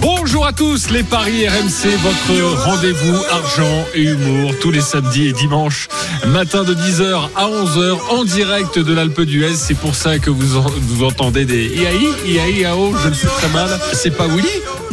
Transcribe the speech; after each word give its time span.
Bonjour 0.00 0.46
à 0.46 0.52
tous, 0.52 0.90
les 0.90 1.02
paris 1.02 1.48
RMC, 1.48 1.88
votre 2.02 2.64
rendez-vous 2.64 3.16
argent 3.30 3.84
et 3.94 4.02
humour 4.02 4.52
tous 4.60 4.70
les 4.70 4.80
samedis 4.80 5.28
et 5.28 5.32
dimanches 5.32 5.88
matin 6.28 6.62
de 6.64 6.74
10h 6.74 7.28
à 7.36 7.46
11h 7.46 7.98
en 8.10 8.24
direct 8.24 8.78
de 8.78 8.92
l'Alpe 8.94 9.22
d'Huez. 9.22 9.54
C'est 9.56 9.74
pour 9.74 9.94
ça 9.94 10.18
que 10.18 10.30
vous, 10.30 10.56
en- 10.56 10.66
vous 10.80 11.04
entendez 11.04 11.44
des 11.44 11.66
IAI, 11.66 12.08
IAI, 12.26 12.60
IAO, 12.60 12.94
je 13.02 13.08
le 13.08 13.14
sais 13.14 13.26
très 13.26 13.48
mal. 13.48 13.68
C'est 13.92 14.10
pas 14.16 14.26
Willy? 14.28 14.48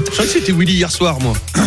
Je 0.05 0.11
crois 0.11 0.25
que 0.25 0.31
c'était 0.31 0.51
Willy 0.53 0.73
hier 0.73 0.91
soir, 0.91 1.19
moi. 1.21 1.33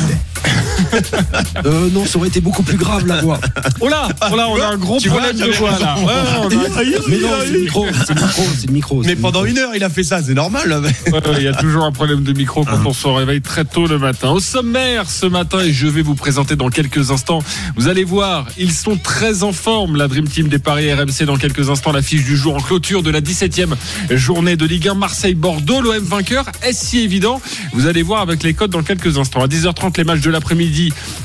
Euh, 1.66 1.88
non, 1.92 2.04
ça 2.06 2.18
aurait 2.18 2.28
été 2.28 2.40
beaucoup 2.40 2.62
plus 2.62 2.76
grave 2.76 3.06
la 3.06 3.20
voix. 3.20 3.40
Oh 3.80 3.88
là, 3.88 4.08
oh 4.32 4.36
là, 4.36 4.48
on 4.48 4.60
a 4.60 4.66
un 4.66 4.76
gros 4.76 4.98
Tu 5.00 5.08
vois, 5.08 5.20
problème 5.22 5.48
de 5.48 5.52
voix 5.56 5.76
là. 5.78 5.96
Ouais, 5.98 6.12
a- 6.12 7.00
Mais 7.08 7.18
non, 7.18 7.28
c'est 7.44 7.50
le 7.50 7.60
micro, 7.60 7.86
c'est 8.06 8.14
le 8.14 8.20
micro, 8.22 8.42
c'est 8.58 8.66
le 8.66 8.72
micro. 8.72 9.02
c'est 9.02 9.08
Mais 9.08 9.14
le 9.16 9.20
pendant 9.20 9.42
micro. 9.42 9.56
une 9.56 9.58
heure, 9.64 9.74
il 9.74 9.82
a 9.84 9.90
fait 9.90 10.04
ça, 10.04 10.22
c'est 10.22 10.34
normal. 10.34 10.80
Ouais, 11.12 11.20
Il 11.38 11.42
y 11.42 11.48
a 11.48 11.52
toujours 11.54 11.84
un 11.84 11.92
problème 11.92 12.22
de 12.22 12.32
micro 12.32 12.64
quand 12.64 12.78
on 12.86 12.92
se 12.92 13.06
réveille 13.08 13.40
très 13.40 13.64
tôt 13.64 13.86
le 13.86 13.98
matin. 13.98 14.30
Au 14.30 14.40
sommaire 14.40 15.08
ce 15.10 15.26
matin, 15.26 15.60
et 15.60 15.72
je 15.72 15.86
vais 15.88 16.02
vous 16.02 16.14
présenter 16.14 16.54
dans 16.56 16.68
quelques 16.68 17.10
instants, 17.10 17.40
vous 17.76 17.88
allez 17.88 18.04
voir, 18.04 18.46
ils 18.56 18.72
sont 18.72 18.96
très 18.96 19.42
en 19.42 19.52
forme, 19.52 19.96
la 19.96 20.06
Dream 20.08 20.28
Team 20.28 20.48
des 20.48 20.58
Paris 20.58 20.92
RMC. 20.92 21.24
Dans 21.26 21.36
quelques 21.36 21.70
instants, 21.70 21.92
l'affiche 21.92 22.24
du 22.24 22.36
jour 22.36 22.54
en 22.56 22.60
clôture 22.60 23.02
de 23.02 23.10
la 23.10 23.20
17e 23.20 23.74
journée 24.10 24.56
de 24.56 24.64
Ligue 24.64 24.88
1 24.88 24.94
Marseille-Bordeaux. 24.94 25.80
L'OM 25.80 25.98
vainqueur, 26.04 26.46
est-ce 26.62 26.86
si 26.86 27.00
évident? 27.00 27.40
Vous 27.72 27.86
allez 27.86 28.02
voir 28.02 28.20
avec 28.22 28.42
les 28.42 28.54
codes 28.54 28.70
dans 28.70 28.82
quelques 28.82 29.18
instants. 29.18 29.42
À 29.42 29.46
10h30, 29.48 29.96
les 29.98 30.04
matchs 30.04 30.20
de 30.20 30.30
l'après-midi 30.30 30.77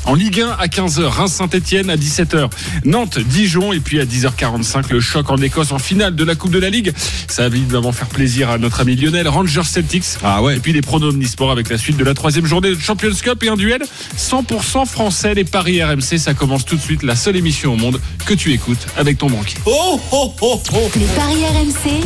en 0.05 0.15
Ligue 0.15 0.41
1 0.41 0.49
à 0.59 0.67
15h. 0.67 1.03
Reims-Saint-Etienne 1.03 1.89
à 1.89 1.95
17h. 1.95 2.49
Nantes-Dijon. 2.85 3.73
Et 3.73 3.79
puis 3.79 3.99
à 3.99 4.05
10h45, 4.05 4.91
le 4.91 4.99
choc 4.99 5.29
en 5.29 5.37
Écosse 5.37 5.71
en 5.71 5.79
finale 5.79 6.15
de 6.15 6.23
la 6.23 6.35
Coupe 6.35 6.51
de 6.51 6.59
la 6.59 6.69
Ligue. 6.69 6.93
Ça 7.27 7.47
va 7.47 7.55
évidemment 7.55 7.91
faire 7.91 8.07
plaisir 8.07 8.49
à 8.49 8.57
notre 8.57 8.81
ami 8.81 8.95
Lionel. 8.95 9.27
Rangers 9.27 9.63
Celtics. 9.63 10.03
Ah 10.23 10.41
ouais. 10.41 10.57
Et 10.57 10.59
puis 10.59 10.73
les 10.73 10.81
pronos 10.81 11.09
omnisports 11.09 11.51
avec 11.51 11.69
la 11.69 11.77
suite 11.77 11.97
de 11.97 12.03
la 12.03 12.13
troisième 12.13 12.45
journée 12.45 12.69
de 12.69 12.79
Champions 12.79 13.13
Cup 13.21 13.43
et 13.43 13.49
un 13.49 13.55
duel 13.55 13.83
100% 14.17 14.85
français. 14.85 15.33
Les 15.33 15.43
paris 15.43 15.83
RMC, 15.83 16.17
ça 16.17 16.33
commence 16.33 16.65
tout 16.65 16.75
de 16.75 16.81
suite. 16.81 17.03
La 17.03 17.15
seule 17.15 17.35
émission 17.35 17.73
au 17.73 17.77
monde 17.77 17.99
que 18.25 18.33
tu 18.33 18.51
écoutes 18.53 18.85
avec 18.97 19.17
ton 19.17 19.29
banquier. 19.29 19.57
Oh, 19.65 19.99
oh, 20.11 20.33
oh, 20.41 20.61
oh. 20.73 20.91
Les 20.95 21.05
paris 21.07 21.43
RMC, 21.45 22.03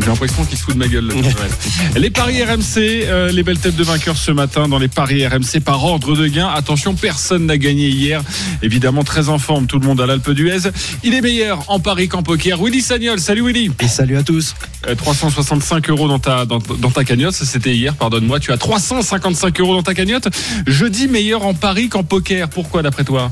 J'ai 0.00 0.06
l'impression 0.06 0.44
qu'il 0.44 0.56
se 0.56 0.62
fout 0.62 0.74
de 0.74 0.78
ma 0.78 0.88
gueule. 0.88 1.08
les 1.96 2.10
paris 2.10 2.42
RMC, 2.42 2.76
euh, 2.76 3.30
les 3.30 3.42
belles 3.42 3.58
têtes 3.58 3.76
de 3.76 3.84
vainqueurs 3.84 4.16
ce 4.16 4.30
matin 4.30 4.68
dans 4.68 4.78
les 4.78 4.88
paris 4.88 5.26
RMC 5.26 5.60
par 5.64 5.84
ordre 5.84 6.16
de 6.16 6.26
gain. 6.26 6.48
Attention, 6.48 6.94
personne 6.94 7.46
n'a 7.46 7.58
gagné 7.58 7.88
hier. 7.88 8.22
Évidemment, 8.62 9.04
très 9.04 9.28
en 9.28 9.38
forme, 9.38 9.66
tout 9.66 9.78
le 9.78 9.86
monde 9.86 10.00
à 10.00 10.06
l'Alpe 10.06 10.30
d'Huez. 10.30 10.70
Il 11.04 11.14
est 11.14 11.20
meilleur 11.20 11.64
en 11.68 11.80
paris 11.80 12.08
qu'en 12.08 12.22
poker. 12.22 12.62
Willy 12.62 12.80
Sagnol, 12.80 13.20
salut 13.20 13.46
Willy. 13.46 13.70
Et 13.80 13.88
salut 13.88 14.16
à 14.16 14.22
tous. 14.22 14.54
Euh, 14.88 14.94
365 14.94 15.90
euros 15.90 16.08
dans 16.08 16.18
ta, 16.18 16.46
dans, 16.46 16.58
dans 16.58 16.90
ta 16.90 17.04
cagnotte, 17.04 17.34
ça, 17.34 17.44
c'était 17.44 17.74
hier, 17.74 17.94
pardonne-moi. 17.94 18.40
Tu 18.40 18.52
as 18.52 18.58
355 18.58 19.60
euros 19.60 19.74
dans 19.74 19.82
ta 19.82 19.94
cagnotte. 19.94 20.28
Je 20.66 20.86
dis 20.86 21.08
meilleur 21.08 21.44
en 21.44 21.54
paris 21.54 21.88
qu'en 21.88 22.02
poker. 22.02 22.48
Pourquoi 22.48 22.82
d'après 22.82 23.04
toi? 23.04 23.30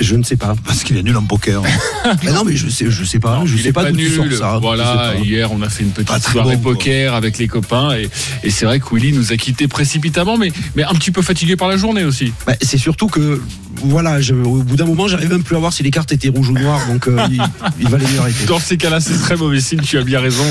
Je 0.00 0.14
ne 0.16 0.22
sais 0.22 0.36
pas. 0.36 0.54
Parce 0.64 0.84
qu'il 0.84 0.96
est 0.96 1.02
nul 1.02 1.16
en 1.16 1.22
poker. 1.22 1.62
Mais 2.24 2.32
non, 2.32 2.44
mais 2.44 2.56
je 2.56 2.68
sais, 2.68 2.86
je 2.88 3.04
sais 3.04 3.18
pas. 3.18 3.42
je 3.44 3.54
Il 3.56 3.62
sais 3.62 3.68
est 3.68 3.72
pas, 3.72 3.82
sors 3.82 3.92
nul. 3.92 4.36
ça. 4.36 4.52
Je 4.56 4.60
Voilà, 4.60 4.84
sais 5.12 5.18
pas. 5.18 5.24
hier 5.24 5.52
on 5.52 5.60
a 5.62 5.68
fait 5.68 5.82
une 5.82 5.90
petite 5.90 6.08
Pas 6.08 6.18
très 6.20 6.32
soirée 6.32 6.56
bon, 6.56 6.62
quoi. 6.62 6.72
poker 6.74 7.14
avec 7.14 7.36
les 7.38 7.48
copains 7.48 7.94
et, 7.96 8.08
et 8.44 8.50
c'est 8.50 8.64
vrai 8.64 8.80
que 8.80 8.86
Willy 8.94 9.12
nous 9.12 9.32
a 9.32 9.36
quittés 9.36 9.68
précipitamment, 9.68 10.38
mais, 10.38 10.52
mais 10.76 10.84
un 10.84 10.94
petit 10.94 11.10
peu 11.10 11.20
fatigué 11.22 11.56
par 11.56 11.68
la 11.68 11.76
journée 11.76 12.04
aussi. 12.04 12.32
Bah, 12.46 12.54
c'est 12.62 12.78
surtout 12.78 13.08
que, 13.08 13.42
voilà, 13.82 14.20
je- 14.20 14.34
au 14.34 14.62
bout 14.62 14.76
d'un 14.76 14.86
moment, 14.86 15.08
j'arrive 15.08 15.30
même 15.30 15.42
plus 15.42 15.56
à 15.56 15.58
voir 15.58 15.72
si 15.72 15.82
les 15.82 15.90
cartes 15.90 16.12
étaient 16.12 16.28
rouges 16.28 16.48
ou 16.50 16.54
noires, 16.58 16.80
donc 16.88 17.06
euh, 17.08 17.26
il, 17.30 17.42
il 17.80 17.88
valait 17.88 18.06
mieux 18.06 18.20
arrêter. 18.20 18.46
Dans 18.46 18.58
ces 18.60 18.76
cas-là, 18.78 19.00
c'est 19.00 19.18
très 19.18 19.36
mauvais 19.36 19.60
signe. 19.60 19.80
Tu 19.82 19.98
as 19.98 20.02
bien 20.02 20.20
raison 20.20 20.44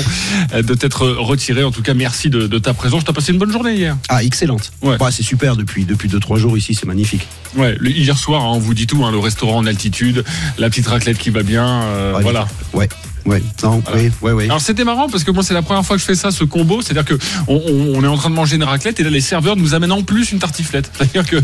euh, 0.54 0.62
de 0.62 0.74
t'être 0.74 1.06
retiré. 1.08 1.64
En 1.64 1.70
tout 1.72 1.82
cas, 1.82 1.94
merci 1.94 2.30
de, 2.30 2.46
de 2.46 2.58
ta 2.58 2.74
présence. 2.74 3.04
T'as 3.04 3.12
passé 3.12 3.32
une 3.32 3.38
bonne 3.38 3.52
journée 3.52 3.74
hier. 3.74 3.96
Ah, 4.08 4.22
excellente. 4.22 4.72
Ouais. 4.82 4.96
Bah, 4.98 5.08
c'est 5.10 5.22
super 5.24 5.56
depuis 5.56 5.84
depuis 5.84 6.08
deux 6.08 6.20
trois 6.20 6.38
jours 6.38 6.56
ici, 6.56 6.74
c'est 6.74 6.86
magnifique. 6.86 7.26
Ouais, 7.56 7.76
le- 7.80 7.90
hier 7.90 8.16
soir, 8.18 8.42
hein, 8.44 8.50
on 8.54 8.58
vous 8.58 8.74
dit 8.74 8.86
tout. 8.86 9.04
hein, 9.04 9.10
le 9.10 9.18
restaurant 9.18 9.37
en 9.46 9.66
altitude, 9.66 10.24
la 10.58 10.68
petite 10.68 10.86
raclette 10.86 11.18
qui 11.18 11.30
va 11.30 11.42
bien. 11.42 11.82
euh, 11.84 12.18
voilà. 12.20 12.46
Ouais, 12.72 12.88
ouais, 13.26 13.42
non, 13.62 13.82
Voilà. 13.84 14.00
ouais, 14.02 14.10
ouais, 14.22 14.32
ouais. 14.32 14.44
Alors 14.44 14.60
c'était 14.60 14.84
marrant 14.84 15.08
parce 15.08 15.24
que 15.24 15.30
moi 15.30 15.42
c'est 15.42 15.54
la 15.54 15.62
première 15.62 15.84
fois 15.84 15.96
que 15.96 16.00
je 16.00 16.06
fais 16.06 16.14
ça, 16.14 16.30
ce 16.30 16.44
combo, 16.44 16.80
c'est-à-dire 16.82 17.04
que 17.04 17.14
on, 17.46 17.54
on- 17.56 17.98
on 17.98 18.04
est 18.04 18.06
en 18.06 18.16
train 18.16 18.30
de 18.30 18.34
manger 18.34 18.56
une 18.56 18.64
raclette 18.64 19.00
et 19.00 19.02
là 19.04 19.10
les 19.10 19.20
serveurs 19.20 19.56
nous 19.56 19.74
amènent 19.74 19.92
en 19.92 20.02
plus 20.02 20.32
une 20.32 20.38
tartiflette. 20.38 20.90
C'est-à-dire 20.98 21.26
que 21.26 21.36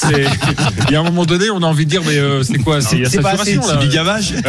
c'est, 0.00 0.26
il 0.88 0.92
y 0.92 0.96
a 0.96 1.00
un 1.00 1.04
moment 1.04 1.24
donné, 1.24 1.50
on 1.50 1.62
a 1.62 1.66
envie 1.66 1.84
de 1.86 1.90
dire 1.90 2.02
mais 2.06 2.18
euh, 2.18 2.42
c'est 2.42 2.58
quoi, 2.58 2.80
c'est 2.80 3.04
C'est 3.06 3.20
pas 3.20 3.30
assez, 3.32 3.54
saturation, 3.54 3.62
c'est 3.62 3.74
là. 3.74 3.80
du 3.80 3.88
gavage. 3.88 4.34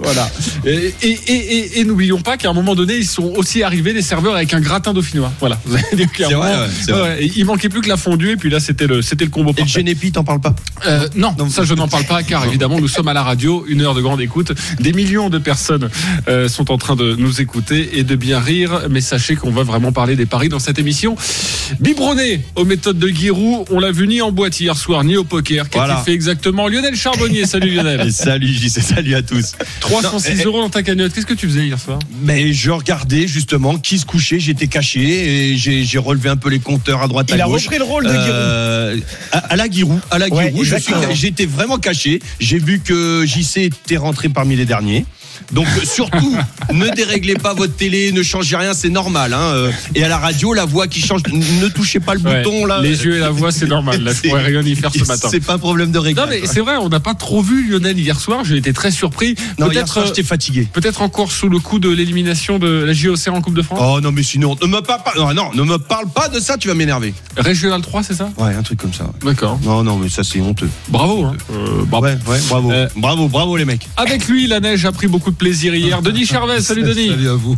Voilà. 0.00 0.28
Et, 0.64 0.94
et, 1.02 1.08
et, 1.08 1.32
et- 1.32 1.80
et 1.80 1.84
n'oublions 1.84 2.20
pas 2.20 2.36
qu'à 2.36 2.48
un 2.50 2.52
moment 2.52 2.74
donné, 2.74 2.96
ils 2.96 3.06
sont 3.06 3.32
aussi 3.36 3.62
arrivés 3.62 3.92
les 3.92 4.02
serveurs 4.02 4.36
avec 4.36 4.54
un 4.54 4.60
gratin 4.60 4.92
dauphinois. 4.92 5.32
Voilà. 5.40 5.58
Vous 5.64 5.74
avez 5.74 5.84
dit 5.96 6.06
clairement, 6.06 6.38
vrai, 6.38 6.68
ouais, 6.88 6.92
ouais, 7.00 7.30
il 7.36 7.44
manquait 7.44 7.68
plus 7.68 7.80
que 7.80 7.88
la 7.88 7.96
fondue 7.96 8.30
et 8.32 8.36
puis 8.36 8.48
là 8.50 8.60
c'était 8.60 8.86
le 8.86 9.02
c'était 9.02 9.24
le 9.24 9.30
combo 9.30 9.50
Et 9.50 9.52
le 9.52 9.56
parfait. 9.58 9.72
Génépi, 9.80 10.12
t'en 10.12 10.24
parles 10.24 10.40
pas? 10.40 10.54
Euh, 10.86 11.08
non, 11.16 11.34
ça 11.50 11.64
je 11.64 11.74
n'en 11.74 11.88
parle 11.88 12.04
pas 12.04 12.22
car 12.22 12.44
évidemment 12.46 12.78
nous 12.80 12.88
sommes 12.88 13.08
à 13.08 13.12
la 13.12 13.22
radio, 13.22 13.64
une 13.68 13.82
heure 13.82 13.94
de 13.94 14.00
grande 14.00 14.20
écoute. 14.20 14.52
Des 14.80 14.92
millions 14.98 15.30
de 15.30 15.38
personnes 15.38 15.88
euh, 16.26 16.48
sont 16.48 16.72
en 16.72 16.76
train 16.78 16.96
de 16.96 17.14
nous 17.14 17.40
écouter 17.40 17.98
et 17.98 18.02
de 18.02 18.16
bien 18.16 18.40
rire. 18.40 18.82
Mais 18.90 19.00
sachez 19.00 19.36
qu'on 19.36 19.50
va 19.52 19.62
vraiment 19.62 19.92
parler 19.92 20.16
des 20.16 20.26
paris 20.26 20.48
dans 20.48 20.58
cette 20.58 20.78
émission. 20.80 21.14
Biberonné 21.80 22.40
aux 22.56 22.64
méthodes 22.64 22.98
de 22.98 23.08
Giroud, 23.08 23.66
on 23.70 23.78
l'a 23.78 23.92
vu 23.92 24.08
ni 24.08 24.20
en 24.22 24.32
boîte 24.32 24.58
hier 24.60 24.76
soir 24.76 25.04
ni 25.04 25.16
au 25.16 25.22
poker. 25.24 25.64
Qu'a-t-il 25.70 25.78
Voilà. 25.86 26.02
fait 26.02 26.12
exactement? 26.12 26.66
Lionel 26.68 26.96
Charbonnier, 26.96 27.46
salut 27.46 27.70
Lionel. 27.70 28.08
Et 28.08 28.10
Salut 28.28 28.48
JC, 28.52 28.80
salut 28.82 29.14
à 29.14 29.22
tous. 29.22 29.52
306 29.80 30.30
Non, 30.30 30.36
eh, 30.40 30.44
euros 30.44 30.60
dans 30.62 30.68
ta 30.70 30.82
cagnotte. 30.82 31.12
Qu'est-ce 31.12 31.26
que 31.26 31.34
tu 31.34 31.46
faisais 31.46 31.64
hier 31.66 31.78
soir? 31.78 31.98
Mais 32.24 32.52
je 32.52 32.70
regardais 32.70 33.28
justement 33.28 33.78
qui 33.78 33.98
se 33.98 34.06
couchait, 34.06 34.40
j'étais 34.40 34.66
caché 34.66 35.52
et 35.52 35.56
j'ai 35.56 35.98
relevé 35.98 36.28
un 36.28 36.36
peu 36.36 36.48
les 36.50 36.58
compteurs 36.58 37.02
à 37.02 37.08
droite 37.08 37.30
à 37.30 37.36
Il 37.36 37.40
a 37.40 37.46
gauche. 37.46 37.64
repris 37.64 37.78
le 37.78 37.84
rôle 37.84 38.04
de 38.04 38.10
Giroud. 38.10 38.28
Euh, 38.30 38.96
à, 39.32 39.38
à 39.38 39.56
la 39.56 39.70
Giroud, 39.70 40.00
à 40.10 40.18
la 40.18 40.26
Giroud, 40.26 40.66
j'étais 41.12 41.46
vraiment 41.46 41.78
caché. 41.78 42.20
J'ai 42.40 42.58
vu 42.58 42.80
que 42.80 43.24
JC 43.26 43.58
était 43.58 43.96
rentré 43.96 44.28
parmi 44.28 44.56
les 44.56 44.64
derniers. 44.66 44.97
Donc 45.52 45.66
euh, 45.78 45.84
surtout, 45.84 46.36
ne 46.72 46.88
déréglez 46.94 47.34
pas 47.34 47.54
votre 47.54 47.74
télé, 47.74 48.12
ne 48.12 48.22
changez 48.22 48.56
rien, 48.56 48.74
c'est 48.74 48.90
normal. 48.90 49.32
Hein. 49.32 49.40
euh, 49.54 49.72
Et 49.94 50.04
à 50.04 50.08
la 50.08 50.18
radio, 50.18 50.52
la 50.52 50.64
voix 50.66 50.86
qui 50.88 51.00
change, 51.00 51.22
ne 51.32 51.68
touchez 51.68 52.00
pas 52.00 52.14
le 52.14 52.20
Ouais, 52.20 52.42
bouton 52.42 52.66
là. 52.66 52.80
Les 52.82 53.04
yeux 53.04 53.16
et 53.16 53.20
la 53.20 53.30
voix, 53.30 53.50
c'est 53.52 53.66
normal. 53.66 54.02
Là, 54.02 54.12
je 54.12 54.28
pourrais 54.28 54.44
rien 54.44 54.62
y 54.62 54.74
faire 54.74 54.92
ce 54.92 55.04
matin. 55.04 55.28
C'est 55.30 55.40
pas 55.40 55.54
un 55.54 55.58
problème 55.58 55.90
de 55.92 55.98
réglage. 55.98 56.26
Non 56.26 56.30
mais 56.30 56.46
c'est 56.46 56.60
vrai, 56.60 56.76
on 56.76 56.88
n'a 56.88 57.00
pas 57.00 57.14
trop 57.14 57.40
vu 57.42 57.68
Lionel 57.70 57.98
hier 57.98 58.18
soir. 58.20 58.44
J'ai 58.44 58.56
été 58.56 58.72
très 58.72 58.90
surpris. 58.90 59.36
Peut-être, 59.56 59.98
euh, 59.98 60.06
j'étais 60.06 60.22
fatigué. 60.22 60.66
peut-être 60.72 61.00
encore 61.02 61.32
sous 61.32 61.48
le 61.48 61.58
coup 61.58 61.78
de 61.78 61.88
l'élimination 61.88 62.58
de 62.58 62.68
la 62.84 62.92
JOC 62.92 63.28
en 63.28 63.40
Coupe 63.40 63.54
de 63.54 63.62
France? 63.62 63.78
Oh 63.82 64.00
non, 64.00 64.12
mais 64.12 64.22
sinon, 64.22 64.56
ne 64.60 64.66
me 64.66 64.80
parle 64.80 65.02
pas, 65.02 65.14
non, 65.16 65.32
non, 65.34 65.50
ne 65.54 65.62
me 65.62 65.78
parle 65.78 66.08
pas 66.08 66.28
de 66.28 66.40
ça, 66.40 66.56
tu 66.58 66.68
vas 66.68 66.74
m'énerver. 66.74 67.14
Régional 67.36 67.80
3, 67.80 68.02
c'est 68.02 68.14
ça? 68.14 68.30
Ouais, 68.36 68.54
un 68.54 68.62
truc 68.62 68.78
comme 68.80 68.92
ça. 68.92 69.04
ouais. 69.04 69.10
D'accord. 69.32 69.58
Non, 69.62 69.82
non, 69.82 69.96
mais 69.96 70.08
ça 70.08 70.24
c'est 70.24 70.40
honteux. 70.40 70.68
Bravo. 70.88 71.24
hein. 71.24 71.36
Euh, 71.52 71.84
bravo. 71.86 72.06
Ouais, 72.06 72.18
ouais, 72.26 72.38
bravo. 72.48 72.70
Euh, 72.72 72.88
bravo, 72.96 73.28
bravo 73.28 73.56
les 73.56 73.64
mecs. 73.64 73.86
Avec 73.96 74.26
lui, 74.28 74.46
la 74.46 74.60
neige 74.60 74.84
a 74.84 74.92
pris 74.92 75.06
beaucoup 75.06 75.30
de 75.30 75.36
plaisir 75.38 75.74
hier. 75.74 76.02
Denis 76.02 76.26
Charvet, 76.26 76.60
salut 76.60 76.82
Denis. 76.90 77.08
Salut 77.08 77.28
à 77.30 77.34
vous. 77.34 77.56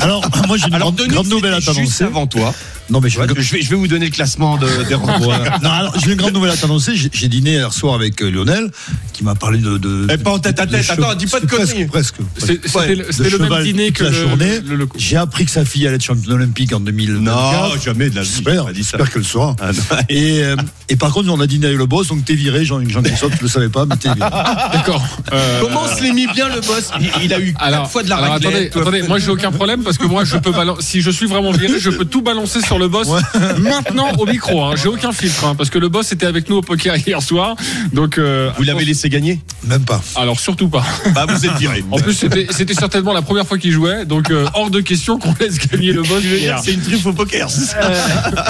Alors, 0.00 0.24
moi 0.46 0.56
j'ai 0.56 0.66
une 0.68 0.74
Alors, 0.74 0.88
grande, 0.92 0.96
Denis, 0.96 1.08
grande 1.14 1.28
nouvelle 1.28 1.54
à 1.54 1.60
c'était 1.60 1.74
juste 1.80 1.98
t'annoncer. 1.98 2.04
avant 2.04 2.26
toi. 2.26 2.54
Non, 2.90 3.00
mais 3.00 3.08
Ouais, 3.18 3.26
je, 3.38 3.52
vais, 3.54 3.62
je 3.62 3.68
vais 3.70 3.76
vous 3.76 3.86
donner 3.88 4.06
le 4.06 4.10
classement 4.12 4.56
de- 4.56 4.84
des 4.88 4.94
rencontres. 4.94 5.60
non, 5.62 5.70
alors, 5.70 5.94
j'ai 5.98 6.10
une 6.12 6.16
grande 6.16 6.32
nouvelle 6.32 6.52
à 6.52 6.56
t'annoncer. 6.56 6.92
J'ai 6.96 7.10
j'ai 7.12 7.28
dîné 7.28 7.52
hier 7.52 7.72
soir 7.72 7.94
avec 7.94 8.22
euh, 8.22 8.30
Lionel, 8.30 8.70
qui 9.12 9.24
m'a 9.24 9.34
parlé 9.34 9.58
de. 9.58 9.76
de 9.78 10.06
Eh, 10.10 10.16
pas 10.16 10.30
en 10.32 10.38
tête 10.38 10.58
à 10.60 10.66
de 10.66 10.72
tête. 10.72 10.86
che- 10.86 10.92
Attends, 10.92 11.14
dis 11.14 11.26
pas 11.26 11.40
de 11.40 11.46
presque, 11.46 11.72
conneries. 11.72 11.86
Presque. 11.86 12.14
C'est- 12.38 12.60
C'était 12.64 12.78
Ouais, 12.78 12.94
le- 12.94 13.04
même 13.04 13.30
cheval 13.30 13.62
dîner 13.64 13.90
que 13.92 14.04
la 14.04 14.12
journée. 14.12 14.60
le- 14.66 14.76
le- 14.76 14.88
J'ai 14.96 15.16
appris 15.16 15.44
que 15.44 15.50
sa 15.50 15.64
fille 15.64 15.86
allait 15.86 15.96
être 15.96 16.04
championne 16.04 16.32
olympique 16.34 16.72
en 16.72 16.80
2024. 16.80 17.74
Non, 17.74 17.80
jamais 17.80 18.08
de 18.10 18.16
la 18.16 18.22
vie. 18.22 18.28
J'espère, 18.74 19.10
qu'elle 19.10 19.22
le 19.22 19.24
sera. 19.24 19.54
Ah. 19.60 19.70
Et, 20.08 20.42
euh, 20.44 20.56
et 20.88 20.96
par 20.96 21.12
contre, 21.12 21.28
on 21.30 21.40
a 21.40 21.46
dîné 21.46 21.66
avec 21.66 21.78
le 21.78 21.86
boss, 21.86 22.08
donc 22.08 22.24
t'es 22.24 22.34
viré, 22.34 22.64
Jean- 22.64 22.86
Jean-Christophe, 22.88 23.36
tu 23.36 23.42
le 23.44 23.48
savais 23.50 23.68
pas, 23.68 23.84
mais 23.86 23.96
t'es 23.96 24.08
viré. 24.14 24.30
D'accord. 24.72 25.04
Euh, 25.32 25.60
Comment 25.62 25.86
se 25.88 26.02
l'est 26.02 26.12
mis 26.12 26.26
bien 26.28 26.48
le 26.48 26.60
boss 26.60 26.90
il, 27.00 27.10
il 27.24 27.32
a 27.34 27.40
eu 27.40 27.54
alors, 27.58 27.82
quatre 27.82 27.90
fois 27.90 28.02
de 28.02 28.08
la 28.08 28.16
alors, 28.16 28.32
attendez, 28.34 28.70
attendez, 28.74 29.02
moi 29.02 29.18
j'ai 29.18 29.30
aucun 29.30 29.50
problème 29.52 29.82
parce 29.82 29.98
que 29.98 30.06
moi 30.06 30.24
je 30.24 30.36
peux 30.38 30.52
balancer. 30.52 30.82
Si 30.82 31.00
je 31.02 31.10
suis 31.10 31.26
vraiment 31.26 31.50
viré, 31.52 31.78
je 31.78 31.90
peux 31.90 32.04
tout 32.04 32.22
balancer 32.22 32.60
sur 32.62 32.77
le 32.78 32.88
boss 32.88 33.08
maintenant 33.58 34.12
au 34.18 34.26
micro. 34.26 34.62
Hein. 34.64 34.74
J'ai 34.76 34.88
aucun 34.88 35.12
filtre 35.12 35.44
hein, 35.44 35.54
parce 35.54 35.70
que 35.70 35.78
le 35.78 35.88
boss 35.88 36.12
était 36.12 36.26
avec 36.26 36.48
nous 36.48 36.56
au 36.56 36.62
poker 36.62 36.96
hier 36.96 37.22
soir. 37.22 37.56
Donc 37.92 38.18
euh, 38.18 38.50
Vous 38.56 38.62
l'avez 38.64 38.84
laissé 38.84 39.08
gagner 39.08 39.40
Même 39.64 39.84
pas. 39.84 40.00
alors 40.16 40.38
surtout 40.40 40.68
pas. 40.68 40.84
Bah 41.14 41.26
vous 41.28 41.44
êtes 41.46 41.56
viré. 41.56 41.84
En 41.90 41.98
plus 41.98 42.14
c'était 42.14 42.46
c'était 42.50 42.74
certainement 42.74 43.12
la 43.12 43.22
première 43.22 43.46
fois 43.46 43.58
qu'il 43.58 43.72
jouait, 43.72 44.04
donc 44.04 44.30
euh, 44.30 44.46
hors 44.54 44.70
de 44.70 44.80
question 44.80 45.18
qu'on 45.18 45.34
laisse 45.40 45.58
gagner 45.58 45.92
le 45.92 46.02
boss. 46.02 46.22
C'est 46.64 46.72
une 46.72 46.80
truffe 46.80 47.06
au 47.06 47.12
poker, 47.12 47.48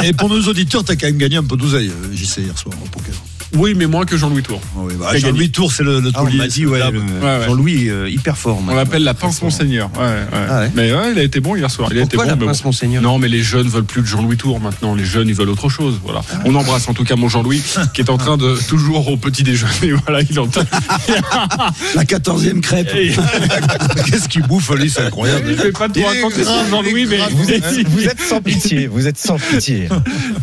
Et 0.04 0.12
pour 0.12 0.28
nos 0.28 0.40
auditeurs, 0.42 0.84
t'as 0.84 0.96
quand 0.96 1.06
même 1.06 1.18
gagné 1.18 1.36
un 1.36 1.44
peu 1.44 1.56
d'oseille, 1.56 1.88
euh, 1.90 2.14
JC, 2.14 2.38
hier 2.38 2.58
soir, 2.58 2.74
au 2.82 2.88
poker. 2.88 3.14
Oui, 3.54 3.74
mais 3.74 3.86
moins 3.86 4.04
que 4.04 4.16
Jean-Louis 4.16 4.42
Tour. 4.42 4.60
Ah 4.76 4.80
oui, 4.82 4.94
bah. 4.98 5.16
Jean-Louis 5.16 5.50
Tour, 5.50 5.72
c'est 5.72 5.82
le, 5.82 6.00
le 6.00 6.10
Ah, 6.14 6.22
on 6.22 6.26
dit, 6.26 6.38
ouais, 6.66 6.80
c'est 6.84 6.90
le- 6.92 7.00
Ouais, 7.00 7.38
ouais. 7.40 7.46
Jean-Louis, 7.46 7.88
euh, 7.88 8.08
hyper 8.10 8.36
fort. 8.36 8.60
On 8.68 8.74
l'appelle 8.74 9.04
la 9.04 9.14
pince 9.14 9.40
Monseigneur. 9.42 9.90
Ouais, 9.96 10.02
ouais. 10.04 10.46
Ah 10.50 10.60
ouais. 10.60 10.70
Mais 10.74 10.92
ouais, 10.92 11.12
il 11.12 11.18
a 11.18 11.22
été 11.22 11.40
bon 11.40 11.56
hier 11.56 11.70
soir. 11.70 11.88
Il 11.92 11.98
a 11.98 12.02
été 12.02 12.16
bon, 12.16 12.24
la 12.24 12.36
mais 12.36 12.46
pince 12.46 12.62
bon. 12.62 12.68
Monseigneur 12.68 13.02
Non, 13.02 13.18
mais 13.18 13.28
les 13.28 13.42
jeunes 13.42 13.68
veulent 13.68 13.84
plus 13.84 14.02
de 14.02 14.06
Jean-Louis 14.06 14.36
Tour 14.36 14.60
maintenant. 14.60 14.94
Les 14.94 15.04
jeunes, 15.04 15.28
ils 15.28 15.34
veulent 15.34 15.48
autre 15.48 15.68
chose. 15.68 15.98
Voilà. 16.04 16.20
On 16.44 16.54
embrasse 16.54 16.88
en 16.88 16.94
tout 16.94 17.04
cas 17.04 17.16
mon 17.16 17.28
Jean-Louis 17.28 17.62
qui 17.94 18.00
est 18.02 18.10
en 18.10 18.18
train 18.18 18.36
de 18.36 18.56
toujours 18.68 19.08
au 19.08 19.16
petit 19.16 19.42
déjeuner. 19.42 19.92
Voilà, 20.06 20.22
il 20.28 20.38
entend. 20.38 20.60
La 21.94 22.04
14e 22.04 22.60
crêpe. 22.60 22.90
Et- 22.94 23.12
Qu'est-ce 24.10 24.28
qu'il 24.28 24.42
bouffe, 24.42 24.70
lui, 24.74 24.90
c'est 24.90 25.02
incroyable. 25.02 25.44
Je 25.56 25.62
vais 25.62 25.72
pas 25.72 25.86
est 25.94 26.04
raconter 26.06 26.44
sur 26.44 26.66
Jean-Louis, 26.70 27.06
mais. 27.06 27.18
Vous 27.32 27.50
êtes, 27.50 27.88
vous 27.88 28.04
êtes 28.04 28.20
sans 28.20 28.40
pitié, 28.40 28.86
vous 28.86 29.06
êtes 29.06 29.18
sans 29.18 29.38
pitié. 29.38 29.88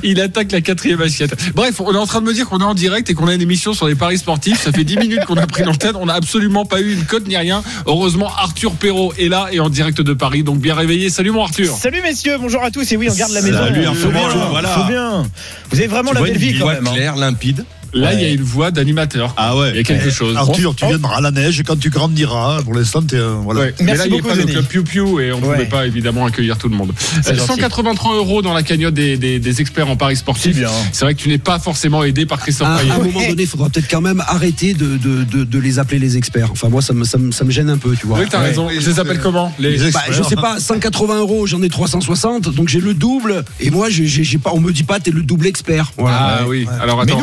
il 0.03 0.19
attaque 0.19 0.51
la 0.51 0.61
quatrième 0.61 1.01
assiette. 1.01 1.35
Bref, 1.53 1.79
on 1.79 1.93
est 1.93 1.97
en 1.97 2.05
train 2.07 2.21
de 2.21 2.25
me 2.25 2.33
dire 2.33 2.47
qu'on 2.47 2.59
est 2.59 2.63
en 2.63 2.73
direct 2.73 2.94
et 3.09 3.13
qu'on 3.13 3.27
a 3.27 3.33
une 3.33 3.41
émission 3.41 3.73
sur 3.73 3.87
les 3.87 3.95
paris 3.95 4.17
sportifs. 4.17 4.61
Ça 4.63 4.71
fait 4.71 4.83
10 4.83 4.97
minutes 4.97 5.25
qu'on 5.25 5.37
a 5.37 5.45
pris 5.47 5.63
l'antenne. 5.63 5.95
On 5.95 6.05
n'a 6.05 6.13
absolument 6.13 6.65
pas 6.65 6.79
eu 6.81 6.93
une 6.93 7.03
cote 7.05 7.27
ni 7.27 7.35
rien. 7.37 7.61
Heureusement, 7.85 8.31
Arthur 8.37 8.71
Perrault 8.71 9.13
est 9.17 9.27
là 9.29 9.47
et 9.51 9.59
en 9.59 9.69
direct 9.69 10.01
de 10.01 10.13
Paris. 10.13 10.43
Donc 10.43 10.59
bien 10.59 10.73
réveillé. 10.75 11.09
Salut 11.09 11.31
mon 11.31 11.43
Arthur. 11.43 11.73
Salut 11.75 12.01
messieurs, 12.01 12.37
bonjour 12.39 12.63
à 12.63 12.71
tous. 12.71 12.91
Et 12.91 12.97
oui, 12.97 13.07
on 13.11 13.15
garde 13.15 13.31
la 13.33 13.41
maison. 13.41 13.57
Salut, 13.57 13.85
Arthur, 13.85 14.11
voilà. 14.49 14.69
faut 14.69 14.83
bien. 14.85 15.23
Vous 15.71 15.77
avez 15.77 15.87
vraiment 15.87 16.09
Tu 16.11 16.15
la 16.15 16.19
vois 16.21 16.27
belle 16.29 16.37
une 16.37 16.49
vie 16.51 16.59
quand 16.59 16.67
même. 16.67 16.87
hein. 16.87 16.93
claire, 16.93 17.15
limpide. 17.15 17.65
Là, 17.95 18.13
il 18.13 18.19
y 18.19 18.23
a 18.23 18.27
Ouais. 18.27 18.33
une 18.33 18.43
voix 18.43 18.71
d'animateur. 18.71 19.33
Ah 19.37 19.53
Il 19.55 19.57
y 19.57 19.69
a 19.69 19.71
ouais. 19.77 19.83
quelque 19.83 20.09
chose. 20.11 20.35
Arthur, 20.35 20.75
tu 20.75 20.85
viendras 20.85 21.17
à 21.17 21.21
la 21.21 21.31
neige 21.31 21.63
quand 21.65 21.79
tu 21.79 21.89
grandiras. 21.89 22.61
Pour 22.63 22.73
l'instant, 22.73 23.01
t'es. 23.01 23.15
euh, 23.15 23.35
Voilà. 23.41 23.61
Ouais. 23.61 23.75
Mais 23.79 23.85
Merci 23.85 23.99
là, 23.99 24.05
il 24.05 24.11
n'y 24.11 24.17
a 24.19 24.21
beaucoup, 24.21 24.35
pas 24.35 24.51
club 24.51 24.65
Piu 24.65 24.83
Piu 24.83 25.01
et 25.21 25.31
on 25.31 25.39
ne 25.39 25.45
Ouais. 25.45 25.53
pouvait 25.53 25.65
pas 25.65 25.85
évidemment 25.87 26.25
accueillir 26.25 26.57
tout 26.57 26.67
le 26.69 26.75
monde. 26.75 26.91
C'est 27.23 27.31
Euh, 27.31 27.35
gentil. 27.35 27.47
183 27.53 28.15
euros 28.15 28.41
dans 28.41 28.53
la 28.53 28.63
cagnotte 28.63 28.93
des, 28.93 29.17
des- 29.17 29.39
des 29.39 29.61
experts 29.61 29.89
en 29.89 29.95
paris 29.95 30.15
C'est 30.15 30.19
sportifs. 30.21 30.57
C'est 30.91 31.05
vrai 31.05 31.13
que 31.15 31.21
tu 31.21 31.29
n'es 31.29 31.37
pas 31.37 31.57
forcément 31.59 32.03
aidé 32.03 32.25
par 32.25 32.39
Christophe 32.39 32.67
À, 32.67 32.75
à 32.75 32.79
Payet. 32.79 32.91
un 32.91 32.97
moment 32.97 33.27
donné, 33.29 33.43
il 33.43 33.47
faudra 33.47 33.69
peut-être 33.69 33.89
quand 33.89 34.01
même 34.01 34.21
arrêter 34.27 34.73
de, 34.73 34.97
de, 34.97 35.23
de, 35.23 35.43
de 35.45 35.59
les 35.59 35.79
appeler 35.79 35.99
les 35.99 36.17
experts. 36.17 36.49
Enfin, 36.51 36.67
moi, 36.69 36.81
ça 36.81 36.93
me, 36.93 37.05
ça 37.05 37.17
me, 37.17 37.31
ça 37.31 37.45
me 37.45 37.51
gêne 37.51 37.69
un 37.69 37.77
peu, 37.77 37.95
tu 37.95 38.07
vois. 38.07 38.19
Oui, 38.19 38.25
t'as 38.29 38.39
Ouais. 38.39 38.47
raison. 38.49 38.67
Je 38.77 38.89
les 38.89 38.99
appelle 38.99 39.19
comment 39.19 39.53
les... 39.57 39.77
Bah, 39.91 40.01
je 40.11 40.21
sais 40.23 40.35
pas, 40.35 40.59
180 40.59 41.19
euros, 41.19 41.47
j'en 41.47 41.61
ai 41.61 41.69
360, 41.69 42.49
donc 42.53 42.67
j'ai 42.67 42.81
le 42.81 42.93
double. 42.93 43.45
Et 43.61 43.69
moi, 43.69 43.87
j'ai, 43.89 44.37
pas, 44.37 44.51
on 44.53 44.59
me 44.59 44.71
dit 44.73 44.83
pas, 44.83 44.99
t'es 44.99 45.11
le 45.11 45.21
double 45.21 45.47
expert. 45.47 45.93
Voilà. 45.97 46.39
Ah 46.41 46.47
oui. 46.47 46.65
Alors 46.81 46.97
Mais 47.05 47.11
attends. 47.13 47.21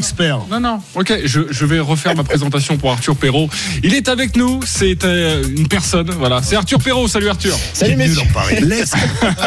Expert. 0.00 0.38
Non, 0.50 0.60
non. 0.60 0.80
Ok, 0.94 1.12
je, 1.24 1.40
je 1.50 1.64
vais 1.66 1.78
refaire 1.78 2.16
ma 2.16 2.24
présentation 2.24 2.76
pour 2.78 2.90
Arthur 2.90 3.14
Perrault. 3.16 3.48
Il 3.82 3.94
est 3.94 4.08
avec 4.08 4.34
nous. 4.36 4.60
C'est 4.66 5.04
euh, 5.04 5.44
une 5.56 5.68
personne. 5.68 6.10
Voilà. 6.18 6.40
C'est 6.42 6.56
Arthur 6.56 6.78
Perrault. 6.80 7.06
Salut 7.06 7.28
Arthur. 7.28 7.54
Salut 7.74 7.96
messieurs. 7.96 8.22
L'ex- 8.62 8.92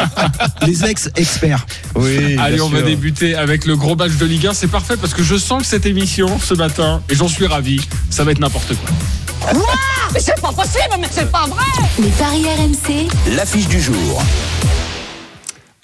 les 0.66 0.84
ex-experts. 0.84 1.66
Oui. 1.96 2.36
Allez, 2.40 2.60
on 2.60 2.68
va 2.68 2.82
débuter 2.82 3.34
avec 3.34 3.64
le 3.66 3.76
gros 3.76 3.96
match 3.96 4.12
de 4.12 4.24
Ligue 4.26 4.46
1. 4.46 4.54
C'est 4.54 4.68
parfait 4.68 4.96
parce 4.96 5.12
que 5.12 5.22
je 5.24 5.36
sens 5.36 5.62
que 5.62 5.68
cette 5.68 5.86
émission 5.86 6.38
ce 6.38 6.54
matin, 6.54 7.02
et 7.10 7.14
j'en 7.16 7.28
suis 7.28 7.46
ravi, 7.46 7.80
ça 8.10 8.22
va 8.24 8.30
être 8.32 8.40
n'importe 8.40 8.74
quoi. 8.76 9.52
Mais 10.12 10.20
c'est 10.20 10.40
pas 10.40 10.52
possible, 10.52 10.94
mais 11.00 11.08
c'est 11.10 11.30
pas 11.30 11.46
vrai 11.46 11.64
Les 11.98 12.08
paris 12.10 12.44
RMC, 12.56 13.08
L'affiche 13.36 13.66
du 13.68 13.80
jour. 13.80 14.22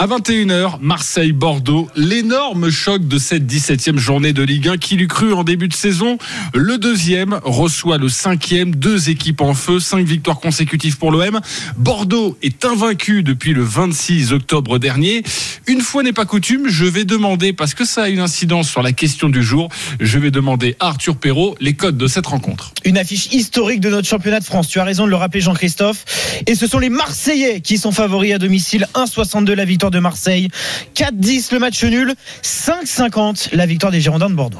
À 0.03 0.07
21h, 0.07 0.79
Marseille-Bordeaux, 0.81 1.91
l'énorme 1.95 2.71
choc 2.71 3.07
de 3.07 3.19
cette 3.19 3.45
17e 3.45 3.99
journée 3.99 4.33
de 4.33 4.43
Ligue 4.43 4.69
1 4.69 4.79
qui 4.79 4.97
l'eût 4.97 5.09
cru 5.09 5.35
en 5.35 5.45
début 5.45 5.69
de 5.69 5.75
saison. 5.75 6.17
Le 6.55 6.79
deuxième 6.79 7.39
reçoit 7.45 7.99
le 7.99 8.09
cinquième, 8.09 8.75
deux 8.75 9.11
équipes 9.11 9.43
en 9.43 9.53
feu, 9.53 9.79
cinq 9.79 10.07
victoires 10.07 10.41
consécutives 10.41 10.97
pour 10.97 11.13
l'OM. 11.13 11.41
Bordeaux 11.77 12.39
est 12.41 12.65
invaincu 12.65 13.23
depuis 13.23 13.53
le 13.53 13.63
26 13.63 14.33
octobre 14.33 14.79
dernier. 14.79 15.23
Une 15.67 15.83
fois 15.83 16.03
n'est 16.03 16.15
pas 16.15 16.25
coutume, 16.25 16.67
je 16.67 16.87
vais 16.87 17.05
demander, 17.05 17.53
parce 17.53 17.75
que 17.75 17.85
ça 17.85 18.05
a 18.05 18.09
une 18.09 18.21
incidence 18.21 18.71
sur 18.71 18.83
la 18.83 18.93
question 18.93 19.29
du 19.29 19.43
jour, 19.43 19.69
je 20.01 20.19
vais 20.19 20.31
demander 20.31 20.77
à 20.81 20.87
Arthur 20.87 21.15
Perrault 21.15 21.57
les 21.61 21.75
codes 21.75 21.99
de 21.99 22.07
cette 22.07 22.27
rencontre. 22.27 22.73
Une 22.87 22.97
affiche 22.97 23.27
historique 23.35 23.81
de 23.81 23.91
notre 23.91 24.09
championnat 24.09 24.41
de 24.41 24.47
France. 24.47 24.69
Tu 24.69 24.81
as 24.81 24.85
raison 24.85 25.05
de 25.05 25.11
le 25.11 25.17
rappeler, 25.17 25.43
Jean-Christophe. 25.43 26.07
Et 26.47 26.55
ce 26.55 26.67
sont 26.67 26.79
les 26.79 26.89
Marseillais 26.89 27.61
qui 27.61 27.77
sont 27.77 27.93
favoris 27.93 28.33
à 28.33 28.39
domicile. 28.39 28.89
1,62 28.95 29.53
la 29.53 29.67
victoire 29.67 29.90
de 29.91 29.99
Marseille. 29.99 30.49
4,10 30.95 31.53
le 31.53 31.59
match 31.59 31.83
nul. 31.85 32.15
5,50 32.43 33.55
la 33.55 33.67
victoire 33.67 33.93
des 33.93 34.01
Girondins 34.01 34.31
de 34.31 34.35
Bordeaux. 34.35 34.59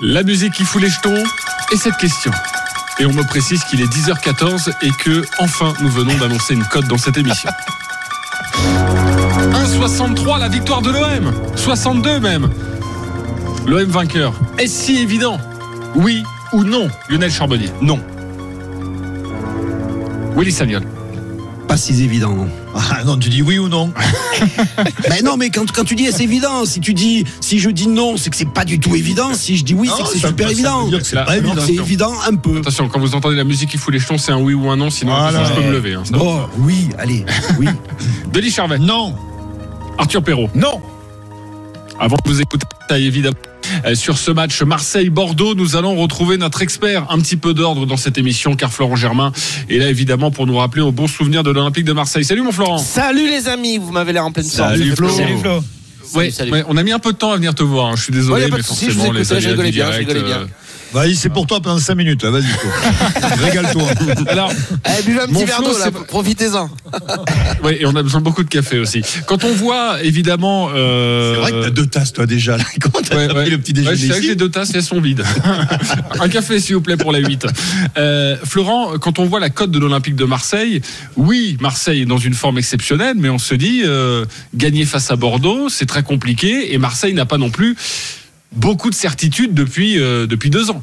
La 0.00 0.22
musique 0.22 0.52
qui 0.52 0.64
fout 0.64 0.82
les 0.82 0.90
jetons 0.90 1.24
et 1.72 1.76
cette 1.76 1.96
question. 1.96 2.30
Et 2.98 3.06
on 3.06 3.12
me 3.12 3.22
précise 3.24 3.62
qu'il 3.64 3.80
est 3.80 3.92
10h14 3.92 4.72
et 4.82 4.90
que 5.02 5.24
enfin 5.38 5.74
nous 5.80 5.88
venons 5.88 6.14
d'annoncer 6.18 6.54
une 6.54 6.64
cote 6.64 6.86
dans 6.86 6.98
cette 6.98 7.16
émission. 7.16 7.50
1,63 8.56 10.38
la 10.38 10.48
victoire 10.48 10.82
de 10.82 10.90
l'OM. 10.90 11.32
62 11.56 12.20
même. 12.20 12.50
L'OM 13.66 13.84
vainqueur. 13.84 14.32
Est-ce 14.58 14.84
si 14.84 14.98
évident? 14.98 15.38
Oui 15.94 16.22
ou 16.52 16.62
non 16.64 16.88
Lionel 17.08 17.30
Charbonnier? 17.30 17.70
Non. 17.82 18.00
Willy 20.36 20.52
Sagnol. 20.52 20.82
Pas 21.68 21.76
si 21.76 22.02
évident, 22.02 22.30
non. 22.34 22.48
Ah 22.74 23.02
non, 23.04 23.16
tu 23.18 23.28
dis 23.28 23.42
oui 23.42 23.58
ou 23.58 23.68
non 23.68 23.92
Mais 25.10 25.20
non, 25.24 25.36
mais 25.36 25.50
quand, 25.50 25.70
quand 25.72 25.84
tu 25.84 25.94
dis 25.96 26.06
c'est 26.12 26.22
évident, 26.22 26.64
si 26.64 26.80
tu 26.80 26.94
dis, 26.94 27.24
si 27.40 27.58
je 27.58 27.68
dis 27.70 27.88
non, 27.88 28.16
c'est 28.16 28.30
que 28.30 28.36
c'est 28.36 28.48
pas 28.48 28.64
du 28.64 28.78
tout 28.78 28.94
évident. 28.94 29.34
Si 29.34 29.56
je 29.56 29.64
dis 29.64 29.74
oui, 29.74 29.90
c'est 29.94 30.02
que 30.04 30.08
c'est 30.10 30.18
ça- 30.20 30.28
super 30.28 30.46
ça 30.46 30.52
évident. 30.52 30.88
c'est 31.02 31.36
évident. 31.38 31.62
C'est 31.66 31.74
évident 31.74 32.12
un 32.28 32.36
peu. 32.36 32.58
Attention, 32.58 32.88
quand 32.88 33.00
vous 33.00 33.14
entendez 33.16 33.34
la 33.36 33.44
musique 33.44 33.70
qui 33.70 33.78
fout 33.78 33.92
les 33.92 33.98
jetons, 33.98 34.16
c'est 34.18 34.30
un 34.32 34.38
oui 34.40 34.54
ou 34.54 34.70
un 34.70 34.76
non, 34.76 34.90
sinon 34.90 35.12
Voilà. 35.16 35.44
je 35.44 35.52
peux 35.54 35.62
me 35.66 35.72
lever. 35.72 35.94
hein. 35.94 36.02
Oh, 36.18 36.40
oui, 36.58 36.88
allez, 36.98 37.24
oui. 37.58 37.66
Denis 38.32 38.50
Charvet. 38.50 38.78
Non. 38.78 39.14
Arthur 39.98 40.22
Perrault. 40.22 40.50
Non 40.54 40.80
Avant 41.98 42.16
de 42.24 42.30
vous 42.30 42.40
écouter, 42.40 42.66
évidemment, 42.90 43.36
sur 43.94 44.18
ce 44.18 44.30
match 44.30 44.62
Marseille-Bordeaux, 44.62 45.54
nous 45.54 45.76
allons 45.76 45.94
retrouver 45.96 46.36
notre 46.38 46.62
expert. 46.62 47.06
Un 47.10 47.18
petit 47.20 47.36
peu 47.36 47.54
d'ordre 47.54 47.86
dans 47.86 47.96
cette 47.96 48.18
émission, 48.18 48.56
car 48.56 48.72
Florent 48.72 48.96
Germain 48.96 49.32
est 49.68 49.78
là, 49.78 49.88
évidemment, 49.88 50.30
pour 50.30 50.46
nous 50.46 50.56
rappeler 50.56 50.82
au 50.82 50.92
bon 50.92 51.06
souvenir 51.06 51.42
de 51.42 51.50
l'Olympique 51.50 51.84
de 51.84 51.92
Marseille. 51.92 52.24
Salut, 52.24 52.42
mon 52.42 52.52
Florent. 52.52 52.78
Salut 52.78 53.28
les 53.28 53.48
amis, 53.48 53.78
vous 53.78 53.92
m'avez 53.92 54.12
l'air 54.12 54.24
en 54.24 54.32
pleine 54.32 54.46
forme. 54.46 54.70
Salut, 54.70 54.94
Flo. 54.96 55.08
Salut 55.08 55.38
Flo. 55.38 55.60
Ouais, 56.14 56.30
salut. 56.30 56.52
ouais, 56.52 56.64
on 56.68 56.76
a 56.76 56.82
mis 56.84 56.92
un 56.92 57.00
peu 57.00 57.12
de 57.12 57.16
temps 57.18 57.32
à 57.32 57.36
venir 57.36 57.54
te 57.54 57.64
voir. 57.64 57.86
hein. 57.86 57.96
Je 57.96 58.02
suis 58.04 58.12
désolé, 58.12 58.44
Ouais, 58.44 58.50
mais 58.50 58.58
je 58.58 58.62
forcément, 58.62 59.04
vous 59.06 59.12
les 59.12 59.24
je 59.24 59.34
rigolais 59.34 59.70
bien, 59.72 59.86
je 59.86 59.90
direct, 59.90 60.08
rigolais 60.08 60.22
bien. 60.24 60.36
euh, 60.42 60.46
Vas-y, 60.92 61.16
c'est 61.16 61.28
pour 61.28 61.46
toi 61.46 61.60
pendant 61.60 61.78
5 61.78 61.94
minutes. 61.94 62.22
là, 62.22 62.30
Vas-y, 62.30 62.44
toi. 62.44 63.28
Régale-toi. 63.44 63.82
Alors, 64.28 64.52
Eh, 64.98 65.02
buvez 65.02 65.20
un 65.20 65.26
petit 65.26 65.44
verre 65.44 65.60
d'eau 65.62 65.76
là, 65.78 65.84
c'est- 65.86 66.06
profitez-en. 66.06 66.70
ouais, 67.64 67.80
et 67.82 67.86
on 67.86 67.94
a 67.96 68.02
besoin 68.02 68.20
de 68.20 68.24
beaucoup 68.24 68.42
de 68.44 68.48
café 68.48 68.78
aussi. 68.78 69.02
Quand 69.26 69.44
on 69.44 69.52
voit, 69.52 70.02
évidemment, 70.02 70.70
euh, 70.74 71.34
C'est 71.34 71.40
vrai 71.40 71.50
que 71.52 71.64
t'as 71.64 71.70
deux 71.70 71.86
tasses, 71.86 72.12
toi, 72.12 72.26
déjà. 72.26 72.56
là. 72.56 72.64
Comment 72.80 73.04
t'as 73.06 73.16
Ouais, 73.16 73.28
pris 73.28 73.36
ouais. 73.38 73.50
le 73.50 73.58
petit 73.58 73.72
Ouais, 73.72 73.82
déjeuner 73.82 73.96
je 73.96 74.02
sais 74.02 74.08
que 74.08 74.18
ici 74.18 74.26
j'ai 74.28 74.34
deux 74.36 74.48
tasses 74.50 74.70
et 74.74 74.78
elles 74.78 74.82
sont 74.82 75.00
vides. 75.00 75.24
un 76.20 76.28
café, 76.28 76.60
s'il 76.60 76.76
vous 76.76 76.80
plaît, 76.80 76.96
pour 76.96 77.12
la 77.12 77.18
8. 77.18 77.46
Euh, 77.98 78.36
Florent, 78.44 78.98
quand 78.98 79.18
on 79.18 79.24
voit 79.26 79.40
la 79.40 79.50
cote 79.50 79.70
de 79.70 79.78
l'Olympique 79.78 80.16
de 80.16 80.24
Marseille, 80.24 80.80
oui, 81.16 81.56
Marseille 81.60 82.02
est 82.02 82.06
dans 82.06 82.18
une 82.18 82.34
forme 82.34 82.58
exceptionnelle, 82.58 83.16
mais 83.18 83.28
on 83.28 83.38
se 83.38 83.54
dit, 83.54 83.82
euh, 83.84 84.24
gagner 84.54 84.84
face 84.84 85.10
à 85.10 85.16
Bordeaux, 85.16 85.68
c'est 85.68 85.86
très 85.86 86.02
compliqué, 86.02 86.72
et 86.72 86.78
Marseille 86.78 87.12
n'a 87.14 87.26
pas 87.26 87.38
non 87.38 87.50
plus 87.50 87.76
beaucoup 88.56 88.90
de 88.90 88.94
certitudes 88.94 89.54
depuis, 89.54 90.00
euh, 90.00 90.26
depuis 90.26 90.50
deux 90.50 90.70
ans. 90.70 90.82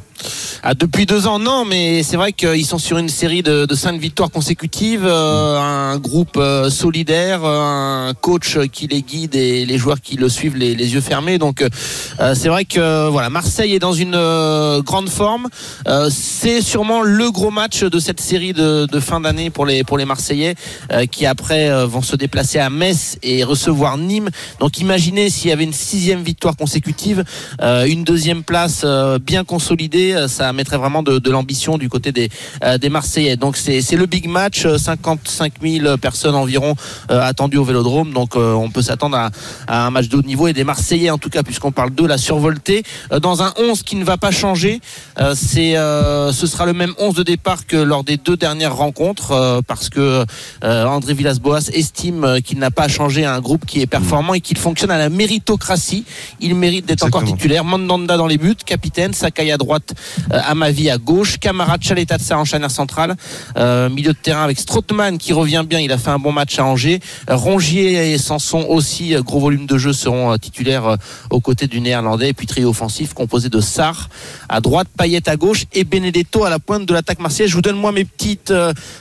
Ah, 0.65 0.73
depuis 0.73 1.05
deux 1.05 1.27
ans, 1.27 1.39
non, 1.39 1.65
mais 1.65 2.03
c'est 2.03 2.15
vrai 2.15 2.31
qu'ils 2.31 2.65
sont 2.65 2.77
sur 2.77 2.97
une 2.97 3.09
série 3.09 3.43
de, 3.43 3.65
de 3.65 3.75
cinq 3.75 3.99
victoires 3.99 4.31
consécutives, 4.31 5.05
euh, 5.05 5.59
un 5.59 5.97
groupe 5.97 6.37
euh, 6.37 6.69
solidaire, 6.69 7.43
euh, 7.43 8.09
un 8.09 8.13
coach 8.13 8.57
qui 8.71 8.87
les 8.87 9.01
guide 9.01 9.35
et 9.35 9.65
les 9.65 9.77
joueurs 9.77 9.99
qui 9.99 10.15
le 10.15 10.29
suivent 10.29 10.55
les, 10.55 10.75
les 10.75 10.93
yeux 10.93 11.01
fermés. 11.01 11.37
Donc 11.37 11.61
euh, 11.61 12.33
c'est 12.35 12.47
vrai 12.47 12.63
que 12.63 13.09
voilà, 13.09 13.29
Marseille 13.29 13.73
est 13.73 13.79
dans 13.79 13.91
une 13.91 14.15
euh, 14.15 14.81
grande 14.81 15.09
forme. 15.09 15.49
Euh, 15.87 16.09
c'est 16.09 16.61
sûrement 16.61 17.01
le 17.01 17.29
gros 17.29 17.51
match 17.51 17.83
de 17.83 17.99
cette 17.99 18.21
série 18.21 18.53
de, 18.53 18.85
de 18.85 18.99
fin 19.01 19.19
d'année 19.19 19.49
pour 19.49 19.65
les 19.65 19.83
pour 19.83 19.97
les 19.97 20.05
Marseillais 20.05 20.55
euh, 20.93 21.05
qui 21.05 21.25
après 21.25 21.69
euh, 21.69 21.85
vont 21.85 22.01
se 22.01 22.15
déplacer 22.15 22.59
à 22.59 22.69
Metz 22.69 23.17
et 23.23 23.43
recevoir 23.43 23.97
Nîmes. 23.97 24.29
Donc 24.61 24.79
imaginez 24.79 25.29
s'il 25.29 25.49
y 25.49 25.53
avait 25.53 25.65
une 25.65 25.73
sixième 25.73 26.23
victoire 26.23 26.55
consécutive, 26.55 27.25
euh, 27.61 27.62
une 27.63 28.03
deuxième 28.03 28.43
place 28.43 28.81
euh, 28.83 29.19
bien 29.19 29.43
consolidée, 29.43 30.13
euh, 30.13 30.27
ça 30.27 30.51
mettrait 30.53 30.77
vraiment 30.77 31.03
de, 31.03 31.19
de 31.19 31.31
l'ambition 31.31 31.77
du 31.77 31.89
côté 31.89 32.11
des, 32.11 32.29
euh, 32.63 32.77
des 32.77 32.89
Marseillais. 32.89 33.35
Donc 33.37 33.57
c'est 33.57 33.81
le 33.95 34.05
big 34.05 34.27
match, 34.27 34.65
euh, 34.65 34.77
55 34.77 35.53
000 35.61 35.97
personnes 35.97 36.35
environ 36.35 36.75
euh, 37.11 37.21
attendues 37.21 37.57
au 37.57 37.63
Vélodrome. 37.63 38.13
Donc 38.13 38.35
euh, 38.35 38.53
on 38.53 38.69
peut 38.69 38.81
s'attendre 38.81 39.17
à, 39.17 39.29
à 39.67 39.85
un 39.85 39.91
match 39.91 40.09
de 40.09 40.17
haut 40.17 40.21
niveau 40.21 40.47
et 40.47 40.53
des 40.53 40.63
Marseillais 40.63 41.09
en 41.09 41.17
tout 41.17 41.29
cas 41.29 41.43
puisqu'on 41.43 41.71
parle 41.71 41.93
de 41.93 42.05
la 42.05 42.17
survoltée 42.17 42.83
euh, 43.11 43.19
dans 43.19 43.43
un 43.43 43.53
11 43.57 43.83
qui 43.83 43.95
ne 43.95 44.03
va 44.03 44.17
pas 44.17 44.31
changer. 44.31 44.81
Euh, 45.19 45.33
c'est 45.35 45.77
euh, 45.77 46.31
ce 46.31 46.47
sera 46.47 46.65
le 46.65 46.73
même 46.73 46.93
11 46.97 47.15
de 47.15 47.23
départ 47.23 47.65
que 47.65 47.77
lors 47.77 48.03
des 48.03 48.17
deux 48.17 48.37
dernières 48.37 48.75
rencontres 48.75 49.31
euh, 49.31 49.61
parce 49.65 49.89
que 49.89 50.25
euh, 50.63 50.85
André 50.85 51.13
Villas-Boas 51.13 51.69
estime 51.73 52.23
euh, 52.23 52.39
qu'il 52.39 52.59
n'a 52.59 52.71
pas 52.71 52.87
changé 52.87 53.25
un 53.25 53.39
groupe 53.39 53.65
qui 53.65 53.81
est 53.81 53.87
performant 53.87 54.33
et 54.33 54.41
qu'il 54.41 54.57
fonctionne 54.57 54.91
à 54.91 54.97
la 54.97 55.09
méritocratie. 55.09 56.05
Il 56.39 56.55
mérite 56.55 56.85
d'être 56.85 57.03
encore 57.03 57.21
Exactement. 57.21 57.42
Titulaire. 57.43 57.65
Mandanda 57.65 58.15
dans 58.15 58.27
les 58.27 58.37
buts, 58.37 58.55
capitaine, 58.65 59.13
Sakai 59.13 59.51
à 59.51 59.57
droite, 59.57 59.93
euh, 60.31 60.39
Amavi 60.45 60.89
à 60.89 60.97
gauche, 60.97 61.39
Camara 61.39 61.75
Chaleta 61.81 62.15
en 62.37 62.45
charnière 62.45 62.71
centrale, 62.71 63.15
euh, 63.57 63.89
milieu 63.89 64.13
de 64.13 64.17
terrain 64.17 64.43
avec 64.43 64.57
Strootman 64.57 65.17
qui 65.17 65.33
revient 65.33 65.65
bien, 65.67 65.81
il 65.81 65.91
a 65.91 65.97
fait 65.97 66.11
un 66.11 66.19
bon 66.19 66.31
match 66.31 66.57
à 66.57 66.63
Angers. 66.63 67.01
Rongier 67.27 68.13
et 68.13 68.17
Sanson 68.17 68.65
aussi, 68.69 69.13
euh, 69.13 69.21
gros 69.21 69.41
volume 69.41 69.65
de 69.65 69.77
jeu, 69.77 69.91
seront 69.91 70.37
titulaires 70.37 70.95
aux 71.31 71.41
côtés 71.41 71.67
du 71.67 71.81
néerlandais. 71.81 72.31
Puis 72.31 72.47
trio 72.47 72.69
offensif 72.69 73.13
composé 73.13 73.49
de 73.49 73.59
Sarr 73.59 74.07
à 74.47 74.61
droite, 74.61 74.87
Payet 74.97 75.27
à 75.27 75.35
gauche 75.35 75.65
et 75.73 75.83
Benedetto 75.83 76.45
à 76.45 76.49
la 76.49 76.59
pointe 76.59 76.85
de 76.85 76.93
l'attaque 76.93 77.19
marseillaise. 77.19 77.51
Je 77.51 77.55
vous 77.55 77.61
donne 77.61 77.75
moi 77.75 77.91
mes 77.91 78.05
petites 78.05 78.53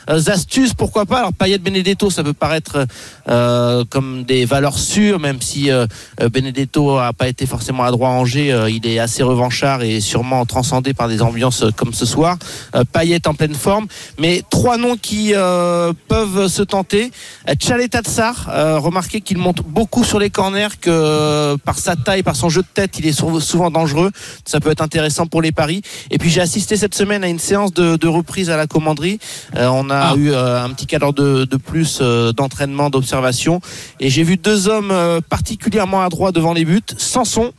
astuces, 0.09 0.75
pourquoi 0.75 1.07
pas. 1.07 1.19
Alors 1.19 1.33
Payet 1.33 1.59
Benedetto, 1.59 2.11
ça 2.11 2.25
peut 2.25 2.33
paraître 2.33 2.87
comme 3.91 4.25
des 4.25 4.45
valeurs 4.45 4.79
sûres, 4.79 5.21
même 5.21 5.41
si 5.41 5.71
Benedetto 6.33 6.99
a 6.99 7.13
pas 7.13 7.29
été 7.29 7.47
forcément 7.47 7.85
à 7.85 7.91
droit 7.91 8.09
à 8.09 8.13
Angers, 8.13 8.32
euh, 8.37 8.71
il 8.71 8.87
est 8.87 8.99
assez 8.99 9.23
revanchard 9.23 9.83
et 9.83 10.01
sûrement 10.01 10.45
transcendé 10.47 10.95
par 10.95 11.09
des 11.09 11.21
ambiances 11.23 11.63
euh, 11.65 11.71
comme 11.75 11.93
ce 11.93 12.07
soir. 12.07 12.37
Euh, 12.75 12.85
Payet 12.91 13.27
en 13.29 13.35
pleine 13.35 13.55
forme, 13.55 13.87
mais 14.19 14.43
trois 14.51 14.77
noms 14.77 14.97
qui 14.97 15.33
peuvent 16.09 16.49
se 16.49 16.63
tenter. 16.63 17.11
Euh, 17.49 17.55
Tchaleta 17.55 18.01
Tsar, 18.03 18.49
euh, 18.51 18.79
remarquez 18.79 19.21
qu'il 19.21 19.39
monte 19.39 19.63
beaucoup 19.63 20.05
sur 20.05 20.19
les 20.19 20.31
corners, 20.31 20.69
que 20.81 21.57
par 21.65 21.79
sa 21.79 21.97
taille, 21.97 22.23
par 22.23 22.37
son 22.37 22.49
jeu 22.49 22.63
de 22.63 22.67
tête, 22.73 22.99
il 22.99 23.07
est 23.07 23.13
sou- 23.13 23.41
souvent 23.41 23.71
dangereux. 23.71 24.11
Ça 24.45 24.61
peut 24.61 24.71
être 24.71 24.81
intéressant 24.83 25.27
pour 25.27 25.43
les 25.43 25.53
paris. 25.53 25.83
Et 26.11 26.19
puis 26.19 26.31
j'ai 26.31 26.41
assisté 26.41 26.77
cette 26.77 26.95
semaine 26.95 27.25
à 27.25 27.29
une 27.29 27.39
séance 27.39 27.73
de, 27.73 27.97
de 27.97 28.09
reprise 28.09 28.51
à 28.51 28.57
la 28.57 28.67
commanderie. 28.67 29.19
Euh, 29.57 29.69
on 29.69 29.91
a 29.91 30.13
Ah. 30.13 30.15
eu 30.17 30.31
euh, 30.33 30.63
un 30.65 30.71
petit 30.71 30.87
cadre 30.87 31.13
de, 31.13 31.45
de 31.45 31.57
plus 31.57 31.99
euh, 32.01 32.33
d'entraînement, 32.33 32.91
d'observation. 32.91 33.61
Et 34.01 34.11
j'ai 34.11 34.23
vu 34.25 34.37
deux 34.37 34.69
hommes 34.69 34.93
particulièrement 35.29 36.03
adroits 36.03 36.33
devant 36.33 36.53
les 36.53 36.65
buts, 36.65 36.81
Sanson 36.99 37.53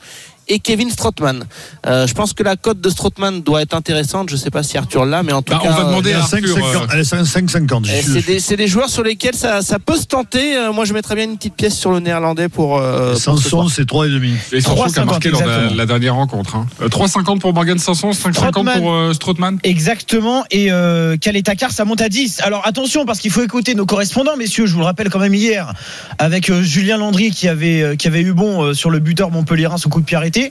et 0.47 0.59
Kevin 0.59 0.89
Strootman. 0.89 1.43
Euh, 1.85 2.07
je 2.07 2.13
pense 2.13 2.33
que 2.33 2.43
la 2.43 2.55
cote 2.55 2.79
de 2.81 2.89
Strootman 2.89 3.41
doit 3.41 3.61
être 3.61 3.73
intéressante. 3.73 4.29
Je 4.29 4.35
sais 4.35 4.49
pas 4.49 4.63
si 4.63 4.77
Arthur 4.77 5.05
l'a, 5.05 5.23
mais 5.23 5.31
en 5.33 5.41
tout 5.41 5.53
Bah, 5.53 5.59
cas, 5.63 5.69
on 5.71 5.75
va 5.75 5.81
euh, 5.81 5.85
demander 5.87 6.09
Elle 6.11 6.15
est 6.17 6.19
à 6.19 6.23
à 6.23 6.27
5,50. 6.27 6.63
Arthur. 6.63 6.81
euh, 6.93 6.99
à 6.99 7.23
5,50. 7.23 7.83
et 7.85 8.01
j'y 8.01 8.03
suis 8.21 8.41
C'est 8.41 8.55
des, 8.55 8.63
des 8.63 8.67
joueurs 8.67 8.89
sur 8.89 9.03
lesquels 9.03 9.35
ça, 9.35 9.61
ça 9.61 9.79
peut 9.79 9.95
se 9.97 10.05
tenter. 10.05 10.55
Euh, 10.57 10.71
moi, 10.73 10.85
je 10.85 10.93
mettrais 10.93 11.15
bien 11.15 11.25
une 11.25 11.37
petite 11.37 11.55
pièce 11.55 11.77
sur 11.77 11.91
le 11.91 11.99
néerlandais 11.99 12.49
pour. 12.49 12.77
euh, 12.77 13.15
Sanson, 13.15 13.67
c'est 13.67 13.83
3,5. 13.87 14.33
Et 14.51 14.61
Sanson 14.61 14.75
qui 14.75 14.99
a 14.99 15.03
3,50 15.03 15.05
marqué 15.05 15.29
lors 15.29 15.41
de 15.41 15.77
la, 15.77 15.85
dernière 15.85 16.15
rencontre. 16.15 16.55
Hein. 16.55 16.67
Euh, 16.81 16.87
3,50 16.89 17.39
pour 17.39 17.53
Morgan 17.53 17.77
Sanson, 17.79 18.11
5,50 18.11 18.33
Strootman. 18.33 18.79
pour 18.79 18.93
euh, 18.93 19.13
Strootman. 19.13 19.59
Exactement. 19.63 20.43
Et 20.51 20.71
euh, 20.71 21.17
Caletacar, 21.17 21.71
ça 21.71 21.85
monte 21.85 22.01
à 22.01 22.09
10. 22.09 22.41
Alors 22.41 22.65
attention, 22.65 23.05
parce 23.05 23.19
qu'il 23.19 23.31
faut 23.31 23.43
écouter 23.43 23.75
nos 23.75 23.85
correspondants, 23.85 24.37
messieurs. 24.37 24.65
Je 24.65 24.73
vous 24.73 24.79
le 24.79 24.85
rappelle 24.85 25.09
quand 25.09 25.19
même 25.19 25.33
hier, 25.33 25.73
avec 26.19 26.49
euh, 26.49 26.61
Julien 26.61 26.97
Landry 26.97 27.31
qui 27.31 27.47
avait, 27.47 27.81
euh, 27.81 27.95
qui 27.95 28.07
avait 28.07 28.21
eu 28.21 28.33
bon 28.33 28.63
euh, 28.63 28.73
sur 28.73 28.89
le 28.89 28.99
buteur 28.99 29.31
montpellierin 29.31 29.77
sous 29.77 29.89
coup 29.89 29.99
de 30.01 30.05
pied 30.05 30.17
arrêté. 30.17 30.42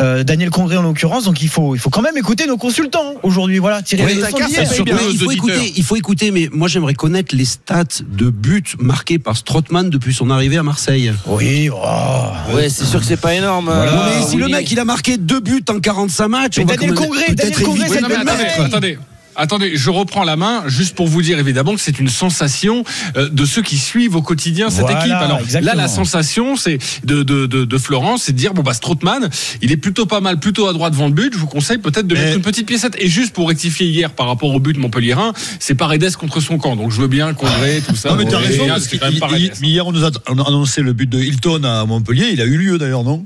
Euh, 0.00 0.22
Daniel 0.24 0.50
Congré 0.50 0.76
en 0.76 0.82
l'occurrence. 0.82 1.24
Donc 1.24 1.42
il 1.42 1.48
faut, 1.48 1.74
il 1.74 1.78
faut 1.78 1.90
quand 1.90 2.02
même 2.02 2.16
écouter 2.16 2.46
nos 2.46 2.56
consultants 2.56 3.14
aujourd'hui. 3.22 3.58
Voilà, 3.58 3.82
tirer 3.82 4.06
les 4.06 4.20
il 4.20 5.18
faut 5.18 5.30
écouter, 5.30 5.72
il 5.76 5.84
faut 5.84 5.96
écouter, 5.96 6.30
mais 6.30 6.48
moi 6.52 6.68
j'aimerais 6.68 6.94
connaître 6.94 7.34
les 7.34 7.44
stats 7.44 8.02
de 8.06 8.30
buts 8.30 8.62
marqués 8.78 9.18
par 9.18 9.36
Strootman 9.36 9.90
depuis 9.90 10.14
son 10.14 10.30
arrivée 10.30 10.58
à 10.58 10.62
Marseille. 10.62 11.12
Oui, 11.26 11.70
oh. 11.72 12.54
Ouais, 12.54 12.68
c'est 12.68 12.84
sûr 12.84 13.00
que 13.00 13.06
c'est 13.06 13.16
pas 13.16 13.34
énorme. 13.34 13.66
Voilà. 13.66 13.92
euh, 13.92 14.20
mais 14.20 14.26
si 14.26 14.36
le 14.36 14.48
mec 14.48 14.70
il 14.70 14.78
a 14.78 14.84
marqué 14.84 15.16
deux 15.16 15.40
buts 15.40 15.64
en 15.68 15.80
45 15.80 16.28
matchs, 16.28 16.58
Mais 16.58 16.64
on 16.64 16.66
va 16.66 16.76
Daniel 16.76 16.94
quand 16.94 17.00
même 17.00 17.10
Congré, 17.10 17.34
Daniel 17.34 17.62
Congré, 17.62 17.86
peut 17.86 18.00
le 18.00 18.64
attendez. 18.64 18.98
Attendez, 19.36 19.72
je 19.76 19.90
reprends 19.90 20.24
la 20.24 20.36
main 20.36 20.64
juste 20.66 20.94
pour 20.94 21.06
vous 21.08 21.22
dire 21.22 21.38
évidemment 21.38 21.74
que 21.74 21.80
c'est 21.80 21.98
une 21.98 22.08
sensation 22.08 22.84
euh, 23.16 23.28
de 23.28 23.44
ceux 23.44 23.62
qui 23.62 23.76
suivent 23.78 24.16
au 24.16 24.22
quotidien 24.22 24.70
cette 24.70 24.82
Voilà, 24.82 25.00
équipe. 25.00 25.12
Alors 25.12 25.40
exactement. 25.40 25.74
là, 25.74 25.82
la 25.82 25.88
sensation, 25.88 26.56
c'est 26.56 26.78
de, 27.04 27.22
de, 27.22 27.46
de, 27.46 27.64
de 27.64 27.78
Florence, 27.78 28.24
c'est 28.24 28.32
de 28.32 28.38
dire 28.38 28.54
bon 28.54 28.62
bah 28.62 28.74
Strootman, 28.74 29.28
il 29.62 29.72
est 29.72 29.76
plutôt 29.76 30.06
pas 30.06 30.20
mal, 30.20 30.38
plutôt 30.38 30.68
à 30.68 30.72
droite 30.72 30.92
devant 30.92 31.06
le 31.06 31.12
but. 31.12 31.32
Je 31.34 31.38
vous 31.38 31.46
conseille 31.46 31.78
peut-être 31.78 32.06
de 32.06 32.14
Mais- 32.14 32.24
mettre 32.24 32.36
une 32.36 32.42
petite 32.42 32.66
piécette. 32.66 32.94
Et 32.98 33.08
juste 33.08 33.32
pour 33.32 33.48
rectifier 33.48 33.86
hier 33.86 34.10
par 34.10 34.26
rapport 34.28 34.54
au 34.54 34.60
but 34.60 34.76
Montpellierin, 34.76 35.32
c'est 35.58 35.74
Paredes 35.74 36.14
contre 36.16 36.40
son 36.40 36.58
camp. 36.58 36.76
Donc 36.76 36.90
je 36.92 37.00
veux 37.00 37.08
bien 37.08 37.34
Congré, 37.34 37.82
tout 37.86 37.96
ça. 37.96 38.10
Non, 38.10 38.16
mais 38.16 38.26
t'as 38.26 38.38
raison, 38.38 38.66
c'est 38.78 38.98
parce 38.98 39.14
hier, 39.60 39.86
on 39.86 39.92
nous 39.92 40.04
a 40.04 40.10
annoncé 40.46 40.82
le 40.82 40.92
but 40.92 41.08
de 41.08 41.18
Hilton 41.20 41.62
à 41.64 41.84
Montpellier. 41.86 42.30
Il 42.32 42.40
a 42.40 42.44
eu 42.44 42.56
lieu 42.56 42.78
d'ailleurs, 42.78 43.04
non? 43.04 43.24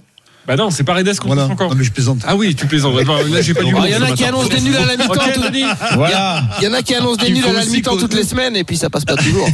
Bah 0.49 0.57
non, 0.57 0.71
c'est 0.71 0.83
Paredes 0.83 1.15
contre 1.19 1.35
Voilà. 1.35 1.55
camp. 1.55 1.69
Non, 1.69 1.75
mais 1.77 1.85
je 1.85 1.93
plaisante. 1.93 2.21
Ah 2.27 2.35
oui, 2.35 2.55
tu 2.55 2.65
plaisantes. 2.67 2.95
Là, 2.97 3.43
j'ai 3.43 3.53
pas 3.53 3.63
du 3.65 3.69
Alors, 3.69 3.87
Il 3.87 3.93
y 3.93 3.97
en 3.97 4.01
a 4.03 4.13
qui 4.13 4.25
annoncent 4.25 4.49
des 4.49 4.63
nuls 4.63 4.75
à 4.77 4.87
la 4.87 4.97
mi-temps. 4.97 5.15
Il 6.59 6.65
y 6.65 6.67
en 6.69 6.73
a 6.73 6.83
qui 6.83 6.95
annoncent 6.95 7.23
des 7.23 7.31
nuls 7.33 7.45
à 7.45 7.53
la 7.53 7.65
mi-temps 7.67 7.99
toutes 7.99 8.15
les 8.15 8.25
semaines 8.25 8.57
et 8.57 8.65
puis 8.65 8.79
ça 8.79 8.89
passe 8.89 9.05
pas 9.05 9.17
toujours. 9.29 9.47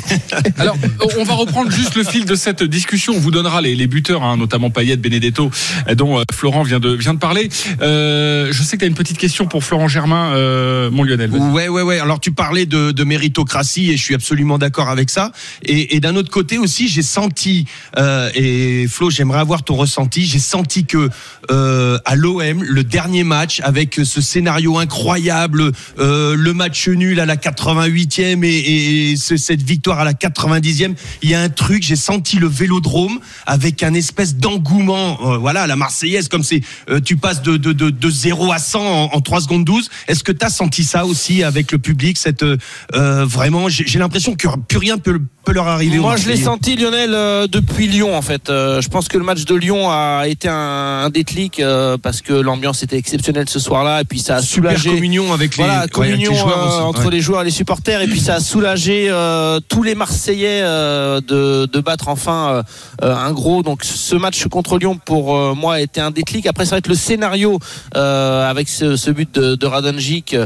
Alors, 0.56 0.76
on 1.18 1.24
va 1.24 1.34
reprendre 1.34 1.70
juste 1.72 1.96
le 1.96 2.04
fil 2.04 2.24
de 2.26 2.36
cette 2.36 2.62
discussion. 2.62 3.14
On 3.16 3.18
vous 3.18 3.32
donnera 3.32 3.60
les, 3.60 3.74
les 3.74 3.88
buteurs, 3.88 4.22
hein, 4.22 4.36
notamment 4.36 4.70
Payet, 4.70 4.96
Benedetto, 4.96 5.50
euh, 5.88 5.96
dont 5.96 6.16
euh, 6.18 6.22
Florent 6.32 6.62
vient 6.62 6.78
de, 6.78 6.90
vient 6.90 7.14
de 7.14 7.18
parler. 7.18 7.48
Euh, 7.82 8.48
je 8.52 8.62
sais 8.62 8.76
que 8.76 8.80
tu 8.80 8.84
as 8.84 8.88
une 8.88 8.94
petite 8.94 9.18
question 9.18 9.46
pour 9.46 9.64
Florent 9.64 9.88
Germain, 9.88 10.32
euh, 10.34 10.90
mon 10.92 11.02
Lionel. 11.02 11.30
Ouais, 11.32 11.68
ouais, 11.68 11.82
ouais. 11.82 11.98
Alors 11.98 12.20
tu 12.20 12.30
parlais 12.30 12.66
de, 12.66 12.92
de 12.92 13.04
méritocratie 13.04 13.90
et 13.90 13.96
je 13.96 14.02
suis 14.02 14.14
absolument 14.14 14.58
d'accord 14.58 14.88
avec 14.90 15.10
ça. 15.10 15.32
Et, 15.64 15.96
et 15.96 16.00
d'un 16.00 16.14
autre 16.14 16.30
côté 16.30 16.58
aussi, 16.58 16.86
j'ai 16.86 17.02
senti 17.02 17.64
euh, 17.98 18.30
et 18.36 18.86
Flo, 18.88 19.10
j'aimerais 19.10 19.40
avoir 19.40 19.64
ton 19.64 19.74
ressenti. 19.74 20.24
J'ai 20.24 20.38
senti 20.38 20.83
que 20.84 21.08
euh, 21.50 21.98
à 22.04 22.16
l'OM, 22.16 22.62
le 22.62 22.84
dernier 22.84 23.24
match 23.24 23.60
avec 23.64 24.00
ce 24.02 24.20
scénario 24.20 24.78
incroyable, 24.78 25.72
euh, 25.98 26.34
le 26.36 26.52
match 26.54 26.88
nul 26.88 27.20
à 27.20 27.26
la 27.26 27.36
88e 27.36 28.44
et, 28.44 29.10
et 29.12 29.16
ce- 29.16 29.36
cette 29.36 29.62
victoire 29.62 30.00
à 30.00 30.04
la 30.04 30.12
90e, 30.14 30.94
il 31.22 31.30
y 31.30 31.34
a 31.34 31.40
un 31.40 31.48
truc. 31.48 31.82
J'ai 31.82 31.96
senti 31.96 32.36
le 32.38 32.46
Vélodrome 32.48 33.18
avec 33.46 33.82
un 33.82 33.94
espèce 33.94 34.36
d'engouement. 34.36 35.18
euh, 35.34 35.36
voilà, 35.38 35.62
à 35.62 35.66
la 35.66 35.76
Marseillaise, 35.76 36.28
comme 36.28 36.42
c'est 36.44 36.60
tu 37.04 37.16
passes 37.16 37.42
de 37.42 37.56
de, 37.56 37.72
de, 37.72 37.90
de 37.90 38.10
0 38.10 38.52
à 38.52 38.58
100 38.58 38.80
en, 38.80 39.14
en 39.14 39.20
3 39.20 39.42
secondes 39.42 39.64
12. 39.64 39.88
Est-ce 40.08 40.24
que 40.24 40.32
tu 40.32 40.44
as 40.44 40.50
senti 40.50 40.84
ça 40.84 41.06
aussi 41.06 41.42
avec 41.42 41.72
le 41.72 41.78
public 41.78 42.18
cette 42.18 42.44
vraiment 42.92 43.68
j'ai 43.68 43.98
l'impression 43.98 44.34
que 44.34 44.48
plus 44.68 44.78
rien 44.78 44.98
peut, 44.98 45.20
peut 45.44 45.52
leur 45.52 45.66
arriver. 45.68 45.98
Moi, 45.98 46.16
je 46.16 46.28
l'ai 46.28 46.36
senti, 46.36 46.76
Lionel, 46.76 47.48
depuis 47.48 47.86
Lyon, 47.86 48.16
en 48.16 48.22
fait. 48.22 48.42
Je 48.48 48.88
pense 48.88 49.08
que 49.08 49.18
le 49.18 49.24
match 49.24 49.44
de 49.44 49.54
Lyon 49.54 49.90
a 49.90 50.24
été 50.26 50.48
un, 50.48 50.54
un 50.64 51.10
déclic 51.10 51.60
euh, 51.60 51.96
parce 51.98 52.20
que 52.22 52.32
l'ambiance 52.32 52.82
était 52.82 52.96
exceptionnelle 52.96 53.48
ce 53.48 53.58
soir-là 53.58 54.00
et 54.00 54.04
puis 54.04 54.18
ça 54.20 54.36
a 54.36 54.42
Super 54.42 54.70
soulagé. 54.72 54.90
communion 54.90 55.32
avec 55.32 55.56
les, 55.56 55.64
Voilà, 55.64 55.72
ouais, 55.74 55.78
avec 55.80 55.92
communion 55.92 56.32
les 56.32 56.38
joueurs 56.38 56.58
euh, 56.58 56.68
aussi. 56.68 56.80
entre 56.80 57.04
Ouais. 57.06 57.10
les 57.10 57.20
joueurs 57.20 57.42
et 57.42 57.44
les 57.44 57.50
supporters, 57.50 58.00
et 58.02 58.06
puis 58.06 58.20
ça 58.20 58.34
a 58.36 58.40
soulagé 58.40 59.08
euh, 59.10 59.60
tous 59.68 59.82
les 59.82 59.94
Marseillais 59.94 60.62
de, 60.62 61.66
de 61.66 61.80
battre 61.80 62.08
enfin 62.08 62.62
un 63.02 63.32
gros. 63.32 63.62
Donc 63.62 63.84
ce 63.84 64.14
match 64.16 64.46
contre 64.48 64.78
Lyon 64.78 64.98
pour 65.04 65.54
moi 65.54 65.74
a 65.74 65.80
été 65.80 66.00
un 66.00 66.10
déclic. 66.10 66.46
Après, 66.46 66.64
c'est 66.64 66.70
vrai 66.72 66.82
que 66.82 66.88
le 66.88 66.94
scénario 66.94 67.58
avec 67.94 68.68
ce, 68.68 68.96
ce 68.96 69.10
but 69.10 69.32
de, 69.34 69.54
de 69.54 69.66
Radonjic 69.66 70.36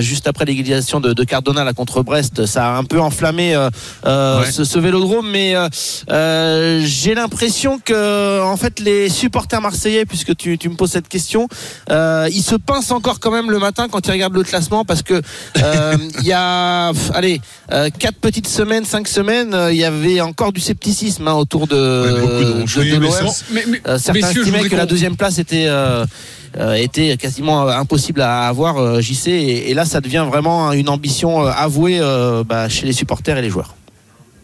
juste 0.00 0.26
après 0.28 0.44
l'égalisation 0.44 1.00
de, 1.00 1.12
de 1.12 1.24
Cardona 1.24 1.64
là, 1.64 1.72
contre 1.72 2.02
Brest, 2.02 2.46
ça 2.46 2.68
a 2.74 2.78
un 2.78 2.84
peu 2.84 3.00
enflammé 3.00 3.56
Ouais. 4.04 4.50
ce, 4.50 4.64
ce 4.64 4.78
Vélodrome, 4.78 5.28
mais 5.30 5.54
j'ai 6.84 7.14
l'impression 7.14 7.78
que 7.78 8.42
en 8.42 8.56
fait 8.56 8.80
les 8.80 9.08
supporters 9.08 9.57
marseillais, 9.60 10.04
puisque 10.04 10.36
tu, 10.36 10.58
tu 10.58 10.68
me 10.68 10.74
poses 10.74 10.92
cette 10.92 11.08
question, 11.08 11.48
euh, 11.90 12.28
ils 12.32 12.42
se 12.42 12.54
pincent 12.56 12.92
encore 12.92 13.20
quand 13.20 13.30
même 13.30 13.50
le 13.50 13.58
matin 13.58 13.88
quand 13.90 14.06
ils 14.06 14.10
regardent 14.10 14.34
le 14.36 14.42
classement 14.44 14.84
parce 14.84 15.02
que 15.02 15.14
euh, 15.62 15.96
il 16.20 16.26
y 16.26 16.32
a 16.32 16.92
allez 17.14 17.40
euh, 17.72 17.90
quatre 17.98 18.16
petites 18.18 18.48
semaines, 18.48 18.84
cinq 18.84 19.08
semaines, 19.08 19.56
il 19.70 19.76
y 19.76 19.84
avait 19.84 20.20
encore 20.20 20.52
du 20.52 20.60
scepticisme 20.60 21.28
hein, 21.28 21.34
autour 21.34 21.66
de, 21.66 21.74
de- 21.76 22.62
de, 22.62 22.90
de 22.94 22.96
l'OM. 22.96 23.10
certains 23.98 24.28
estimaient 24.30 24.68
que 24.68 24.76
la 24.76 24.86
deuxième 24.86 25.16
place 25.16 25.38
était 25.38 25.68
était 26.76 27.16
quasiment 27.16 27.68
impossible 27.68 28.22
à 28.22 28.48
avoir 28.48 29.00
JC 29.00 29.28
et, 29.28 29.74
là 29.74 29.84
ça 29.84 30.00
devient 30.00 30.26
vraiment 30.28 30.72
une 30.72 30.88
ambition 30.88 31.46
avouée 31.46 32.00
bah, 32.46 32.68
chez 32.68 32.86
les 32.86 32.92
supporters 32.92 33.36
et 33.38 33.42
les 33.42 33.50
joueurs. 33.50 33.74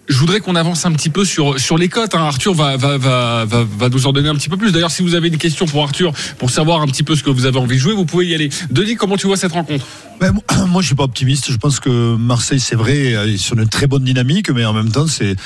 Je 0.07 0.19
voudrais 0.19 0.41
qu'on 0.41 0.55
avance 0.55 0.85
un 0.85 0.93
petit 0.93 1.09
peu 1.09 1.25
sur, 1.25 1.59
sur 1.59 1.79
les 1.79 1.89
cotes. 1.89 2.15
hein. 2.15 2.19
Arthur 2.27 2.53
va, 2.53 2.77
va, 2.77 2.99
va, 2.99 3.45
va, 3.47 3.65
va 3.79 3.89
nous 3.89 4.07
en 4.07 4.13
donner 4.13 4.29
un 4.29 4.35
petit 4.35 4.51
peu 4.51 4.59
plus. 4.59 4.71
D'ailleurs, 4.71 4.91
si 4.91 5.03
vous 5.03 5.15
avez 5.15 5.29
une 5.29 5.39
question 5.39 5.65
pour 5.65 5.83
Arthur, 5.83 6.13
pour 6.39 6.51
savoir 6.51 6.83
un 6.83 6.87
petit 6.87 7.03
peu 7.03 7.17
ce 7.17 7.23
que 7.23 7.31
vous 7.31 7.47
avez 7.47 7.59
envie 7.59 7.77
de 7.77 7.81
jouer, 7.81 7.95
vous 7.95 8.05
pouvez 8.05 8.27
y 8.27 8.35
aller. 8.35 8.51
Denis, 8.71 8.97
comment 8.97 9.17
tu 9.17 9.27
vois 9.27 9.39
cette 9.39 9.53
rencontre? 9.53 9.87
Ben, 10.21 10.33
moi- 10.69 10.81
je 10.83 10.87
suis 10.87 10.95
pas 10.95 11.05
optimiste. 11.05 11.51
Je 11.51 11.57
pense 11.57 11.81
que 11.81 12.17
Marseille, 12.17 12.61
c'est 12.61 12.77
vrai, 12.77 12.97
est 12.97 13.37
sur 13.37 13.59
une 13.59 13.69
très 13.69 13.87
bonne 13.87 14.05
dynamique, 14.05 14.51
mais 14.51 14.65
en 14.65 14.73
même 14.73 14.91
temps, 14.91 15.07
c'est 15.07 15.37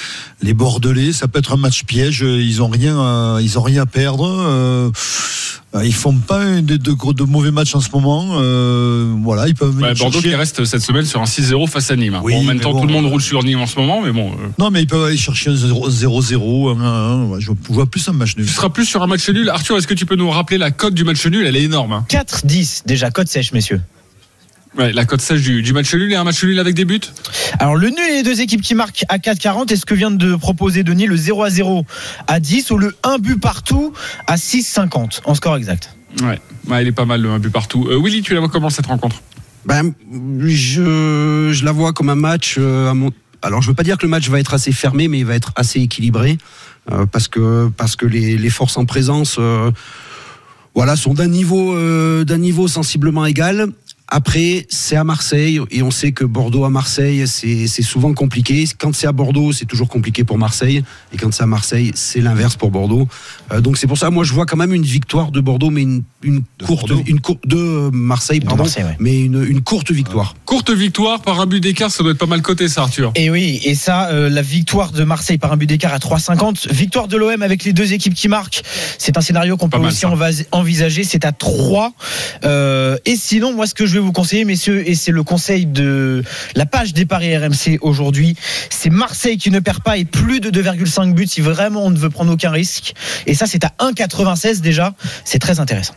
les 0.42 0.54
Bordelais. 0.54 1.12
Ça 1.12 1.26
peut 1.28 1.38
être 1.38 1.52
un 1.52 1.56
match 1.56 1.84
piège. 1.84 2.20
Ils 2.20 2.62
ont 2.62 2.68
rien, 2.68 2.98
à, 2.98 3.38
ils 3.40 3.58
ont 3.58 3.62
rien 3.62 3.82
à 3.82 3.86
perdre. 3.86 4.26
Euh, 4.28 4.90
ils 5.84 5.94
font 5.94 6.14
pas 6.14 6.44
de, 6.60 6.76
de, 6.76 6.92
gros- 6.92 7.12
de 7.12 7.24
mauvais 7.24 7.50
matchs 7.50 7.74
en 7.74 7.80
ce 7.80 7.90
moment. 7.92 8.38
Euh, 8.40 9.14
voilà, 9.22 9.48
ils 9.48 9.54
peuvent 9.54 9.70
venir 9.70 9.88
Ouais, 9.88 9.94
Bordeaux 9.94 10.14
chercher- 10.14 10.28
qui 10.30 10.34
reste 10.34 10.64
cette 10.64 10.82
semaine 10.82 11.04
sur 11.04 11.20
un 11.20 11.26
6-0 11.26 11.66
face 11.66 11.90
à 11.90 11.96
Nîmes. 11.96 12.14
hein. 12.14 12.20
Oui, 12.24 12.32
Bon, 12.34 12.40
en 12.40 12.44
même 12.44 12.60
temps, 12.60 12.72
bon. 12.72 12.80
tout 12.82 12.86
le 12.86 12.92
monde 12.92 13.06
roule 13.06 13.20
sur 13.22 13.42
Nîmes 13.44 13.60
en 13.60 13.66
ce 13.66 13.78
moment, 13.78 14.00
mais 14.02 14.12
bon. 14.12 14.30
euh, 14.32 14.46
Non, 14.58 14.70
mais 14.70 14.82
ils 14.82 14.86
peuvent 14.86 15.04
aller 15.04 15.16
chercher 15.16 15.50
un 15.50 15.54
0-0, 15.54 16.70
un 16.70 17.24
1-1. 17.26 17.28
Ouais, 17.28 17.40
Je 17.40 17.50
vois 17.68 17.86
plus 17.86 18.08
un 18.08 18.12
match 18.12 18.36
nul. 18.36 18.46
tu 18.46 18.52
seras 18.52 18.70
plus 18.70 18.86
sur 18.86 19.02
un 19.02 19.06
match 19.06 19.28
nul. 19.28 19.48
Arthur, 19.50 19.76
est-ce 19.76 19.86
que 19.86 19.94
tu 19.94 20.06
peux 20.06 20.16
nous 20.16 20.30
rappeler 20.30 20.56
la 20.58 20.70
cote 20.70 20.94
du 20.94 21.04
match 21.04 21.24
nul? 21.26 21.46
Elle 21.46 21.56
est 21.56 21.62
énorme. 21.64 21.92
hein. 21.92 22.06
4-10 22.08 22.82
déjà, 22.86 23.10
code 23.10 23.28
sèche, 23.28 23.52
messieurs. 23.52 23.80
Ouais, 24.76 24.92
la 24.92 25.04
cote 25.04 25.20
sèche 25.20 25.40
du, 25.42 25.62
du 25.62 25.72
match 25.72 25.92
nul 25.94 26.12
et 26.12 26.14
un 26.14 26.24
match 26.24 26.44
nul 26.44 26.58
avec 26.60 26.74
des 26.74 26.84
buts 26.84 27.00
Alors 27.58 27.74
le 27.76 27.88
nul 27.88 27.98
et 28.10 28.16
les 28.18 28.22
deux 28.22 28.40
équipes 28.40 28.60
qui 28.62 28.74
marquent 28.74 29.04
à 29.08 29.18
4,40, 29.18 29.72
est-ce 29.72 29.86
que 29.86 29.94
vient 29.94 30.10
de 30.10 30.36
proposer 30.36 30.82
Denis 30.84 31.06
le 31.06 31.16
0 31.16 31.42
à 31.42 31.50
0 31.50 31.84
à 32.26 32.38
10 32.38 32.70
ou 32.70 32.78
le 32.78 32.94
1 33.02 33.18
but 33.18 33.40
partout 33.40 33.92
à 34.26 34.36
6,50 34.36 35.20
en 35.24 35.34
score 35.34 35.56
exact? 35.56 35.94
Ouais, 36.22 36.38
ouais, 36.68 36.82
il 36.82 36.88
est 36.88 36.92
pas 36.92 37.06
mal 37.06 37.20
le 37.22 37.30
un 37.30 37.38
but 37.38 37.50
partout. 37.50 37.86
Euh, 37.90 37.98
Willy, 38.00 38.22
tu 38.22 38.34
la 38.34 38.40
vois 38.40 38.48
comment 38.48 38.70
cette 38.70 38.86
rencontre? 38.86 39.22
Ben, 39.66 39.92
je, 40.46 41.50
je 41.52 41.64
la 41.64 41.72
vois 41.72 41.92
comme 41.92 42.08
un 42.10 42.14
match. 42.14 42.56
euh, 42.58 42.90
à 42.90 42.94
mon- 42.94 43.12
Alors, 43.42 43.62
je 43.62 43.68
veux 43.68 43.74
pas 43.74 43.82
dire 43.82 43.96
que 43.98 44.06
le 44.06 44.10
match 44.10 44.28
va 44.28 44.38
être 44.40 44.54
assez 44.54 44.72
fermé, 44.72 45.08
mais 45.08 45.18
il 45.18 45.26
va 45.26 45.34
être 45.34 45.52
assez 45.56 45.80
équilibré 45.80 46.38
euh, 46.92 47.04
parce 47.06 47.28
que 47.28 47.68
parce 47.76 47.96
que 47.96 48.06
les, 48.06 48.36
les 48.38 48.50
forces 48.50 48.76
en 48.78 48.84
présence, 48.86 49.36
euh, 49.38 49.70
voilà, 50.74 50.96
sont 50.96 51.12
d'un 51.14 51.26
niveau 51.28 51.74
euh, 51.74 52.24
d'un 52.24 52.38
niveau 52.38 52.68
sensiblement 52.68 53.26
égal. 53.26 53.66
Après, 54.10 54.66
c'est 54.70 54.96
à 54.96 55.04
Marseille 55.04 55.60
et 55.70 55.82
on 55.82 55.90
sait 55.90 56.12
que 56.12 56.24
Bordeaux 56.24 56.64
à 56.64 56.70
Marseille, 56.70 57.26
c'est 57.26 57.82
souvent 57.82 58.14
compliqué. 58.14 58.64
Quand 58.78 58.94
c'est 58.94 59.06
à 59.06 59.12
Bordeaux, 59.12 59.52
c'est 59.52 59.66
toujours 59.66 59.88
compliqué 59.88 60.24
pour 60.24 60.38
Marseille. 60.38 60.82
Et 61.12 61.18
quand 61.18 61.32
c'est 61.32 61.42
à 61.42 61.46
Marseille, 61.46 61.92
c'est 61.94 62.20
l'inverse 62.20 62.56
pour 62.56 62.70
Bordeaux. 62.70 63.06
Euh, 63.52 63.60
donc 63.60 63.76
c'est 63.76 63.86
pour 63.86 63.98
ça, 63.98 64.10
moi, 64.10 64.24
je 64.24 64.32
vois 64.32 64.46
quand 64.46 64.56
même 64.56 64.72
une 64.72 64.82
victoire 64.82 65.30
de 65.30 65.40
Bordeaux, 65.40 65.68
mais 65.68 65.82
une, 65.82 66.02
une 66.22 66.42
courte, 66.64 66.88
Bordeaux. 66.88 67.04
une 67.06 67.20
courte 67.20 67.46
de 67.46 67.90
Marseille, 67.92 68.40
pardon, 68.40 68.64
Marseille, 68.64 68.84
ouais. 68.84 68.96
mais 68.98 69.20
une, 69.20 69.44
une 69.44 69.60
courte 69.60 69.90
victoire. 69.90 70.34
Courte 70.46 70.70
victoire 70.70 71.20
par 71.20 71.40
un 71.40 71.46
but 71.46 71.60
d'écart, 71.60 71.90
ça 71.90 72.02
doit 72.02 72.12
être 72.12 72.18
pas 72.18 72.26
mal 72.26 72.40
coté, 72.40 72.68
ça, 72.68 72.82
Arthur. 72.82 73.12
Et 73.14 73.28
oui, 73.28 73.60
et 73.64 73.74
ça, 73.74 74.08
euh, 74.08 74.30
la 74.30 74.42
victoire 74.42 74.92
de 74.92 75.04
Marseille 75.04 75.38
par 75.38 75.52
un 75.52 75.56
but 75.56 75.66
d'écart 75.66 75.92
à 75.92 75.98
3,50. 75.98 76.72
Victoire 76.72 77.08
de 77.08 77.16
l'OM 77.16 77.42
avec 77.42 77.64
les 77.64 77.74
deux 77.74 77.92
équipes 77.92 78.14
qui 78.14 78.28
marquent. 78.28 78.62
C'est 78.96 79.18
un 79.18 79.20
scénario 79.20 79.56
qu'on 79.56 79.68
peut 79.68 79.78
mal, 79.78 79.88
aussi 79.88 80.00
ça. 80.00 80.10
envisager. 80.52 81.04
C'est 81.04 81.24
à 81.24 81.32
3. 81.32 81.92
Euh, 82.44 82.96
et 83.04 83.16
sinon, 83.16 83.54
moi, 83.54 83.66
ce 83.66 83.74
que 83.74 83.86
je 83.86 83.97
vais 83.98 84.04
vous 84.04 84.12
conseiller, 84.12 84.44
messieurs, 84.44 84.88
et 84.88 84.94
c'est 84.94 85.12
le 85.12 85.22
conseil 85.22 85.66
de 85.66 86.22
la 86.54 86.66
page 86.66 86.92
des 86.92 87.06
paris 87.06 87.36
RMC 87.36 87.78
aujourd'hui, 87.80 88.36
c'est 88.70 88.90
Marseille 88.90 89.38
qui 89.38 89.50
ne 89.50 89.60
perd 89.60 89.82
pas 89.82 89.96
et 89.96 90.04
plus 90.04 90.40
de 90.40 90.50
2,5 90.50 91.12
buts 91.14 91.26
si 91.26 91.40
vraiment 91.40 91.84
on 91.84 91.90
ne 91.90 91.98
veut 91.98 92.10
prendre 92.10 92.32
aucun 92.32 92.50
risque. 92.50 92.94
Et 93.26 93.34
ça, 93.34 93.46
c'est 93.46 93.64
à 93.64 93.72
1,96 93.80 94.60
déjà. 94.60 94.94
C'est 95.24 95.38
très 95.38 95.60
intéressant. 95.60 95.94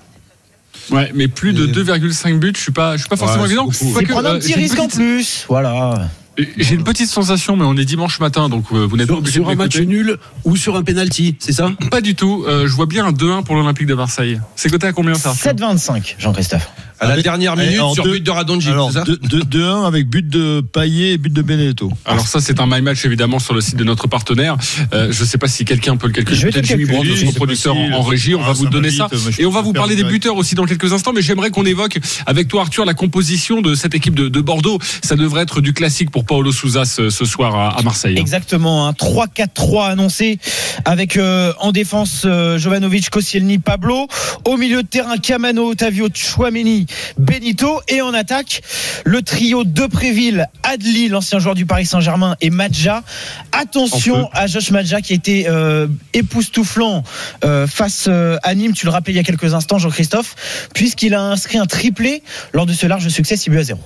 Ouais, 0.90 1.12
mais 1.14 1.28
plus 1.28 1.54
de 1.54 1.68
2,5 1.68 2.40
buts, 2.40 2.54
je 2.56 2.62
suis 2.62 2.72
pas, 2.72 2.94
je 2.94 3.02
suis 3.02 3.10
pas 3.10 3.16
forcément 3.16 3.44
Ouais, 3.44 3.50
évident. 3.50 3.70
c'est 3.72 4.06
prendre 4.08 4.28
euh, 4.28 4.36
un 4.36 4.40
petit 4.40 4.50
j'ai 4.50 4.56
une 4.56 4.62
risque 4.62 4.80
en 4.80 4.88
plus. 4.88 5.46
Voilà. 5.48 6.10
J'ai 6.58 6.76
une 6.76 6.84
petite 6.84 7.10
sensation, 7.10 7.56
mais 7.56 7.66
on 7.66 7.76
est 7.78 7.86
dimanche 7.86 8.20
matin, 8.20 8.50
donc 8.50 8.66
euh, 8.72 8.88
vous 8.90 8.98
n'êtes 8.98 9.08
pas 9.08 9.14
Sur, 9.14 9.20
obligé 9.20 9.34
sur 9.34 9.46
de 9.46 9.52
un 9.52 9.56
match 9.56 9.78
nul 9.80 10.18
ou 10.46 10.56
sur 10.56 10.76
un 10.78 10.82
penalty, 10.82 11.36
c'est 11.40 11.52
ça? 11.52 11.70
Pas 11.92 12.02
du 12.02 12.16
tout. 12.16 12.46
Euh, 12.48 12.68
je 12.68 12.74
vois 12.74 12.86
bien 12.86 13.06
un 13.06 13.12
2-1 13.12 13.44
pour 13.44 13.56
l'Olympique 13.56 13.86
de 13.86 13.94
Marseille. 13.94 14.40
C'est 14.56 14.70
coté 14.70 14.88
à 14.88 14.94
combien 14.94 15.14
ça? 15.14 15.30
Arthur 15.32 15.52
7,25, 15.52 16.16
Jean-Christophe. 16.18 16.72
À 17.02 17.06
la 17.08 17.14
Avec- 17.14 17.24
dernière 17.24 17.56
Eh, 17.58 17.62
minute 17.62 17.76
alors, 17.76 17.94
sur 17.96 18.04
deux- 18.04 18.12
but 18.12 18.24
de 18.24 18.30
Radonjic, 18.32 18.70
Alors, 18.72 18.92
c'est 18.92 19.00
ça 19.00 19.04
2-1 19.06 19.86
avec 19.86 20.08
but 20.08 20.30
de 20.30 20.62
Payet 20.62 21.14
et 21.14 21.18
but 21.18 21.34
de 21.34 21.42
Benedetto. 21.42 21.92
Alors 22.06 22.28
ça, 22.28 22.40
c'est 22.40 22.60
un 22.60 22.68
my 22.68 22.82
match 22.82 23.04
évidemment 23.06 23.40
sur 23.40 23.56
le 23.56 23.62
site 23.62 23.76
de 23.76 23.84
notre 23.84 24.08
partenaire. 24.08 24.56
Euh, 24.94 25.08
je 25.12 25.26
sais 25.26 25.40
pas 25.40 25.48
si 25.48 25.66
quelqu'un 25.66 25.98
peut 25.98 26.06
le 26.08 26.14
calculer. 26.14 26.38
Je 26.38 26.46
vais 26.46 26.52
te 26.52 26.58
Peut-être 26.60 26.68
Jimmy 26.68 26.86
Oui, 26.86 27.26
notre 27.26 27.36
producteur 27.38 27.76
en, 27.76 28.04
régie. 28.04 28.36
On 28.36 28.42
Ah, 28.44 28.48
va 28.48 28.54
vous 28.54 28.66
ça 28.66 28.70
donner 28.70 28.92
ça. 28.92 29.08
vite, 29.12 29.40
Et 29.40 29.46
on 29.48 29.50
va 29.52 29.62
vous 29.62 29.74
parler 29.74 29.96
des 29.96 30.04
buteurs 30.04 30.38
aussi 30.38 30.54
dans 30.54 30.66
quelques 30.66 30.94
instants. 30.94 31.12
Mais 31.12 31.24
j'aimerais 31.24 31.50
qu'on 31.50 31.66
évoque 31.66 31.98
avec 32.28 32.48
toi, 32.48 32.62
Arthur, 32.62 32.86
la 32.86 32.94
composition 32.94 33.62
de 33.62 33.74
cette 33.74 33.96
équipe 33.96 34.14
de, 34.14 34.30
de 34.30 34.40
Bordeaux. 34.42 34.78
Ça 35.04 35.16
devrait 35.16 35.42
être 35.42 35.60
du 35.60 35.74
classique 35.74 36.12
pour 36.12 36.24
Paolo 36.24 36.52
Souza 36.52 36.86
ce, 36.86 37.10
ce 37.10 37.26
soir 37.26 37.56
à, 37.56 37.80
à 37.80 37.82
Marseille. 37.82 38.16
Exactement, 38.20 38.88
un 38.88 38.92
3-4-3 38.92 39.88
annoncé 39.90 40.38
avec 40.86 41.18
euh, 41.18 41.52
en 41.60 41.72
défense 41.72 42.24
euh, 42.26 42.60
Jovanovic, 42.60 43.10
Koscielny, 43.10 43.58
Pablo. 43.58 44.08
Au 44.46 44.58
milieu 44.58 44.84
de 44.84 44.88
terrain, 44.88 45.18
Camano, 45.18 45.72
Otavio, 45.72 46.08
Chouameni, 46.14 46.86
Benito. 47.18 47.82
Et 47.88 48.02
en 48.02 48.14
attaque, 48.14 48.62
le 49.06 49.22
trio 49.22 49.64
de 49.64 49.86
Préville, 49.86 50.48
Adli, 50.64 51.08
l'ancien 51.08 51.40
joueur 51.40 51.56
du 51.56 51.66
Paris 51.66 51.86
Saint-Germain, 51.86 52.36
et 52.42 52.50
Madja. 52.50 53.04
Attention 53.52 54.30
à 54.34 54.48
Josh 54.48 54.72
Madja 54.72 55.02
qui 55.02 55.14
était 55.14 55.46
euh, 55.48 55.88
époustouflant 56.14 57.04
euh, 57.44 57.68
face 57.68 58.06
euh, 58.08 58.38
à 58.44 58.56
Nîmes, 58.56 58.74
tu 58.74 58.86
le 58.86 58.92
rappelais 58.92 59.14
il 59.14 59.18
y 59.18 59.20
a 59.20 59.24
quelques 59.24 59.54
instants, 59.54 59.78
Jean-Christophe, 59.78 60.70
puisqu'il 60.74 61.14
a 61.14 61.22
inscrit 61.22 61.58
un 61.58 61.66
triplé 61.66 62.24
lors 62.54 62.66
de 62.66 62.74
ce 62.74 62.86
large 62.88 63.08
succès 63.10 63.36
6 63.36 63.50
buts 63.50 63.60
à 63.60 63.64
0. 63.64 63.80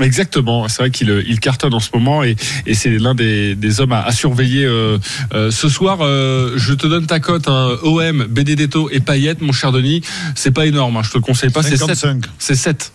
Exactement, 0.00 0.68
c'est 0.68 0.82
vrai 0.82 0.90
qu'il 0.90 1.10
euh, 1.10 1.22
il 1.26 1.40
cartonne 1.40 1.72
en 1.72 1.80
ce 1.80 1.88
moment 1.94 2.22
et, 2.22 2.36
et 2.66 2.74
c'est 2.74 2.90
l'un 2.90 3.14
des, 3.14 3.54
des 3.54 3.80
hommes 3.80 3.92
à, 3.92 4.02
à 4.02 4.12
surveiller 4.12 4.64
euh, 4.66 4.98
euh, 5.32 5.50
ce 5.50 5.68
soir. 5.70 5.98
euh, 6.02 6.52
je 6.56 6.74
te 6.74 6.86
donne 6.86 7.06
ta 7.06 7.18
cote, 7.18 7.48
hein, 7.48 7.70
OM, 7.82 8.26
Benedetto 8.28 8.90
et 8.90 9.00
Payet, 9.00 9.36
mon 9.40 9.52
cher 9.52 9.72
Denis. 9.72 10.02
C'est 10.34 10.50
pas 10.50 10.66
énorme, 10.66 10.98
hein, 10.98 11.02
je 11.02 11.10
te 11.12 11.16
le 11.16 11.22
conseille 11.22 11.50
pas. 11.50 11.62
C'est 11.62 11.78
7. 11.78 11.94
55. 11.94 12.24
C'est 12.38 12.54
7. 12.56 12.92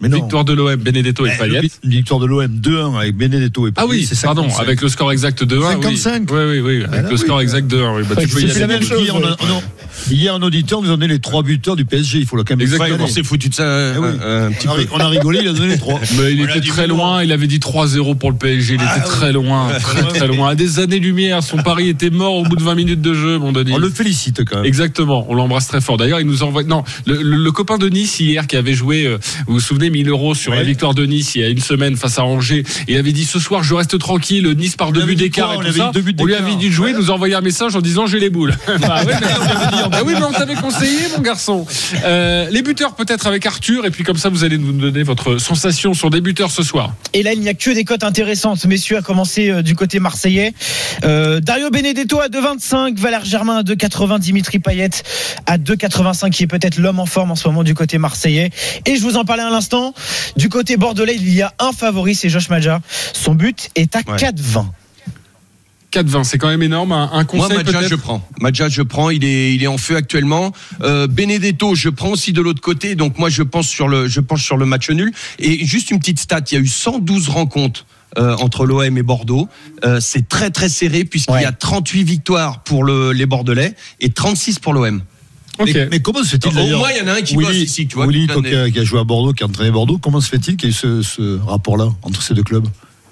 Mais 0.00 0.08
non. 0.08 0.18
Victoire 0.18 0.44
de 0.44 0.52
l'OM, 0.52 0.76
Benedetto 0.76 1.26
et 1.26 1.32
Eh, 1.34 1.38
Payet. 1.38 1.60
le- 1.62 1.88
Victoire 1.90 2.20
de 2.20 2.26
l'OM 2.26 2.46
2-1 2.46 2.96
avec 2.98 3.16
Benedetto 3.16 3.66
et 3.66 3.72
Ah 3.76 3.82
Payet, 3.82 3.90
oui, 4.00 4.06
c'est 4.08 4.20
pardon, 4.22 4.42
55. 4.42 4.62
avec 4.62 4.80
le 4.82 4.88
score 4.88 5.10
exact 5.12 5.42
de 5.44 5.58
1. 5.58 5.70
55. 5.72 6.30
Oui, 6.30 6.38
oui, 6.48 6.60
oui, 6.60 6.76
avec 6.84 6.88
Ah, 6.92 7.02
le 7.02 7.08
oui, 7.12 7.18
score 7.18 7.40
exact 7.40 7.66
de 7.66 7.82
1. 7.82 7.96
Oui, 7.96 8.02
bah, 8.08 8.22
C'est 8.28 8.58
la 8.60 8.66
même 8.68 8.82
chose. 8.82 9.02
Hier, 9.02 9.16
on 9.16 9.24
a- 9.24 9.36
on 9.40 9.56
a- 9.56 9.62
hier, 10.12 10.34
un 10.34 10.42
auditeur 10.42 10.82
nous 10.82 10.88
a 10.88 10.96
donné 10.96 11.08
les 11.08 11.18
trois 11.18 11.42
buteurs 11.42 11.74
du 11.74 11.84
PSG. 11.84 12.18
Il 12.20 12.26
faut 12.26 12.36
le 12.36 12.44
quand 12.44 12.54
même 12.54 12.60
Exactement. 12.60 12.86
expliquer. 12.94 13.10
On 13.10 13.14
s'est 13.14 13.22
foutu 13.28 13.48
de 13.48 13.54
ça 13.54 13.64
euh, 13.64 13.94
Eh 13.96 13.98
oui. 13.98 14.08
un, 14.24 14.46
un 14.46 14.50
petit 14.52 14.68
On 14.68 14.70
a, 14.70 14.74
peu. 14.76 14.80
ri- 14.82 14.88
on 14.92 14.98
a 15.00 15.08
rigolé, 15.08 15.40
il 15.42 15.48
a 15.48 15.52
donné 15.52 15.68
les 15.68 15.78
trois. 15.78 15.98
Mais 16.18 16.32
il 16.32 16.40
était 16.42 16.60
très 16.60 16.86
loin, 16.86 17.22
il 17.24 17.32
avait 17.32 17.46
dit 17.48 17.58
3-0 17.58 18.14
pour 18.14 18.30
le 18.30 18.36
PSG, 18.36 18.74
il 18.74 18.80
était 18.82 19.04
très 19.04 19.32
loin, 19.32 19.68
très 19.80 20.02
très 20.02 20.28
loin. 20.28 20.50
À 20.50 20.54
des 20.54 20.78
années-lumière, 20.78 21.42
son 21.42 21.56
pari 21.58 21.88
était 21.88 22.10
mort 22.10 22.34
au 22.34 22.44
bout 22.44 22.54
de 22.56 22.62
20 22.62 22.76
minutes 22.76 23.00
de 23.02 23.14
jeu, 23.14 23.38
mon 23.38 23.50
Denis. 23.52 23.72
On 23.74 23.78
le 23.78 23.90
félicite 23.90 24.44
quand 24.44 24.56
même. 24.58 24.64
Exactement, 24.64 25.26
on 25.28 25.34
l'embrasse 25.34 25.66
très 25.66 25.80
fort. 25.80 25.96
D'ailleurs, 25.96 26.20
il 26.20 26.26
nous 26.26 26.44
envoie. 26.44 26.62
Non, 26.62 26.84
le, 27.06 27.20
le- 27.20 27.36
le 27.36 27.52
copain 27.52 27.78
de 27.78 27.88
Nice 27.88 28.20
hier 28.20 28.46
qui 28.46 28.56
avait 28.56 28.74
joué, 28.74 29.04
euh, 29.06 29.18
vous 29.48 29.54
vous 29.54 29.60
souvenez, 29.60 29.87
1000 29.90 30.08
euros 30.08 30.34
sur 30.34 30.52
Ouais. 30.52 30.58
la 30.58 30.62
victoire 30.64 30.94
de 30.94 31.04
Nice 31.06 31.34
il 31.34 31.40
y 31.40 31.44
a 31.44 31.48
une 31.48 31.60
semaine 31.60 31.96
face 31.96 32.18
à 32.18 32.24
Angers. 32.24 32.64
Il 32.88 32.96
avait 32.96 33.12
dit 33.12 33.24
ce 33.24 33.38
soir, 33.38 33.62
je 33.62 33.74
reste 33.74 33.98
tranquille, 33.98 34.46
Nice 34.56 34.76
par 34.76 34.92
deux 34.92 35.04
buts 35.04 35.14
d'écart 35.16 35.52
et 35.52 35.56
On 35.56 35.60
tout 35.60 35.72
ça. 35.72 35.90
lui 36.24 36.34
avait 36.34 36.56
dit 36.56 36.66
de 36.68 36.72
jouer, 36.72 36.92
Ouais. 36.92 36.98
nous 36.98 37.10
a 37.10 37.14
envoyé 37.14 37.34
un 37.34 37.40
message 37.40 37.76
en 37.76 37.80
disant 37.80 38.06
j'ai 38.06 38.20
les 38.20 38.30
boules. 38.30 38.54
bah, 38.80 39.02
ouais, 39.04 39.12
mais, 39.20 39.88
bah 39.90 40.00
oui, 40.04 40.14
mais 40.16 40.24
on 40.24 40.32
t'avait 40.32 40.54
conseillé, 40.54 40.98
mon 41.16 41.22
garçon. 41.22 41.66
Euh, 42.04 42.48
les 42.50 42.62
buteurs 42.62 42.94
peut-être 42.94 43.26
avec 43.26 43.44
Arthur, 43.46 43.84
et 43.86 43.90
puis 43.90 44.04
comme 44.04 44.16
ça, 44.16 44.28
vous 44.28 44.44
allez 44.44 44.58
nous 44.58 44.72
donner 44.72 45.02
votre 45.02 45.38
sensation 45.38 45.94
sur 45.94 46.10
des 46.10 46.20
buteurs 46.20 46.50
ce 46.50 46.62
soir. 46.62 46.94
Et 47.14 47.22
là, 47.22 47.32
il 47.32 47.40
n'y 47.40 47.48
a 47.48 47.54
que 47.54 47.70
des 47.70 47.84
cotes 47.84 48.04
intéressantes, 48.04 48.64
messieurs, 48.66 48.96
à 48.98 49.02
commencer 49.02 49.50
euh, 49.50 49.62
du 49.62 49.74
côté 49.74 49.98
marseillais. 50.00 50.52
Euh, 51.04 51.40
Dario 51.40 51.70
Benedetto 51.70 52.20
à 52.20 52.28
2,25, 52.28 52.98
Valère 52.98 53.24
Germain 53.24 53.58
à 53.58 53.62
2,80, 53.62 54.18
Dimitri 54.18 54.58
Payet 54.58 54.90
à 55.46 55.58
2,85, 55.58 56.30
qui 56.30 56.42
est 56.44 56.46
peut-être 56.46 56.78
l'homme 56.78 57.00
en 57.00 57.06
forme 57.06 57.30
en 57.30 57.36
ce 57.36 57.46
moment 57.48 57.62
du 57.62 57.74
côté 57.74 57.98
marseillais. 57.98 58.50
Et 58.86 58.96
je 58.96 59.02
vous 59.02 59.16
en 59.16 59.24
parlais 59.24 59.42
à 59.42 59.50
l'instant, 59.50 59.77
du 60.36 60.48
côté 60.48 60.76
bordelais, 60.76 61.16
il 61.16 61.32
y 61.34 61.42
a 61.42 61.52
un 61.58 61.72
favori, 61.72 62.14
c'est 62.14 62.28
Josh 62.28 62.48
Madja. 62.48 62.80
Son 63.12 63.34
but 63.34 63.70
est 63.74 63.94
à 63.96 64.00
Ouais. 64.06 64.16
4,20. 64.16 64.66
4-20, 65.90 66.24
c'est 66.24 66.36
quand 66.36 66.48
même 66.48 66.62
énorme. 66.62 66.92
Un, 66.92 67.04
un 67.04 67.08
Moi, 67.14 67.24
conseil 67.24 67.56
Madja, 67.56 67.88
je 67.88 67.94
prends. 67.94 68.22
Madja, 68.40 68.68
je 68.68 68.82
prends. 68.82 69.08
Il 69.08 69.24
est, 69.24 69.54
il 69.54 69.62
est 69.62 69.68
en 69.68 69.78
feu 69.78 69.96
actuellement. 69.96 70.52
Euh, 70.82 71.06
Benedetto, 71.06 71.74
je 71.74 71.88
prends 71.88 72.10
aussi 72.10 72.34
de 72.34 72.42
l'autre 72.42 72.60
côté. 72.60 72.94
Donc 72.94 73.18
moi, 73.18 73.30
je 73.30 73.42
pense 73.42 73.66
sur 73.68 73.88
le, 73.88 74.06
je 74.06 74.20
pense 74.20 74.42
sur 74.42 74.58
le 74.58 74.66
match 74.66 74.90
nul. 74.90 75.10
Et 75.38 75.64
juste 75.64 75.90
une 75.90 75.98
petite 75.98 76.18
stat. 76.20 76.40
Il 76.50 76.54
y 76.54 76.56
a 76.58 76.60
eu 76.60 76.66
112 76.68 77.28
rencontres. 77.30 77.86
euh, 78.16 78.34
entre 78.38 78.64
l'OM 78.64 78.96
et 78.96 79.02
Bordeaux, 79.02 79.48
Euh, 79.84 80.00
c'est 80.00 80.26
très 80.28 80.48
très 80.50 80.70
serré 80.70 81.04
puisqu'il 81.04 81.34
Ouais. 81.34 81.42
y 81.42 81.44
a 81.44 81.52
38 81.52 82.04
victoires 82.04 82.62
pour 82.62 82.82
le, 82.82 83.12
les 83.12 83.26
Bordelais 83.26 83.74
et 84.00 84.08
36 84.08 84.58
pour 84.60 84.72
l'OM. 84.72 85.02
Ok. 85.58 85.70
Mais, 85.74 85.88
mais 85.90 86.00
comment 86.00 86.22
se 86.22 86.28
fait-il 86.30 86.48
Au 86.58 86.78
moins, 86.78 86.90
il 86.90 86.98
y 86.98 87.02
en 87.02 87.08
a 87.12 87.16
un 87.18 87.22
qui 87.22 87.34
Willy, 87.36 87.46
bosse 87.46 87.56
ici, 87.56 87.86
tu 87.86 87.96
vois. 87.96 88.06
Willy, 88.06 88.26
qui 88.26 88.34
toi 88.34 88.42
a, 88.62 88.70
qui 88.70 88.78
a 88.78 88.84
joué 88.84 89.00
à 89.00 89.04
Bordeaux, 89.04 89.32
qui 89.32 89.42
a 89.42 89.46
entraîné 89.46 89.70
Bordeaux, 89.70 89.98
comment 89.98 90.20
se 90.20 90.28
fait-il 90.28 90.56
qu'il 90.56 90.68
y 90.68 90.72
ait 90.72 90.74
ce, 90.74 91.02
ce 91.02 91.38
rapport-là 91.46 91.88
entre 92.02 92.22
ces 92.22 92.34
deux 92.34 92.42
clubs? 92.42 92.66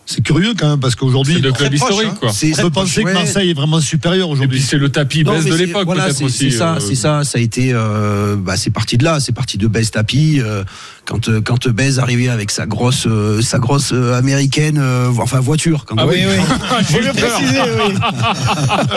C'est 0.08 0.22
curieux 0.22 0.54
quand 0.56 0.68
même, 0.68 0.78
parce 0.78 0.94
qu'aujourd'hui, 0.94 1.34
C'est 1.34 1.40
clubs 1.40 1.54
proche, 1.56 1.72
historiques, 1.74 2.08
hein. 2.12 2.16
quoi. 2.20 2.32
C'est- 2.32 2.56
on 2.60 2.62
peut 2.62 2.70
penser 2.70 3.00
que 3.02 3.08
ouais. 3.08 3.12
Marseille 3.12 3.50
est 3.50 3.54
vraiment 3.54 3.80
supérieur 3.80 4.28
Et 4.28 4.30
aujourd'hui. 4.30 4.58
puis 4.58 4.66
c'est 4.68 4.78
le 4.78 4.88
tapis 4.88 5.24
Non, 5.24 5.32
baisse 5.32 5.46
de 5.46 5.54
l'époque 5.56 5.84
voilà, 5.84 6.04
peut-être 6.04 6.18
c'est- 6.18 6.24
aussi. 6.24 6.50
C'est 6.52 6.58
ça, 6.58 6.74
euh, 6.74 6.78
c'est 6.80 6.94
ça. 6.94 7.24
Ça 7.24 7.38
a 7.38 7.40
été, 7.40 7.70
euh, 7.72 8.36
bah, 8.36 8.56
c'est 8.56 8.70
parti 8.70 8.96
de 8.98 9.02
là. 9.02 9.18
C'est 9.18 9.32
parti 9.34 9.58
de 9.58 9.66
Bez 9.66 9.90
Tapi. 9.90 10.38
euh, 10.40 10.62
quand 11.06 11.28
euh, 11.28 11.40
quand 11.40 11.68
Bez 11.68 11.98
arrivait 11.98 12.28
avec 12.28 12.50
sa 12.50 12.66
grosse 12.66 13.06
euh, 13.06 13.40
sa 13.40 13.58
grosse 13.58 13.92
euh, 13.92 14.18
américaine, 14.18 14.82
enfin 15.18 15.40
voiture. 15.40 15.84
Quand 15.86 15.96
Ah 15.98 16.06
oui, 16.06 16.24
oui. 16.28 16.36
Faut 16.84 17.00
le 17.00 17.12
préciser, 17.12 17.60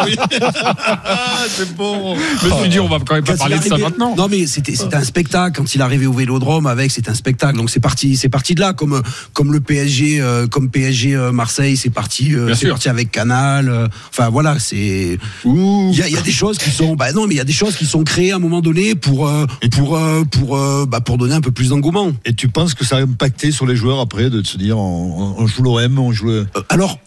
oui. 0.05 0.15
c'est 1.55 1.75
bon. 1.75 2.17
Je 2.41 2.47
me 2.47 2.59
suis 2.59 2.69
dit, 2.69 2.79
on 2.79 2.89
va 2.89 2.97
quand 3.05 3.15
même 3.15 3.23
pas 3.23 3.37
parler 3.37 3.59
de 3.59 3.63
ça 3.63 3.77
maintenant. 3.77 4.15
Non 4.17 4.27
mais 4.27 4.47
c'était 4.47 4.75
c'était 4.75 4.95
un 4.95 5.03
spectacle 5.03 5.57
quand 5.57 5.75
il 5.75 5.81
arrivait 5.81 6.07
au 6.07 6.13
Vélodrome 6.13 6.65
avec 6.65 6.91
c'était 6.91 7.11
un 7.11 7.15
spectacle 7.15 7.57
donc 7.57 7.69
c'est 7.69 7.79
parti 7.79 8.17
c'est 8.17 8.29
parti 8.29 8.55
de 8.55 8.61
là 8.61 8.73
comme 8.73 9.01
comme 9.33 9.53
le 9.53 9.59
PSG 9.59 10.21
comme 10.49 10.69
PSG 10.69 11.15
Marseille 11.31 11.77
c'est 11.77 11.91
parti 11.91 12.33
c'est 12.55 12.69
parti 12.69 12.89
avec 12.89 13.11
Canal 13.11 13.89
enfin 14.09 14.29
voilà 14.29 14.57
c'est 14.57 15.19
il 15.45 15.95
y 15.95 16.01
a, 16.01 16.09
y 16.09 16.17
a 16.17 16.21
des 16.21 16.31
choses 16.31 16.57
qui 16.57 16.71
sont 16.71 16.95
bah 16.95 17.11
non 17.11 17.27
mais 17.27 17.35
il 17.35 17.37
y 17.37 17.41
a 17.41 17.45
des 17.45 17.53
choses 17.53 17.75
qui 17.75 17.85
sont 17.85 18.03
créées 18.03 18.31
à 18.31 18.37
un 18.37 18.39
moment 18.39 18.61
donné 18.61 18.95
pour 18.95 19.31
pour 19.71 19.99
pour 20.31 20.87
bah, 20.87 21.01
pour 21.01 21.17
donner 21.17 21.35
un 21.35 21.41
peu 21.41 21.51
plus 21.51 21.69
d'engouement 21.69 21.98
Et 22.25 22.33
tu 22.33 22.47
penses 22.49 22.73
que 22.73 22.85
ça 22.85 22.97
a 22.97 23.01
impacté 23.01 23.51
sur 23.51 23.65
les 23.65 23.75
joueurs 23.75 23.99
après 23.99 24.29
de 24.29 24.43
se 24.43 24.57
dire 24.57 24.77
on, 24.77 25.35
on 25.37 25.47
joue 25.47 25.63
l'OM, 25.63 25.99
on 25.99 26.11
joue 26.11 26.27
le. 26.27 26.47
Euh, 26.55 26.61
alors 26.69 26.99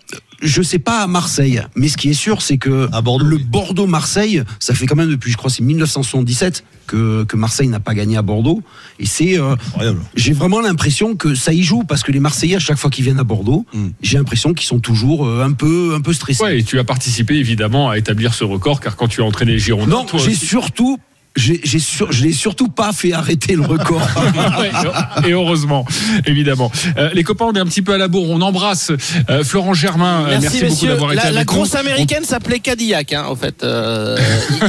je 0.45 0.61
sais 0.61 0.81
pas 0.81 1.03
à 1.03 1.07
Marseille, 1.07 1.63
mais 1.77 1.87
ce 1.87 1.97
qui 1.97 2.11
est 2.11 2.15
sûr, 2.15 2.43
c'est 2.43 2.59
que 2.59 2.89
À 2.93 3.01
Bordeaux, 3.01 3.25
le 3.27 3.37
oui. 3.37 3.45
Bordeaux-Marseille, 3.49 4.43
ça 4.59 4.75
fait 4.75 4.87
quand 4.87 4.97
même 4.97 5.09
depuis, 5.09 5.31
je 5.31 5.37
crois, 5.37 5.51
c'est 5.51 5.63
1977 5.63 6.65
que, 6.89 7.23
que 7.23 7.37
Marseille 7.37 7.69
n'a 7.69 7.79
pas 7.79 7.95
gagné 7.95 8.17
à 8.17 8.23
Bordeaux. 8.23 8.61
Et 8.99 9.07
c'est, 9.07 9.39
euh, 9.39 9.53
Incroyable. 9.53 10.01
j'ai 10.17 10.33
vraiment 10.33 10.61
l'impression 10.61 11.15
que 11.15 11.37
ça 11.37 11.53
y 11.53 11.63
joue 11.63 11.85
parce 11.85 12.03
que 12.03 12.11
les 12.11 12.19
Marseillais, 12.19 12.57
à 12.57 12.59
chaque 12.59 12.77
fois 12.79 12.91
qu'ils 12.91 13.05
viennent 13.05 13.21
à 13.21 13.25
Bordeaux, 13.25 13.65
Mm. 13.73 13.89
j'ai 14.03 14.19
l'impression 14.19 14.53
qu'ils 14.53 14.67
sont 14.67 14.81
toujours 14.81 15.27
euh, 15.27 15.45
un 15.45 15.53
peu, 15.53 15.93
un 15.95 16.01
peu 16.01 16.13
stressés. 16.13 16.43
Ouais, 16.43 16.59
et 16.59 16.65
tu 16.65 16.77
as 16.81 16.85
participé 16.85 17.35
évidemment 17.37 17.89
à 17.91 17.97
établir 17.97 18.35
ce 18.35 18.43
record 18.43 18.81
car 18.81 18.97
quand 18.97 19.07
tu 19.07 19.23
as 19.23 19.25
entraîné 19.25 19.53
les 19.53 19.59
Girondins, 19.61 20.05
non, 20.13 20.19
j'ai 20.19 20.35
surtout 20.35 20.99
j'ai, 21.37 21.61
j'ai 21.65 21.79
sur- 21.79 22.13
je 22.13 22.23
l'ai 22.25 22.33
surtout 22.33 22.69
pas 22.69 22.93
fait 22.93 23.13
arrêter 23.13 23.55
le 23.57 23.63
record. 23.63 24.03
Et 25.27 25.31
heureusement, 25.33 25.87
évidemment. 26.27 26.71
Euh, 26.99 27.11
les 27.15 27.23
copains, 27.25 27.47
on 27.47 27.53
est 27.53 27.59
un 27.61 27.65
petit 27.67 27.83
peu 27.83 27.95
à 27.95 27.99
la 27.99 28.09
bourre. 28.09 28.29
On 28.31 28.41
embrasse 28.41 28.93
euh, 29.31 29.43
Florent 29.45 29.75
Germain. 29.75 30.27
Euh, 30.27 30.39
Merci, 30.41 30.59
beaucoup 30.59 30.71
messieurs. 30.71 30.89
d'avoir 30.89 31.13
été 31.13 31.23
La, 31.23 31.31
la 31.31 31.37
avec 31.41 31.49
nous. 31.51 31.55
grosse 31.57 31.75
américaine 31.75 32.25
s'appelait 32.25 32.61
Cadillac, 32.61 33.13
hein, 33.13 33.25
en 33.29 33.37
fait. 33.37 33.63
Euh, 33.65 34.19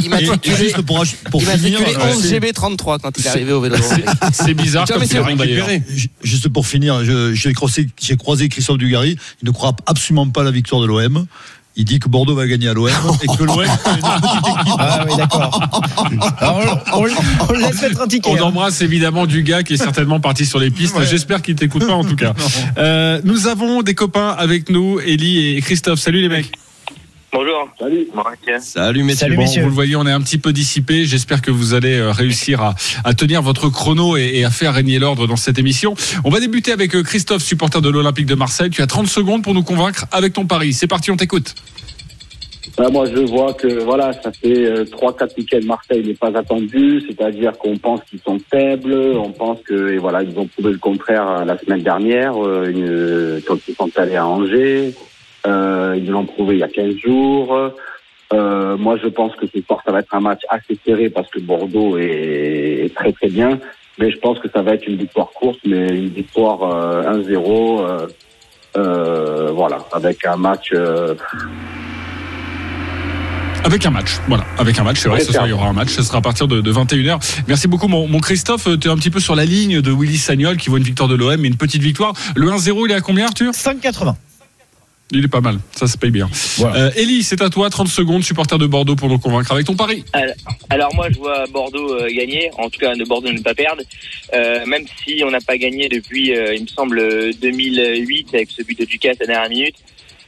il 0.03 0.09
m'a 0.09 0.19
juste 0.19 0.81
pour, 0.83 1.01
ach- 1.01 1.15
pour 1.31 1.41
il 1.41 1.47
m'a 1.47 1.57
finir, 1.57 1.79
matriculé 1.79 2.05
euh, 2.05 2.15
11 2.15 2.21
c'est- 2.23 2.39
GB33 2.39 2.99
quand 3.01 3.11
il 3.17 3.25
est 3.25 3.29
arrivé 3.29 3.51
au 3.51 3.61
vélo. 3.61 3.75
C'est 4.31 4.53
bizarre 4.53 4.87
comme 4.87 5.03
d'ailleurs. 5.03 5.25
Récupéré. 5.25 5.83
Ju- 5.93 6.07
Juste 6.23 6.49
pour 6.49 6.65
finir, 6.67 7.01
j'ai 7.33 7.53
croisé, 7.53 7.87
croisé 8.17 8.49
Christophe 8.49 8.77
Dugarry. 8.77 9.17
Il 9.41 9.47
ne 9.47 9.51
croit 9.51 9.75
absolument 9.85 10.27
pas 10.29 10.41
à 10.41 10.43
la 10.45 10.51
victoire 10.51 10.81
de 10.81 10.87
l'OM. 10.87 11.25
Il 11.75 11.85
dit 11.85 11.99
que 11.99 12.07
Bordeaux 12.07 12.35
va 12.35 12.45
gagner 12.45 12.67
à 12.69 12.73
l'OM 12.73 12.87
et 13.23 13.27
que 13.27 13.43
l'OM. 13.43 13.65
Ah 14.77 15.05
oui, 15.09 15.15
d'accord. 15.17 15.59
On, 16.41 16.99
on- 16.99 17.07
on 17.49 17.53
le 17.53 17.59
laisse 17.59 17.81
mettre 17.81 18.01
un 18.01 18.07
ticket. 18.07 18.29
On 18.29 18.37
hein. 18.37 18.41
embrasse 18.43 18.81
évidemment 18.81 19.25
du 19.25 19.41
gars 19.43 19.63
qui 19.63 19.73
est 19.73 19.77
certainement 19.77 20.19
parti 20.19 20.45
sur 20.45 20.59
les 20.59 20.69
pistes. 20.69 20.95
J'espère 21.09 21.41
qu'il 21.41 21.55
t'écoute 21.55 21.85
pas 21.87 21.93
en 21.93 22.03
tout 22.03 22.15
cas. 22.15 22.33
Euh, 22.77 23.21
nous 23.23 23.47
avons 23.47 23.81
des 23.81 23.93
copains 23.93 24.29
avec 24.37 24.69
nous, 24.69 24.99
Ellie 24.99 25.55
et 25.57 25.61
Christophe. 25.61 25.99
Salut 25.99 26.21
les 26.21 26.29
mecs. 26.29 26.51
Bonjour. 27.33 27.67
Salut. 27.79 28.07
Salut 28.59 29.03
messieurs. 29.03 29.15
Salut, 29.17 29.35
Bon, 29.35 29.41
messieurs. 29.41 29.61
vous 29.63 29.69
le 29.69 29.73
voyez, 29.73 29.95
on 29.95 30.05
est 30.05 30.11
un 30.11 30.21
petit 30.21 30.37
peu 30.37 30.53
dissipé. 30.53 31.05
J'espère 31.05 31.41
que 31.41 31.49
vous 31.51 31.73
allez 31.73 31.97
euh, 31.97 32.11
réussir 32.11 32.61
à, 32.61 32.75
à 33.03 33.13
tenir 33.13 33.41
votre 33.41 33.69
chrono 33.69 34.17
et, 34.17 34.31
et 34.35 34.45
à 34.45 34.51
faire 34.51 34.73
régner 34.73 34.99
l'ordre 34.99 35.25
dans 35.25 35.35
cette 35.35 35.57
émission. 35.57 35.95
On 36.25 36.29
va 36.29 36.39
débuter 36.39 36.71
avec 36.71 36.95
euh, 36.95 37.01
Christophe, 37.03 37.41
supporter 37.41 37.81
de 37.81 37.89
l'Olympique 37.89 38.27
de 38.27 38.35
Marseille. 38.35 38.69
Tu 38.69 38.81
as 38.83 38.87
30 38.87 39.07
secondes 39.07 39.41
pour 39.43 39.53
nous 39.55 39.63
convaincre 39.63 40.05
avec 40.11 40.33
ton 40.33 40.45
pari. 40.45 40.73
C'est 40.73 40.87
parti, 40.87 41.09
on 41.09 41.17
t'écoute. 41.17 41.55
Bah, 42.77 42.89
moi, 42.91 43.05
je 43.07 43.19
vois 43.21 43.53
que 43.53 43.83
voilà, 43.83 44.13
ça 44.13 44.31
fait 44.31 44.65
euh, 44.65 44.85
trois, 44.85 45.15
quatre 45.15 45.35
week-ends 45.37 45.59
Marseille 45.65 46.05
n'est 46.05 46.13
pas 46.15 46.35
attendu, 46.37 47.01
c'est-à-dire 47.07 47.51
qu'on 47.57 47.77
pense 47.77 47.99
qu'ils 48.09 48.19
sont 48.25 48.39
faibles, 48.51 48.93
on 48.93 49.31
pense 49.31 49.59
que 49.67 49.91
et 49.93 49.97
voilà, 49.97 50.23
ils 50.23 50.37
ont 50.37 50.47
prouvé 50.47 50.71
le 50.71 50.77
contraire 50.79 51.45
la 51.45 51.57
semaine 51.59 51.83
dernière 51.83 52.33
euh, 52.43 52.69
une- 52.69 53.41
quand 53.47 53.57
ils 53.67 53.75
sont 53.75 53.89
allés 53.95 54.15
à 54.15 54.25
Angers. 54.27 54.93
Euh, 55.47 55.95
ils 55.97 56.09
l'ont 56.09 56.25
prouvé 56.25 56.55
il 56.55 56.59
y 56.59 56.63
a 56.63 56.67
15 56.67 56.95
jours. 56.97 57.71
Euh, 58.33 58.77
moi, 58.77 58.97
je 59.01 59.07
pense 59.07 59.35
que 59.35 59.45
ce 59.47 59.61
soir, 59.61 59.81
ça 59.85 59.91
va 59.91 59.99
être 59.99 60.13
un 60.15 60.19
match 60.21 60.41
assez 60.49 60.77
serré 60.85 61.09
parce 61.09 61.29
que 61.29 61.39
Bordeaux 61.39 61.97
est, 61.97 62.85
est 62.85 62.95
très 62.95 63.11
très 63.11 63.29
bien. 63.29 63.59
Mais 63.99 64.09
je 64.09 64.17
pense 64.17 64.39
que 64.39 64.47
ça 64.49 64.61
va 64.63 64.73
être 64.73 64.87
une 64.87 64.95
victoire 64.97 65.29
courte, 65.31 65.59
mais 65.65 65.87
une 65.89 66.09
victoire 66.09 66.63
euh, 66.63 67.21
1-0. 67.23 67.81
euh, 67.85 68.07
euh, 68.75 69.51
voilà, 69.51 69.77
avec 69.91 70.25
un 70.25 70.35
match 70.35 70.71
euh, 70.73 71.13
Avec 73.63 73.85
un 73.85 73.91
match, 73.91 74.17
voilà, 74.27 74.43
avec 74.57 74.77
un 74.79 74.83
match, 74.83 74.99
c'est 74.99 75.07
vrai, 75.09 75.19
ce 75.21 75.31
soir 75.31 75.45
il 75.47 75.51
y 75.51 75.53
aura 75.53 75.67
un 75.67 75.73
match, 75.73 75.89
ce 75.89 76.01
sera 76.01 76.17
à 76.17 76.21
partir 76.21 76.47
de, 76.47 76.59
de 76.59 76.73
21h. 76.73 77.43
Merci 77.47 77.67
beaucoup 77.67 77.87
mon, 77.87 78.07
mon 78.07 78.19
Christophe, 78.19 78.67
tu 78.79 78.87
es 78.87 78.91
un 78.91 78.95
petit 78.97 79.09
peu 79.11 79.19
sur 79.21 79.35
la 79.35 79.45
ligne 79.45 79.79
de 79.79 79.91
Willy 79.91 80.17
Sagnol 80.17 80.57
qui 80.57 80.69
voit 80.69 80.79
une 80.79 80.83
victoire 80.83 81.07
de 81.07 81.15
l'OM, 81.15 81.37
mais 81.39 81.47
une 81.47 81.55
petite 81.55 81.81
victoire. 81.81 82.13
Le 82.35 82.47
1-0, 82.47 82.85
il 82.87 82.91
est 82.91 82.95
à 82.95 83.01
combien 83.01 83.25
Arthur? 83.25 83.51
5,80. 83.51 84.15
Il 85.15 85.23
est 85.25 85.27
pas 85.27 85.41
mal, 85.41 85.59
ça 85.75 85.85
se 85.87 85.97
paye 85.97 86.09
bien. 86.11 86.27
Euh, 86.61 86.89
Ellie, 86.95 87.21
c'est 87.23 87.41
à 87.41 87.49
toi, 87.49 87.69
30 87.69 87.87
secondes, 87.87 88.23
supporter 88.23 88.57
de 88.57 88.65
Bordeaux 88.65 88.95
pour 88.95 89.09
nous 89.09 89.19
convaincre 89.19 89.51
avec 89.51 89.65
ton 89.67 89.75
pari. 89.75 90.03
Alors, 90.13 90.35
alors 90.69 90.95
moi, 90.95 91.07
je 91.11 91.17
vois 91.19 91.45
Bordeaux 91.51 91.93
euh, 91.93 92.07
gagner, 92.09 92.49
en 92.57 92.69
tout 92.69 92.79
cas 92.79 92.95
de 92.95 93.03
Bordeaux 93.03 93.31
ne 93.31 93.41
pas 93.41 93.53
perdre, 93.53 93.83
Euh, 94.33 94.65
même 94.65 94.85
si 95.03 95.21
on 95.23 95.29
n'a 95.29 95.41
pas 95.41 95.57
gagné 95.57 95.87
depuis, 95.89 96.35
euh, 96.35 96.55
il 96.55 96.63
me 96.63 96.67
semble, 96.67 96.99
2008 97.35 98.29
avec 98.33 98.49
ce 98.49 98.63
but 98.63 98.79
de 98.79 98.85
Ducas 98.85 99.11
à 99.11 99.15
la 99.21 99.25
dernière 99.27 99.49
minute. 99.49 99.75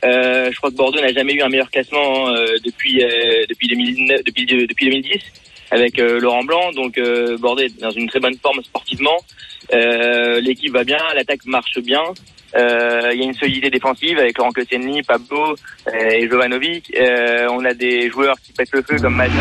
Euh, 0.03 0.51
je 0.51 0.57
crois 0.57 0.69
que 0.69 0.75
Bordeaux 0.75 1.01
n'a 1.01 1.11
jamais 1.13 1.33
eu 1.33 1.41
un 1.41 1.49
meilleur 1.49 1.71
classement 1.71 2.29
euh, 2.29 2.45
depuis 2.63 3.03
euh, 3.03 3.45
depuis 3.49 3.67
2009, 3.67 4.23
depuis 4.23 4.45
depuis 4.45 4.85
2010 4.85 5.19
avec 5.71 5.97
euh, 5.97 6.19
Laurent 6.19 6.43
Blanc. 6.43 6.71
Donc 6.73 6.97
euh, 6.99 7.37
Bordeaux 7.39 7.63
est 7.63 7.79
dans 7.79 7.89
une 7.91 8.07
très 8.07 8.19
bonne 8.19 8.37
forme 8.41 8.61
sportivement. 8.63 9.17
Euh, 9.73 10.39
L'équipe 10.41 10.71
va 10.73 10.83
bien, 10.83 10.99
l'attaque 11.15 11.45
marche 11.45 11.79
bien. 11.79 12.03
Euh, 12.55 13.11
Il 13.13 13.19
y 13.19 13.23
a 13.23 13.25
une 13.25 13.33
solidité 13.33 13.69
défensive 13.69 14.17
avec 14.17 14.37
Laurent 14.37 14.51
Koscielny, 14.51 15.03
Pablo 15.03 15.55
euh, 15.87 16.09
et 16.11 16.29
Jovanovic. 16.29 16.91
Euh, 16.99 17.47
on 17.51 17.63
a 17.65 17.73
des 17.73 18.09
joueurs 18.09 18.35
qui 18.43 18.53
pètent 18.53 18.71
le 18.71 18.81
feu 18.81 18.97
comme 18.99 19.15
Maja. 19.15 19.31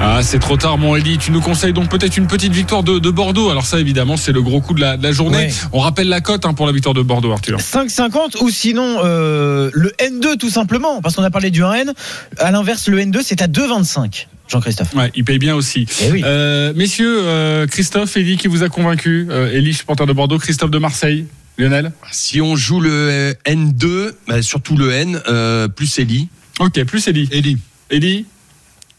Ah, 0.00 0.20
c'est 0.22 0.38
trop 0.38 0.56
tard, 0.56 0.78
mon 0.78 0.94
Ellie. 0.94 1.18
Tu 1.18 1.32
nous 1.32 1.40
conseilles 1.40 1.72
donc 1.72 1.88
peut-être 1.90 2.16
une 2.16 2.28
petite 2.28 2.52
victoire 2.52 2.82
de, 2.84 2.98
de 2.98 3.10
Bordeaux. 3.10 3.50
Alors 3.50 3.66
ça, 3.66 3.80
évidemment, 3.80 4.16
c'est 4.16 4.32
le 4.32 4.42
gros 4.42 4.60
coup 4.60 4.72
de 4.72 4.80
la, 4.80 4.96
de 4.96 5.02
la 5.02 5.10
journée. 5.12 5.36
Ouais. 5.36 5.52
On 5.72 5.80
rappelle 5.80 6.08
la 6.08 6.20
cote 6.20 6.46
hein, 6.46 6.54
pour 6.54 6.66
la 6.66 6.72
victoire 6.72 6.94
de 6.94 7.02
Bordeaux, 7.02 7.32
Arthur. 7.32 7.58
5,50 7.58 8.42
ou 8.42 8.50
sinon 8.50 8.98
euh, 9.02 9.70
le 9.74 9.90
N2 9.98 10.36
tout 10.38 10.50
simplement, 10.50 11.02
parce 11.02 11.16
qu'on 11.16 11.24
a 11.24 11.30
parlé 11.30 11.50
du 11.50 11.62
1N. 11.62 11.92
À 12.38 12.50
l'inverse, 12.52 12.88
le 12.88 12.98
N2 12.98 13.20
c'est 13.22 13.42
à 13.42 13.48
2,25. 13.48 14.26
Jean-Christophe. 14.48 14.94
Ouais, 14.94 15.10
il 15.14 15.24
paye 15.24 15.38
bien 15.38 15.54
aussi. 15.54 15.86
Eh 16.02 16.10
oui. 16.10 16.22
Euh, 16.24 16.72
messieurs, 16.74 17.18
euh, 17.22 17.66
Christophe, 17.66 18.16
Ellie 18.16 18.36
qui 18.36 18.48
vous 18.48 18.62
a 18.62 18.68
convaincu. 18.68 19.26
Euh, 19.30 19.52
Ellie, 19.52 19.74
supporter 19.74 20.06
de 20.06 20.12
Bordeaux, 20.12 20.38
Christophe 20.38 20.70
de 20.70 20.78
Marseille. 20.78 21.26
Lionel 21.58 21.92
Si 22.12 22.40
on 22.40 22.56
joue 22.56 22.80
le 22.80 22.90
euh, 22.92 23.34
N2, 23.44 24.12
bah, 24.26 24.42
surtout 24.42 24.76
le 24.76 24.92
N, 24.92 25.20
euh, 25.28 25.68
plus 25.68 25.98
Eli. 25.98 26.28
Ok, 26.60 26.82
plus 26.84 27.06
Ellie. 27.08 27.28
Ellie. 27.32 27.58
Ellie 27.90 28.26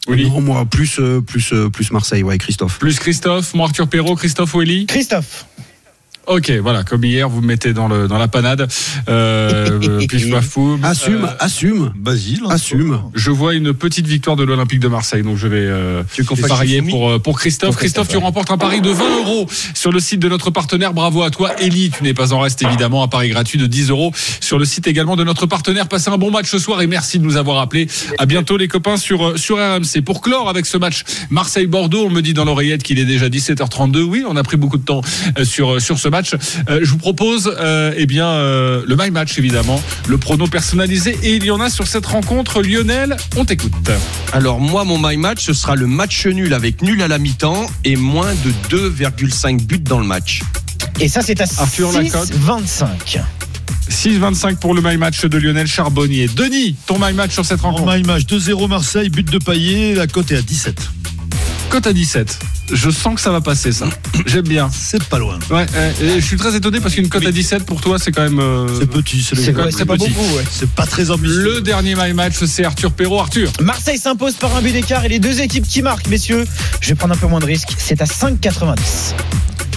Oui. 0.06 0.28
Non, 0.28 0.40
moi, 0.40 0.64
plus, 0.66 1.00
plus, 1.26 1.52
plus 1.72 1.90
Marseille, 1.90 2.22
ouais, 2.22 2.38
Christophe. 2.38 2.78
Plus 2.78 2.98
Christophe, 2.98 3.54
moi 3.54 3.66
Arthur 3.66 3.88
Perrault, 3.88 4.16
Christophe 4.16 4.54
ou 4.54 4.62
Ellie 4.62 4.86
Christophe. 4.86 5.46
Ok, 6.26 6.50
voilà, 6.62 6.84
comme 6.84 7.02
hier, 7.04 7.28
vous 7.28 7.40
me 7.40 7.46
mettez 7.48 7.72
dans, 7.72 7.88
le, 7.88 8.06
dans 8.06 8.18
la 8.18 8.28
panade. 8.28 8.68
Euh, 9.08 10.00
paf 10.30 10.48
poum. 10.50 10.84
Assume, 10.84 11.24
Euh, 11.24 11.28
assume, 11.40 11.92
Basile. 11.96 12.42
assume. 12.50 13.00
je 13.14 13.30
vois 13.30 13.54
une 13.54 13.72
petite 13.72 14.06
victoire 14.06 14.36
de 14.36 14.44
l'Olympique 14.44 14.78
de 14.80 14.86
Marseille, 14.88 15.22
donc 15.22 15.38
je 15.38 15.48
vais 15.48 15.56
euh, 15.58 16.02
Tu 16.12 16.24
parier 16.24 16.82
pour, 16.82 17.10
euh, 17.10 17.18
pour 17.18 17.38
Christophe. 17.38 17.70
Pour 17.70 17.78
Christophe, 17.78 18.06
Christophe, 18.06 18.08
tu 18.08 18.24
remportes 18.24 18.50
un 18.50 18.58
pari 18.58 18.80
de 18.80 18.90
20 18.90 19.04
euros 19.22 19.46
sur 19.74 19.90
le 19.90 19.98
site 19.98 20.20
de 20.20 20.28
notre 20.28 20.50
partenaire. 20.50 20.92
Bravo 20.92 21.22
à 21.22 21.30
toi, 21.30 21.50
Ellie. 21.60 21.90
Tu 21.90 22.04
n'es 22.04 22.14
pas 22.14 22.32
en 22.32 22.40
reste, 22.40 22.62
évidemment. 22.62 23.02
Un 23.02 23.08
pari 23.08 23.30
gratuit 23.30 23.58
de 23.58 23.66
10 23.66 23.90
euros 23.90 24.12
sur 24.40 24.58
le 24.58 24.64
site 24.66 24.86
également 24.86 25.16
de 25.16 25.24
notre 25.24 25.46
partenaire. 25.46 25.88
Passez 25.88 26.10
un 26.10 26.18
bon 26.18 26.30
match 26.30 26.48
ce 26.48 26.58
soir 26.58 26.80
et 26.82 26.86
merci 26.86 27.18
de 27.18 27.24
nous 27.24 27.38
avoir 27.38 27.58
appelés. 27.58 27.88
À 28.18 28.26
bientôt, 28.26 28.56
les 28.56 28.68
copains, 28.68 28.98
sur, 28.98 29.30
euh, 29.30 29.36
sur 29.36 29.56
RMC. 29.56 30.02
Pour 30.04 30.20
clore 30.20 30.48
avec 30.48 30.66
ce 30.66 30.76
match 30.76 31.02
Marseille-Bordeaux, 31.30 32.04
on 32.06 32.10
me 32.10 32.20
dit 32.20 32.34
dans 32.34 32.44
l'oreillette 32.44 32.82
qu'il 32.84 32.98
est 32.98 33.04
déjà 33.04 33.28
17h32. 33.28 34.02
Oui, 34.02 34.22
on 34.28 34.36
a 34.36 34.42
pris 34.42 34.56
beaucoup 34.58 34.78
de 34.78 34.84
temps 34.84 35.00
euh, 35.38 35.44
sur, 35.44 35.80
sur 35.80 35.98
ce 35.98 36.08
match. 36.10 36.34
Euh, 36.68 36.80
je 36.82 36.90
vous 36.90 36.98
propose, 36.98 37.54
euh, 37.58 37.92
eh 37.96 38.06
bien, 38.06 38.26
euh, 38.26 38.82
le 38.86 38.96
My 38.96 39.10
Match, 39.10 39.38
évidemment, 39.38 39.82
le 40.08 40.18
prono 40.18 40.46
personnalisé. 40.46 41.18
Et 41.22 41.36
il 41.36 41.44
y 41.44 41.50
en 41.50 41.60
a 41.60 41.70
sur 41.70 41.86
cette 41.86 42.06
rencontre. 42.06 42.62
Lionel, 42.62 43.16
on 43.36 43.44
t'écoute. 43.44 43.72
Alors 44.32 44.60
moi, 44.60 44.84
mon 44.84 44.98
my 44.98 45.16
match, 45.16 45.44
ce 45.44 45.52
sera 45.52 45.74
le 45.74 45.86
match 45.86 46.26
nul 46.26 46.52
avec 46.54 46.82
nul 46.82 47.02
à 47.02 47.08
la 47.08 47.18
mi-temps 47.18 47.66
et 47.84 47.96
moins 47.96 48.32
de 48.44 48.50
2,5 48.76 49.62
buts 49.62 49.78
dans 49.78 49.98
le 49.98 50.06
match. 50.06 50.42
Et 51.00 51.08
ça 51.08 51.22
c'est 51.22 51.40
à 51.40 51.44
Arthur, 51.58 51.92
la 51.92 52.04
cote 52.04 52.28
6,25. 52.28 53.20
6-25 53.90 54.56
pour 54.56 54.74
le 54.74 54.82
My 54.82 54.96
Match 54.96 55.24
de 55.24 55.38
Lionel 55.38 55.66
Charbonnier. 55.66 56.28
Denis, 56.28 56.76
ton 56.86 56.98
My 56.98 57.12
Match 57.12 57.32
sur 57.32 57.44
cette 57.44 57.64
En 57.64 57.72
rencontre. 57.72 57.96
my 57.96 58.02
match 58.04 58.22
2-0 58.26 58.68
Marseille, 58.68 59.08
but 59.08 59.28
de 59.30 59.38
Payet, 59.38 59.94
la 59.94 60.06
cote 60.06 60.30
est 60.30 60.36
à 60.36 60.42
17. 60.42 60.76
Cote 61.70 61.86
à 61.86 61.92
17. 61.92 62.38
Je 62.72 62.90
sens 62.90 63.14
que 63.14 63.20
ça 63.20 63.30
va 63.30 63.40
passer, 63.40 63.70
ça. 63.70 63.86
J'aime 64.26 64.46
bien. 64.48 64.68
C'est 64.72 65.02
pas 65.04 65.18
loin. 65.18 65.38
Ouais, 65.50 65.66
et 66.02 66.20
je 66.20 66.26
suis 66.26 66.36
très 66.36 66.54
étonné 66.56 66.80
parce 66.80 66.94
qu'une 66.94 67.08
cote 67.08 67.24
à 67.24 67.30
17 67.30 67.64
pour 67.64 67.80
toi, 67.80 67.96
c'est 67.98 68.10
quand 68.10 68.22
même. 68.22 68.40
euh, 68.40 68.66
C'est 68.80 68.86
petit, 68.90 69.22
c'est 69.22 69.52
pas, 69.52 69.70
c'est 69.70 69.84
pas 69.84 69.94
petit. 69.96 70.10
beaucoup. 70.10 70.36
ouais. 70.36 70.44
C'est 70.50 70.68
pas 70.70 70.84
très 70.86 71.10
ambitieux. 71.12 71.42
Le 71.54 71.60
dernier 71.60 71.94
My 71.94 72.12
Match, 72.12 72.34
c'est 72.44 72.64
Arthur 72.64 72.90
Perrault. 72.92 73.20
Arthur. 73.20 73.52
Marseille 73.60 73.98
s'impose 73.98 74.34
par 74.34 74.54
un 74.56 74.62
but 74.62 74.72
d'écart 74.72 75.04
et 75.04 75.08
les 75.08 75.20
deux 75.20 75.40
équipes 75.40 75.66
qui 75.66 75.80
marquent, 75.82 76.08
messieurs. 76.08 76.44
Je 76.80 76.88
vais 76.88 76.94
prendre 76.96 77.14
un 77.14 77.16
peu 77.16 77.28
moins 77.28 77.40
de 77.40 77.46
risques. 77.46 77.74
C'est 77.78 78.02
à 78.02 78.04
5,90. 78.04 78.74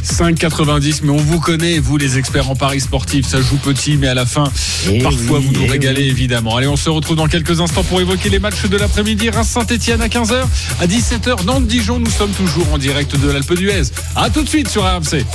5,90, 0.03 0.99
mais 1.03 1.11
on 1.11 1.17
vous 1.17 1.39
connaît, 1.39 1.79
vous 1.79 1.97
les 1.97 2.17
experts 2.17 2.49
en 2.49 2.55
paris 2.55 2.81
sportif, 2.81 3.25
ça 3.27 3.39
joue 3.41 3.57
petit, 3.57 3.97
mais 3.97 4.07
à 4.07 4.13
la 4.13 4.25
fin, 4.25 4.43
Eh 4.89 4.99
parfois 5.01 5.39
oui, 5.39 5.45
vous 5.45 5.53
nous 5.53 5.63
eh 5.65 5.69
régalez 5.71 6.03
oui. 6.03 6.09
évidemment. 6.09 6.55
Allez, 6.57 6.67
on 6.67 6.75
se 6.75 6.89
retrouve 6.89 7.15
dans 7.15 7.27
quelques 7.27 7.61
instants 7.61 7.83
pour 7.83 8.01
évoquer 8.01 8.29
les 8.29 8.39
matchs 8.39 8.65
de 8.65 8.77
l'après-midi. 8.77 9.29
Reims-Saint-Etienne 9.29 10.01
à 10.01 10.07
15h, 10.07 10.43
à 10.81 10.87
17h, 10.87 11.45
Nantes-Dijon, 11.45 11.99
nous 11.99 12.11
sommes 12.11 12.31
toujours 12.31 12.71
en 12.73 12.77
direct 12.77 13.17
de 13.17 13.31
l'Alpe 13.31 13.53
d'Huez. 13.55 13.83
À 14.15 14.29
tout 14.29 14.43
de 14.43 14.49
suite 14.49 14.67
sur 14.69 14.83
RMC. 14.83 15.25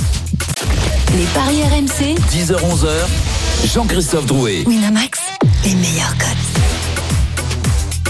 Les 1.17 1.25
paris 1.33 1.63
RMC, 1.63 2.15
10h-11h, 2.31 3.67
Jean-Christophe 3.73 4.27
Drouet. 4.27 4.63
Winamax, 4.67 5.19
les 5.65 5.73
meilleurs 5.73 6.15
cotes. 6.17 6.48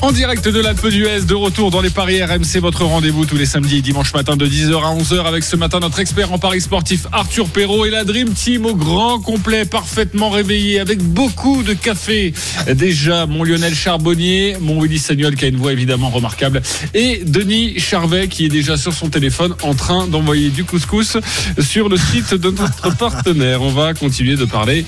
En 0.01 0.13
direct 0.13 0.47
de 0.47 0.61
l'Alpe 0.61 0.87
d'Huez, 0.87 1.25
de 1.27 1.35
retour 1.35 1.71
dans 1.71 1.81
les 1.81 1.89
paris 1.89 2.23
RMC, 2.23 2.61
votre 2.61 2.85
rendez-vous 2.85 3.25
tous 3.25 3.35
les 3.35 3.45
samedis 3.45 3.79
et 3.79 3.81
dimanches 3.81 4.13
matin 4.13 4.37
de 4.37 4.47
10h 4.47 4.73
à 4.77 4.95
11h 4.95 5.25
avec 5.25 5.43
ce 5.43 5.57
matin 5.57 5.81
notre 5.81 5.99
expert 5.99 6.31
en 6.31 6.39
paris 6.39 6.61
sportif 6.61 7.05
Arthur 7.11 7.49
Perrault 7.49 7.85
et 7.85 7.89
la 7.89 8.05
Dream 8.05 8.29
Team 8.33 8.65
au 8.65 8.75
grand 8.75 9.19
complet, 9.19 9.65
parfaitement 9.65 10.29
réveillé 10.29 10.79
avec 10.79 10.99
beaucoup 10.99 11.63
de 11.63 11.73
café. 11.73 12.33
Déjà, 12.73 13.25
mon 13.25 13.43
Lionel 13.43 13.75
Charbonnier, 13.75 14.55
mon 14.61 14.81
Willy 14.81 14.99
Sagnol 14.99 15.35
qui 15.35 15.43
a 15.43 15.47
une 15.49 15.57
voix 15.57 15.73
évidemment 15.73 16.09
remarquable 16.09 16.61
et 16.93 17.21
Denis 17.25 17.77
Charvet 17.77 18.29
qui 18.29 18.45
est 18.45 18.49
déjà 18.49 18.77
sur 18.77 18.93
son 18.93 19.09
téléphone 19.09 19.53
en 19.63 19.73
train 19.73 20.07
d'envoyer 20.07 20.49
du 20.49 20.63
couscous 20.63 21.17
sur 21.59 21.89
le 21.89 21.97
site 21.97 22.33
de 22.33 22.51
notre 22.51 22.95
partenaire. 22.97 23.61
On 23.61 23.71
va 23.71 23.93
continuer 23.93 24.37
de 24.37 24.45
parler 24.45 24.85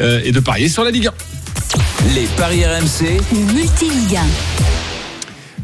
euh, 0.00 0.22
et 0.24 0.32
de 0.32 0.40
parier 0.40 0.70
sur 0.70 0.84
la 0.84 0.90
Ligue 0.90 1.08
1. 1.08 1.43
Les 2.12 2.26
paris 2.36 2.64
RMC, 2.66 3.18
Le 3.32 3.52
multi-Ligue 3.54 4.18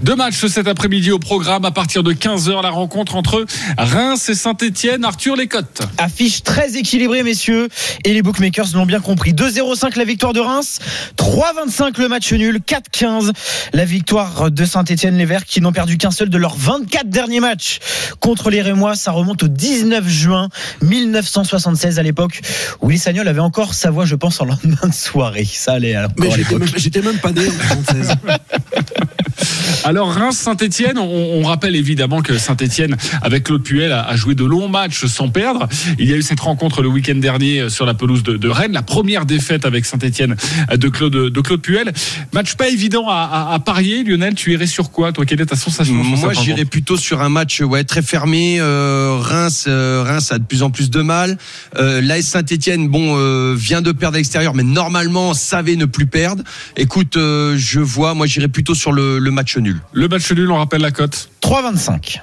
Deux 0.02 0.16
matchs 0.16 0.46
cet 0.46 0.66
après-midi 0.66 1.10
au 1.10 1.18
programme 1.18 1.66
à 1.66 1.70
partir 1.70 2.02
de 2.02 2.14
15h. 2.14 2.62
La 2.62 2.70
rencontre 2.70 3.16
entre 3.16 3.44
Reims 3.76 4.30
et 4.30 4.34
Saint-Etienne. 4.34 5.04
Arthur 5.04 5.36
Lécotte. 5.36 5.82
Affiche 5.98 6.42
très 6.42 6.76
équilibrée, 6.78 7.22
messieurs. 7.22 7.68
Et 8.04 8.14
les 8.14 8.22
bookmakers 8.22 8.68
l'ont 8.74 8.86
bien 8.86 9.00
compris. 9.00 9.34
2-0-5 9.34 9.98
la 9.98 10.04
victoire 10.04 10.32
de 10.32 10.40
Reims. 10.40 10.78
3-25 11.18 12.00
le 12.00 12.08
match 12.08 12.32
nul. 12.32 12.60
4-15 12.66 13.32
la 13.74 13.84
victoire 13.84 14.50
de 14.50 14.64
Saint-Etienne. 14.64 15.18
Les 15.18 15.26
Verts 15.26 15.44
qui 15.44 15.60
n'ont 15.60 15.72
perdu 15.72 15.98
qu'un 15.98 16.10
seul 16.10 16.30
de 16.30 16.38
leurs 16.38 16.56
24 16.56 17.10
derniers 17.10 17.40
matchs 17.40 17.80
contre 18.20 18.48
les 18.48 18.62
Rémois. 18.62 18.94
Ça 18.94 19.12
remonte 19.12 19.42
au 19.42 19.48
19 19.48 20.08
juin 20.08 20.48
1976 20.80 21.98
à 21.98 22.02
l'époque. 22.02 22.40
où 22.80 22.88
Willy 22.88 22.98
Sagnol 22.98 23.28
avait 23.28 23.40
encore 23.40 23.74
sa 23.74 23.90
voix, 23.90 24.06
je 24.06 24.14
pense, 24.14 24.40
en 24.40 24.46
lendemain 24.46 24.88
de 24.88 24.94
soirée. 24.94 25.44
Ça 25.44 25.74
allait 25.74 25.94
alors. 25.94 26.10
Mais 26.18 26.30
j'étais 26.30 26.54
même, 26.56 26.68
j'étais 26.74 27.02
même 27.02 27.18
pas 27.18 27.32
né 27.32 27.46
en 27.46 27.84
76. 27.84 28.14
Alors 29.84 30.12
Reims-Saint-Etienne, 30.12 30.98
on, 30.98 31.40
on 31.40 31.42
rappelle 31.44 31.76
évidemment 31.76 32.22
que 32.22 32.36
Saint-Etienne, 32.38 32.96
avec 33.22 33.44
Claude 33.44 33.62
Puel, 33.62 33.92
a, 33.92 34.02
a 34.02 34.16
joué 34.16 34.34
de 34.34 34.44
longs 34.44 34.68
matchs 34.68 35.06
sans 35.06 35.28
perdre. 35.28 35.68
Il 35.98 36.08
y 36.08 36.12
a 36.12 36.16
eu 36.16 36.22
cette 36.22 36.40
rencontre 36.40 36.82
le 36.82 36.88
week-end 36.88 37.14
dernier 37.16 37.68
sur 37.70 37.86
la 37.86 37.94
pelouse 37.94 38.22
de, 38.22 38.36
de 38.36 38.48
Rennes, 38.48 38.72
la 38.72 38.82
première 38.82 39.26
défaite 39.26 39.64
avec 39.64 39.84
Saint-Etienne 39.86 40.36
de 40.74 40.88
Claude, 40.88 41.12
de 41.32 41.40
Claude 41.40 41.60
Puel. 41.62 41.92
Match 42.32 42.54
pas 42.54 42.68
évident 42.68 43.08
à, 43.08 43.14
à- 43.50 43.54
à 43.54 43.58
parier, 43.58 44.04
Lionel. 44.04 44.34
Tu 44.34 44.52
irais 44.52 44.66
sur 44.66 44.90
quoi, 44.90 45.12
toi? 45.12 45.24
Quelle 45.24 45.40
est 45.40 45.46
ta 45.46 45.56
sensation 45.56 45.94
Moi, 45.94 46.32
j'irais 46.44 46.64
plutôt 46.64 46.96
sur 46.96 47.22
un 47.22 47.28
match 47.28 47.60
ouais, 47.60 47.84
très 47.84 48.02
fermé. 48.02 48.58
Euh, 48.60 49.16
Reims, 49.20 49.64
euh, 49.68 50.04
Reims 50.06 50.30
a 50.32 50.38
de 50.38 50.44
plus 50.44 50.62
en 50.62 50.70
plus 50.70 50.90
de 50.90 51.00
mal. 51.02 51.38
Euh, 51.76 52.00
L'AS 52.00 52.22
Saint-Etienne, 52.22 52.88
bon, 52.88 53.16
euh, 53.16 53.54
vient 53.56 53.82
de 53.82 53.92
perdre 53.92 54.16
à 54.16 54.18
l'extérieur, 54.18 54.54
mais 54.54 54.62
normalement 54.62 55.34
savait 55.34 55.76
ne 55.76 55.84
plus 55.86 56.06
perdre. 56.06 56.42
Écoute, 56.76 57.16
euh, 57.16 57.54
je 57.56 57.80
vois, 57.80 58.14
moi, 58.14 58.26
j'irais 58.26 58.48
plutôt 58.48 58.74
sur 58.74 58.92
le, 58.92 59.18
le 59.18 59.29
match 59.30 59.56
nul. 59.56 59.80
Le 59.92 60.08
match 60.08 60.30
nul, 60.32 60.50
on 60.50 60.56
rappelle 60.56 60.80
la 60.82 60.90
cote 60.90 61.30
3-25. 61.42 62.20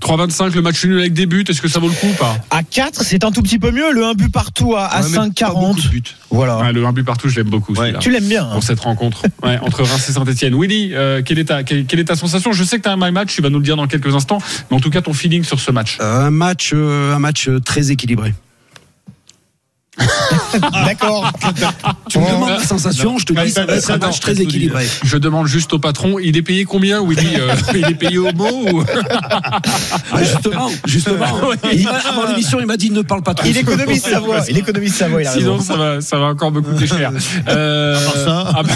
3-25, 0.00 0.50
le 0.54 0.62
match 0.62 0.84
nul 0.84 0.98
avec 1.00 1.12
des 1.12 1.26
buts. 1.26 1.44
Est-ce 1.48 1.60
que 1.60 1.68
ça 1.68 1.78
vaut 1.78 1.88
le 1.88 1.94
coup 1.94 2.08
ou 2.08 2.12
pas? 2.14 2.36
À 2.50 2.62
4, 2.62 3.02
c'est 3.02 3.24
un 3.24 3.30
tout 3.30 3.42
petit 3.42 3.58
peu 3.58 3.70
mieux. 3.70 3.92
Le 3.92 4.04
1 4.04 4.14
but 4.14 4.32
partout 4.32 4.74
à, 4.76 4.84
à 4.86 5.02
Ouais, 5.02 5.08
mais 5.10 5.16
pas 5.16 5.26
5,40. 5.26 5.52
beaucoup 5.54 5.80
de 5.80 5.88
buts. 5.88 6.02
Voilà. 6.30 6.58
Ouais, 6.58 6.72
Le 6.72 6.84
1 6.86 6.92
but 6.92 7.04
partout, 7.04 7.28
je 7.28 7.36
l'aime 7.36 7.50
beaucoup. 7.50 7.74
celui-là. 7.74 7.98
Tu 7.98 8.10
l'aimes 8.10 8.28
bien. 8.28 8.44
hein. 8.44 8.50
pour 8.52 8.62
cette 8.62 8.80
rencontre 8.80 9.22
ouais, 9.42 9.58
entre 9.62 9.82
Reims 9.82 10.08
et 10.08 10.12
Saint-Etienne. 10.12 10.58
Willy, 10.60 10.90
euh, 10.94 11.22
quelle, 11.22 11.38
est 11.38 11.44
ta, 11.46 11.62
quelle, 11.64 11.84
quelle 11.86 12.00
est 12.00 12.04
ta 12.04 12.16
sensation? 12.16 12.52
Je 12.52 12.64
sais 12.64 12.78
que 12.78 12.82
tu 12.82 12.88
as 12.88 12.92
un 12.92 12.96
my 12.98 13.12
match, 13.12 13.34
tu 13.34 13.42
vas 13.42 13.50
nous 13.50 13.58
le 13.58 13.64
dire 13.64 13.76
dans 13.76 13.86
quelques 13.86 14.14
instants, 14.14 14.38
mais 14.70 14.76
en 14.76 14.80
tout 14.80 14.90
cas 14.90 15.02
ton 15.02 15.12
feeling 15.12 15.44
sur 15.44 15.60
ce 15.60 15.70
match. 15.70 15.98
Un 16.00 16.30
match, 16.30 16.70
euh, 16.72 17.14
un 17.14 17.18
match 17.18 17.48
euh, 17.48 17.60
très 17.60 17.90
équilibré. 17.90 18.32
D'accord. 20.84 21.30
Tu 22.08 22.18
me 22.18 22.26
demandes 22.26 22.50
ma 22.50 22.64
sensation, 22.64 23.18
je 23.18 23.26
te 23.26 23.32
dis 23.32 23.50
ça 23.50 23.64
va 23.64 23.74
être 23.76 23.90
un 23.90 23.98
match 23.98 24.20
très 24.20 24.40
équilibré. 24.40 24.86
Je 25.02 25.16
demande 25.16 25.46
juste 25.46 25.72
au 25.72 25.78
patron, 25.78 26.18
il 26.18 26.36
est 26.36 26.42
payé 26.42 26.64
combien 26.64 27.02
Willy 27.04 27.36
Euh, 27.38 27.54
Il 27.74 27.84
est 27.84 27.94
payé 27.94 28.18
au 28.18 28.32
mot 28.32 28.66
ou... 28.72 28.84
Ah, 30.12 30.22
justement, 30.22 30.70
justement. 30.86 31.26
Il 31.72 31.88
avant 31.88 32.26
l'émission, 32.28 32.58
il 32.60 32.66
m'a 32.66 32.76
dit 32.76 32.90
ne 32.90 33.02
parle 33.02 33.22
pas 33.22 33.34
trop. 33.34 33.46
Il 33.48 33.56
économise 33.56 34.02
sa 34.02 34.20
voix. 34.20 34.40
Il 34.48 34.58
économise 34.58 34.94
sa 34.94 35.08
voix. 35.08 35.22
Il 35.22 35.26
a 35.26 35.32
raison. 35.32 35.58
Sinon, 35.60 35.60
ça 35.60 35.76
va, 35.76 36.00
ça 36.00 36.18
va 36.18 36.26
encore 36.26 36.52
me 36.52 36.60
coûter 36.60 36.86
cher. 36.86 37.12
Euh, 37.48 37.96
ça. 38.24 38.52
ah 38.54 38.62
bah- 38.62 38.70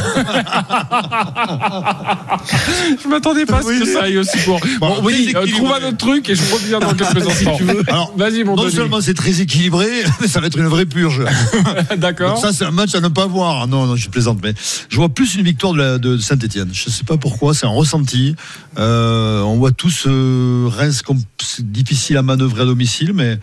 je 3.03 3.09
m'attendais 3.09 3.47
pas 3.47 3.59
à 3.59 3.63
ce 3.63 3.79
que 3.81 3.85
ça 3.85 4.03
aille 4.03 4.19
aussi 4.19 4.39
court. 4.45 4.61
Bon, 4.81 5.03
très 5.03 5.35
euh, 5.37 5.47
trouve 5.53 5.73
un 5.73 5.89
autre 5.89 5.97
truc 5.97 6.29
et 6.29 6.35
je 6.35 6.43
reviens 6.53 6.79
dans 6.79 6.95
quelques 6.95 7.27
instants. 7.27 7.59
Alors, 7.89 8.13
Vas-y, 8.17 8.45
mon 8.45 8.57
non 8.57 8.65
Denis. 8.65 8.75
seulement 8.77 9.01
c'est 9.01 9.15
très 9.15 9.41
équilibré, 9.41 9.89
mais 10.21 10.29
ça 10.29 10.41
va 10.41 10.47
être 10.47 10.59
une 10.59 10.67
vraie 10.67 10.87
purge. 10.87 11.13
D'accord. 11.98 12.38
Ça, 12.38 12.53
c'est 12.53 12.64
un 12.64 12.70
match 12.70 12.94
à 12.94 13.00
ne 13.00 13.09
pas 13.09 13.27
voir. 13.27 13.66
Non, 13.66 13.87
non, 13.87 13.96
je 13.96 14.09
plaisante, 14.09 14.38
mais 14.42 14.55
je 14.88 14.96
vois 14.96 15.09
plus 15.09 15.35
une 15.35 15.42
victoire 15.44 15.72
de, 15.72 15.79
la- 15.79 15.98
de 15.98 16.16
Saint-Etienne. 16.18 16.70
Je 16.72 16.90
sais 16.90 17.05
pas 17.05 17.16
pourquoi, 17.16 17.55
c'est 17.55 17.66
un 17.66 17.70
ressenti. 17.70 18.35
Euh, 18.79 19.40
on 19.42 19.57
voit 19.57 19.72
tous 19.72 20.05
euh, 20.07 20.68
Reims 20.70 21.03
comme 21.03 21.20
difficile 21.61 22.17
à 22.17 22.23
manœuvrer 22.23 22.62
à 22.62 22.64
domicile, 22.64 23.12
mais 23.14 23.38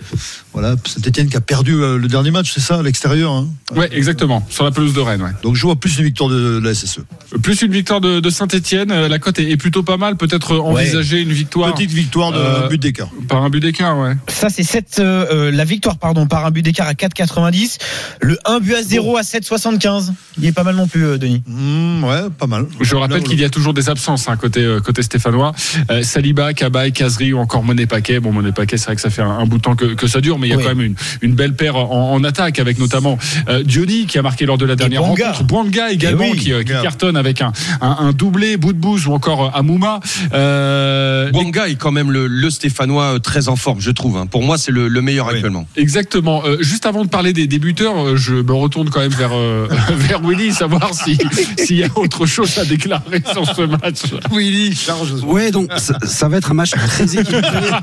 voilà, 0.54 0.76
Saint-Etienne 0.86 1.30
qui 1.30 1.38
a 1.38 1.42
perdu 1.42 1.74
euh, 1.76 1.98
le 1.98 2.08
dernier 2.08 2.32
match, 2.32 2.52
c'est 2.54 2.60
ça, 2.62 2.80
à 2.80 2.84
l'extérieur. 2.84 3.32
Hein. 3.32 3.48
Ouais, 3.76 3.90
exactement, 3.92 4.46
sur 4.50 4.64
la 4.64 4.72
pelouse 4.72 4.94
de 4.94 5.00
Rennes. 5.00 5.22
Ouais. 5.22 5.32
Donc 5.44 5.56
je 5.56 5.62
vois 5.62 5.76
plus 5.76 5.98
une 5.98 6.06
victoire 6.06 6.30
de, 6.30 6.60
de 6.60 6.66
la 6.66 6.74
SSE. 6.74 7.00
Plus 7.42 7.62
une 7.62 7.72
victoire 7.72 8.02
de, 8.02 8.20
de 8.20 8.30
Saint-Etienne, 8.30 8.90
la 9.08 9.20
cote 9.20 9.40
est, 9.40 9.50
est 9.52 9.58
plutôt 9.58 9.84
pas 9.84 9.98
mal. 9.98 10.16
Peut-être 10.18 10.58
envisager 10.58 11.22
une 11.22 11.32
victoire 11.32 11.74
Petite 11.74 11.92
victoire 11.92 12.32
de 12.32 12.38
Euh, 12.38 12.68
but 12.68 12.82
d'écart. 12.82 13.10
par 13.28 13.44
un 13.44 13.50
but 13.50 13.60
d'écart, 13.62 13.98
ouais. 14.00 14.16
Ça, 14.28 14.50
c'est 14.50 14.64
7, 14.64 14.98
euh, 15.00 15.26
euh, 15.32 15.52
la 15.52 15.64
victoire, 15.66 15.98
pardon, 15.98 16.28
par 16.28 16.46
un 16.46 16.52
but 16.52 16.62
d'écart 16.62 16.88
à 16.88 16.94
4,90. 16.94 17.78
Le 18.22 18.38
1 18.46 18.60
but 18.60 18.76
à 18.76 18.84
0 18.84 19.18
à 19.18 19.22
7,75. 19.22 20.12
Il 20.38 20.46
est 20.46 20.52
pas 20.52 20.64
mal 20.64 20.76
non 20.76 20.88
plus, 20.88 21.06
euh, 21.06 21.18
Denis. 21.18 21.42
Mmh, 21.48 22.04
ouais, 22.04 22.22
pas 22.38 22.48
mal. 22.48 22.66
Je 22.80 22.96
rappelle 22.96 23.24
qu'il 23.24 23.40
y 23.40 23.44
a 23.46 23.50
toujours 23.50 23.74
des 23.74 23.90
absences 23.90 24.28
hein, 24.28 24.36
côté 24.38 24.62
euh, 24.64 24.80
côté 24.80 25.02
stéphanois. 25.04 25.54
Euh, 25.90 26.04
Saliba, 26.04 26.54
Cabaye, 26.54 26.92
Kazri 26.92 27.34
ou 27.34 27.38
encore 27.40 27.64
Monet 27.64 27.86
Paquet. 28.02 28.20
Bon, 28.20 28.32
Monet 28.32 28.52
Paquet, 28.52 28.78
c'est 28.78 28.86
vrai 28.86 28.96
que 28.96 29.02
ça 29.02 29.10
fait 29.10 29.22
un, 29.22 29.30
un 29.30 29.46
bout 29.46 29.58
de 29.58 29.62
temps 29.62 29.76
que, 29.76 29.86
que 29.86 30.08
ça 30.08 30.22
dure, 30.22 30.40
mais 30.40 30.48
il 30.48 30.52
y 30.52 30.54
a 30.54 30.58
Oui. 30.58 30.64
quand 30.64 30.70
même 30.76 30.82
une, 30.86 30.96
une 31.22 31.34
belle 31.36 31.54
paire 31.56 31.76
en, 31.76 32.14
en 32.14 32.24
attaque 32.24 32.60
avec 32.60 32.80
notamment 32.80 33.18
euh, 33.50 33.64
Diony 33.64 34.06
qui 34.08 34.18
a 34.18 34.22
marqué 34.22 34.46
lors 34.46 34.58
de 34.58 34.66
la 34.66 34.76
dernière 34.76 35.04
rencontre. 35.04 35.44
Bouanga 35.44 35.92
également 35.92 36.24
Eh 36.28 36.32
oui, 36.32 36.38
qui, 36.38 36.54
euh, 36.54 36.64
qui 36.64 36.72
cartonne 36.72 37.16
avec 37.18 37.42
un, 37.42 37.52
un, 37.82 37.96
un 38.00 38.12
doublé, 38.12 38.58
bout 38.58 38.74
de 38.74 38.78
bouse 38.80 39.08
ou 39.08 39.14
encore 39.14 39.46
euh, 39.46 39.50
Amouma. 39.60 40.00
Euh, 40.34 41.30
est 41.68 41.76
quand 41.76 41.92
même 41.92 42.12
le, 42.12 42.26
le 42.28 42.50
Stéphanois 42.50 43.16
euh, 43.16 43.20
très 43.20 43.48
en 43.48 43.56
forme, 43.56 43.80
je 43.82 43.92
trouve. 43.92 44.18
hein. 44.18 44.26
Pour 44.26 44.42
moi, 44.44 44.58
c'est 44.58 44.72
le, 44.72 44.88
le 44.88 45.02
meilleur 45.02 45.28
Oui. 45.28 45.36
actuellement. 45.36 45.68
Exactement. 45.76 46.44
Euh, 46.46 46.58
juste 46.62 46.86
avant 46.86 47.04
de 47.04 47.10
parler 47.10 47.34
des 47.34 47.46
débuteurs, 47.48 48.18
je 48.18 48.34
me 48.36 48.54
retourne 48.54 48.90
quand 48.90 49.00
même 49.02 49.12
vers 49.12 49.32
euh, 49.34 49.68
vers 49.96 50.22
Willy, 50.22 50.52
savoir 50.54 50.94
si 50.94 51.18
s'il 51.58 51.78
y 51.78 51.84
a 51.84 51.88
autre 51.96 52.26
chose 52.26 52.58
à 52.58 52.66
déclarer 52.66 53.22
sur 53.32 53.46
ce 53.56 53.62
match. 53.62 54.02
Willy, 54.32 54.74
charge. 54.76 55.12
Ouais, 55.24 55.52
donc 55.52 55.70
ça, 55.78 55.98
ça 56.04 56.28
va 56.30 56.38
être 56.38 56.52
un 56.52 56.56
match 56.56 56.72
très 56.72 57.04
équilibré. 57.04 57.42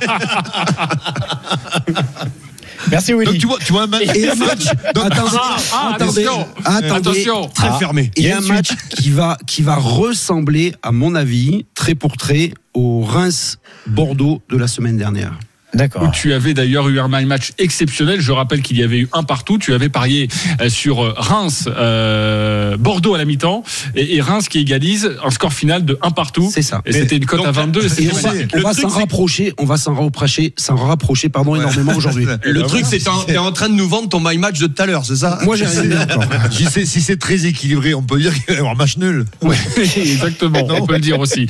Merci, 2.90 3.12
Donc 3.12 3.20
Willy. 3.20 3.38
tu 3.38 3.46
vois, 3.46 3.58
tu 3.58 3.72
vois 3.72 3.82
un 3.82 3.86
match. 3.86 4.06
Et 4.14 4.28
un 4.30 4.34
match. 4.36 4.64
Attendez, 4.84 5.16
Ah, 5.38 5.56
ah, 5.72 5.92
attendez, 5.94 6.24
attention. 6.24 6.46
attendez. 6.64 6.90
Attention. 7.10 7.48
Très 7.48 7.68
Ah. 7.68 7.78
fermé. 7.78 8.10
Et 8.16 8.24
Et 8.26 8.32
un 8.32 8.38
ensuite- 8.38 8.52
match 8.52 8.68
qui 8.90 9.10
va, 9.10 9.36
qui 9.46 9.62
va 9.62 9.76
ressembler, 9.76 10.74
à 10.82 10.92
mon 10.92 11.14
avis, 11.14 11.66
très 11.74 11.94
pour 11.94 12.16
très, 12.16 12.52
au 12.74 13.02
Reims-Bordeaux 13.02 14.40
de 14.48 14.56
la 14.56 14.68
semaine 14.68 14.96
dernière. 14.96 15.32
Où 15.74 15.76
D'accord. 15.76 16.10
tu 16.12 16.32
avais 16.32 16.54
d'ailleurs 16.54 16.88
eu 16.88 16.98
un 16.98 17.08
my 17.08 17.24
match 17.26 17.52
exceptionnel. 17.58 18.20
Je 18.20 18.32
rappelle 18.32 18.62
qu'il 18.62 18.78
y 18.78 18.82
avait 18.82 19.00
eu 19.00 19.08
un 19.12 19.22
partout. 19.22 19.58
Tu 19.58 19.74
avais 19.74 19.88
parié 19.88 20.28
euh, 20.60 20.68
sur 20.68 21.04
euh, 21.04 21.14
Reims, 21.16 21.68
euh, 21.68 22.76
Bordeaux 22.78 23.14
à 23.14 23.18
la 23.18 23.24
mi-temps 23.24 23.62
et, 23.94 24.16
et 24.16 24.20
Reims 24.20 24.48
qui 24.48 24.58
égalise 24.58 25.10
un 25.22 25.30
score 25.30 25.52
final 25.52 25.84
de 25.84 25.98
un 26.02 26.10
partout. 26.10 26.50
C'est 26.52 26.62
ça. 26.62 26.80
Et 26.86 26.92
c'était 26.92 27.16
une 27.16 27.26
cote 27.26 27.44
à 27.44 27.50
22. 27.50 27.84
et 28.00 28.10
on 28.10 28.60
va, 28.60 28.70
on 28.70 28.72
s'en 28.72 28.88
rapprocher, 28.88 29.52
on 29.58 29.64
va 29.64 29.76
s'en 29.76 29.94
rapprocher, 29.94 30.54
s'en 30.56 30.76
rapprocher, 30.76 31.28
pardon, 31.28 31.54
énormément 31.56 31.94
aujourd'hui. 31.94 32.24
Le 32.42 32.62
bah 32.62 32.66
truc, 32.66 32.84
voilà. 32.84 32.86
c'est 32.86 32.98
que 32.98 33.26
t'es 33.26 33.38
en 33.38 33.52
train 33.52 33.68
de 33.68 33.74
nous 33.74 33.88
vendre 33.88 34.08
ton 34.08 34.20
my 34.20 34.38
match 34.38 34.58
de 34.58 34.66
tout 34.66 34.82
à 34.82 34.86
l'heure, 34.86 35.04
c'est 35.04 35.16
ça? 35.16 35.38
Moi, 35.44 35.56
j'ai 35.56 35.66
rien 35.66 36.06
dit 36.50 36.66
si 36.86 37.00
c'est 37.00 37.18
très 37.18 37.46
équilibré, 37.46 37.94
on 37.94 38.02
peut 38.02 38.18
dire 38.18 38.32
qu'il 38.32 38.44
va 38.48 38.54
y 38.54 38.56
avoir 38.56 38.72
un 38.72 38.76
match 38.76 38.96
nul. 38.96 39.24
Ouais, 39.42 39.56
exactement, 39.96 40.66
on 40.70 40.86
peut 40.86 40.94
le 40.94 41.00
dire 41.00 41.20
aussi. 41.20 41.46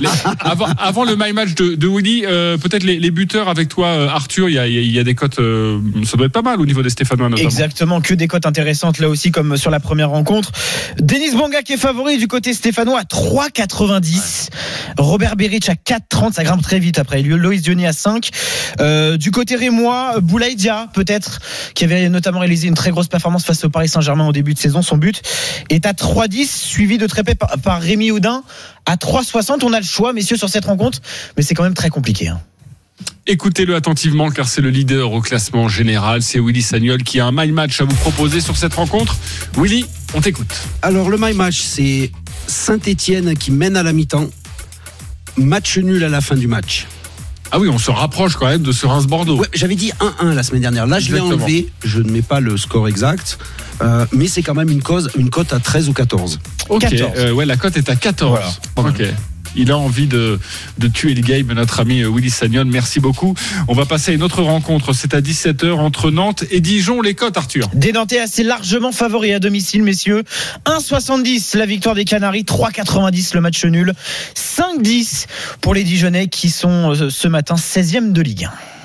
Les- 0.00 0.08
avant, 0.40 0.66
avant 0.78 1.04
le 1.04 1.16
my 1.16 1.32
match 1.32 1.54
de, 1.54 1.74
de 1.74 1.88
Willy, 1.88 2.24
euh, 2.26 2.56
peut-être 2.56 2.84
les, 2.84 2.98
les 2.98 3.10
buteurs 3.18 3.48
avec 3.48 3.68
toi, 3.68 3.88
euh, 3.88 4.08
Arthur, 4.08 4.48
il 4.48 4.54
y 4.54 4.98
a, 5.00 5.02
des 5.02 5.14
cotes, 5.16 5.40
euh, 5.40 5.80
ça 6.04 6.16
doit 6.16 6.26
être 6.26 6.32
pas 6.32 6.42
mal 6.42 6.60
au 6.60 6.66
niveau 6.66 6.82
des 6.84 6.88
Stéphanois. 6.90 7.28
Exactement, 7.36 8.00
que 8.00 8.14
des 8.14 8.28
cotes 8.28 8.46
intéressantes 8.46 9.00
là 9.00 9.08
aussi 9.08 9.32
comme 9.32 9.56
sur 9.56 9.72
la 9.72 9.80
première 9.80 10.10
rencontre. 10.10 10.52
Denis 11.00 11.32
Banga 11.32 11.62
qui 11.62 11.72
est 11.72 11.78
favori 11.78 12.18
du 12.18 12.28
côté 12.28 12.54
stéphanois 12.54 13.00
à 13.00 13.02
3,90. 13.02 14.50
Robert 14.98 15.34
Beric 15.34 15.68
à 15.68 15.74
4,30, 15.74 16.34
ça 16.34 16.44
grimpe 16.44 16.62
très 16.62 16.78
vite 16.78 17.00
après. 17.00 17.20
Loïs 17.22 17.60
Diony 17.60 17.86
à 17.86 17.92
5. 17.92 18.30
Euh, 18.80 19.16
du 19.16 19.32
côté 19.32 19.56
rémois, 19.56 20.20
Boulaïdia 20.20 20.88
peut-être, 20.94 21.40
qui 21.74 21.82
avait 21.82 22.08
notamment 22.08 22.38
réalisé 22.38 22.68
une 22.68 22.74
très 22.74 22.92
grosse 22.92 23.08
performance 23.08 23.44
face 23.44 23.64
au 23.64 23.68
Paris 23.68 23.88
Saint-Germain 23.88 24.28
au 24.28 24.32
début 24.32 24.54
de 24.54 24.60
saison. 24.60 24.80
Son 24.80 24.96
but 24.96 25.22
est 25.70 25.86
à 25.86 25.92
3,10, 25.92 26.46
suivi 26.46 26.98
de 26.98 27.06
très 27.08 27.24
par, 27.24 27.58
par 27.58 27.80
Rémi 27.80 28.12
Houdin 28.12 28.44
à 28.86 28.94
3,60. 28.94 29.64
On 29.64 29.72
a 29.72 29.80
le 29.80 29.86
choix, 29.86 30.12
messieurs, 30.12 30.36
sur 30.36 30.48
cette 30.48 30.66
rencontre, 30.66 31.00
mais 31.36 31.42
c'est 31.42 31.56
quand 31.56 31.64
même 31.64 31.74
très 31.74 31.90
compliqué. 31.90 32.28
hein. 32.28 32.40
Écoutez-le 33.26 33.74
attentivement 33.74 34.30
car 34.30 34.48
c'est 34.48 34.62
le 34.62 34.70
leader 34.70 35.12
au 35.12 35.20
classement 35.20 35.68
général. 35.68 36.22
C'est 36.22 36.40
Willy 36.40 36.62
Sagnol 36.62 37.02
qui 37.02 37.20
a 37.20 37.26
un 37.26 37.32
my 37.32 37.52
match 37.52 37.80
à 37.80 37.84
vous 37.84 37.94
proposer 37.96 38.40
sur 38.40 38.56
cette 38.56 38.74
rencontre. 38.74 39.16
Willy, 39.56 39.84
on 40.14 40.20
t'écoute. 40.20 40.54
Alors, 40.80 41.10
le 41.10 41.18
my 41.20 41.34
match, 41.34 41.60
c'est 41.60 42.10
Saint-Etienne 42.46 43.36
qui 43.36 43.50
mène 43.50 43.76
à 43.76 43.82
la 43.82 43.92
mi-temps. 43.92 44.30
Match 45.36 45.76
nul 45.78 46.02
à 46.04 46.08
la 46.08 46.20
fin 46.20 46.36
du 46.36 46.46
match. 46.46 46.86
Ah 47.50 47.58
oui, 47.58 47.68
on 47.68 47.78
se 47.78 47.90
rapproche 47.90 48.36
quand 48.36 48.46
même 48.46 48.62
de 48.62 48.72
ce 48.72 48.86
Reims-Bordeaux. 48.86 49.38
Ouais, 49.38 49.48
j'avais 49.54 49.74
dit 49.76 49.92
1-1 50.20 50.34
la 50.34 50.42
semaine 50.42 50.62
dernière. 50.62 50.86
Là, 50.86 50.98
je 50.98 51.14
l'ai 51.14 51.20
enlevé. 51.20 51.68
Je 51.84 52.00
ne 52.00 52.10
mets 52.10 52.22
pas 52.22 52.40
le 52.40 52.56
score 52.56 52.88
exact. 52.88 53.38
Euh, 53.80 54.06
mais 54.12 54.26
c'est 54.26 54.42
quand 54.42 54.54
même 54.54 54.70
une 54.70 54.82
cause, 54.82 55.10
une 55.16 55.30
cote 55.30 55.52
à 55.52 55.60
13 55.60 55.88
ou 55.88 55.92
14. 55.92 56.40
Ok, 56.68 56.80
14. 56.80 57.12
euh, 57.16 57.32
ouais, 57.32 57.46
la 57.46 57.56
cote 57.56 57.76
est 57.76 57.88
à 57.88 57.96
14. 57.96 58.60
Ok. 58.76 59.02
Il 59.56 59.70
a 59.70 59.78
envie 59.78 60.06
de, 60.06 60.38
de 60.78 60.88
tuer 60.88 61.14
le 61.14 61.22
game, 61.22 61.52
notre 61.52 61.80
ami 61.80 62.02
Willy 62.04 62.30
Sagnon. 62.30 62.64
Merci 62.66 63.00
beaucoup. 63.00 63.34
On 63.68 63.74
va 63.74 63.84
passer 63.84 64.12
à 64.12 64.14
une 64.14 64.22
autre 64.22 64.42
rencontre. 64.42 64.92
C'est 64.92 65.14
à 65.14 65.20
17h 65.20 65.72
entre 65.72 66.10
Nantes 66.10 66.44
et 66.50 66.60
Dijon. 66.60 67.00
Les 67.02 67.14
cotes, 67.14 67.36
Arthur. 67.36 67.68
Des 67.74 67.92
assez 68.18 68.42
largement 68.42 68.92
favoris 68.92 69.32
à 69.32 69.38
domicile, 69.38 69.82
messieurs. 69.82 70.22
1,70 70.64 71.56
la 71.58 71.66
victoire 71.66 71.94
des 71.94 72.04
Canaries, 72.04 72.44
3,90 72.44 73.34
le 73.34 73.40
match 73.40 73.64
nul, 73.64 73.92
5,10 74.34 75.26
pour 75.60 75.74
les 75.74 75.84
Dijonais 75.84 76.28
qui 76.28 76.50
sont 76.50 76.92
euh, 76.92 77.10
ce 77.10 77.28
matin 77.28 77.56
16e 77.56 78.12
de 78.12 78.22
Ligue 78.22 78.44
1. 78.44 78.77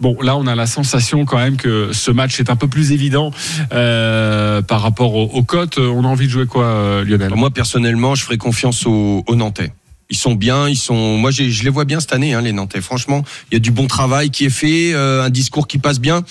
Bon, 0.00 0.16
là, 0.22 0.36
on 0.36 0.46
a 0.46 0.54
la 0.54 0.66
sensation 0.66 1.24
quand 1.24 1.38
même 1.38 1.56
que 1.56 1.90
ce 1.92 2.10
match 2.10 2.38
est 2.40 2.50
un 2.50 2.56
peu 2.56 2.68
plus 2.68 2.92
évident 2.92 3.32
euh, 3.72 4.62
par 4.62 4.80
rapport 4.82 5.14
aux, 5.14 5.24
aux 5.24 5.42
cotes. 5.42 5.78
On 5.78 6.04
a 6.04 6.08
envie 6.08 6.26
de 6.26 6.32
jouer 6.32 6.46
quoi, 6.46 6.64
euh, 6.64 7.04
Lionel? 7.04 7.32
Moi, 7.34 7.50
personnellement, 7.50 8.14
je 8.14 8.22
ferai 8.24 8.38
confiance 8.38 8.86
aux, 8.86 9.24
aux 9.26 9.34
Nantais. 9.34 9.72
Ils 10.10 10.16
sont 10.16 10.34
bien, 10.34 10.68
ils 10.70 10.76
sont. 10.76 11.18
Moi, 11.18 11.30
j'ai- 11.30 11.50
je 11.50 11.64
les 11.64 11.68
vois 11.68 11.84
bien 11.84 12.00
cette 12.00 12.14
année, 12.14 12.32
hein, 12.32 12.40
les 12.40 12.52
Nantais. 12.54 12.80
Franchement, 12.80 13.24
il 13.50 13.54
y 13.54 13.56
a 13.56 13.60
du 13.60 13.70
bon 13.70 13.86
travail 13.88 14.30
qui 14.30 14.46
est 14.46 14.50
fait, 14.50 14.94
euh, 14.94 15.22
un 15.22 15.28
discours 15.28 15.66
qui 15.68 15.76
passe 15.76 16.00
bien. 16.00 16.22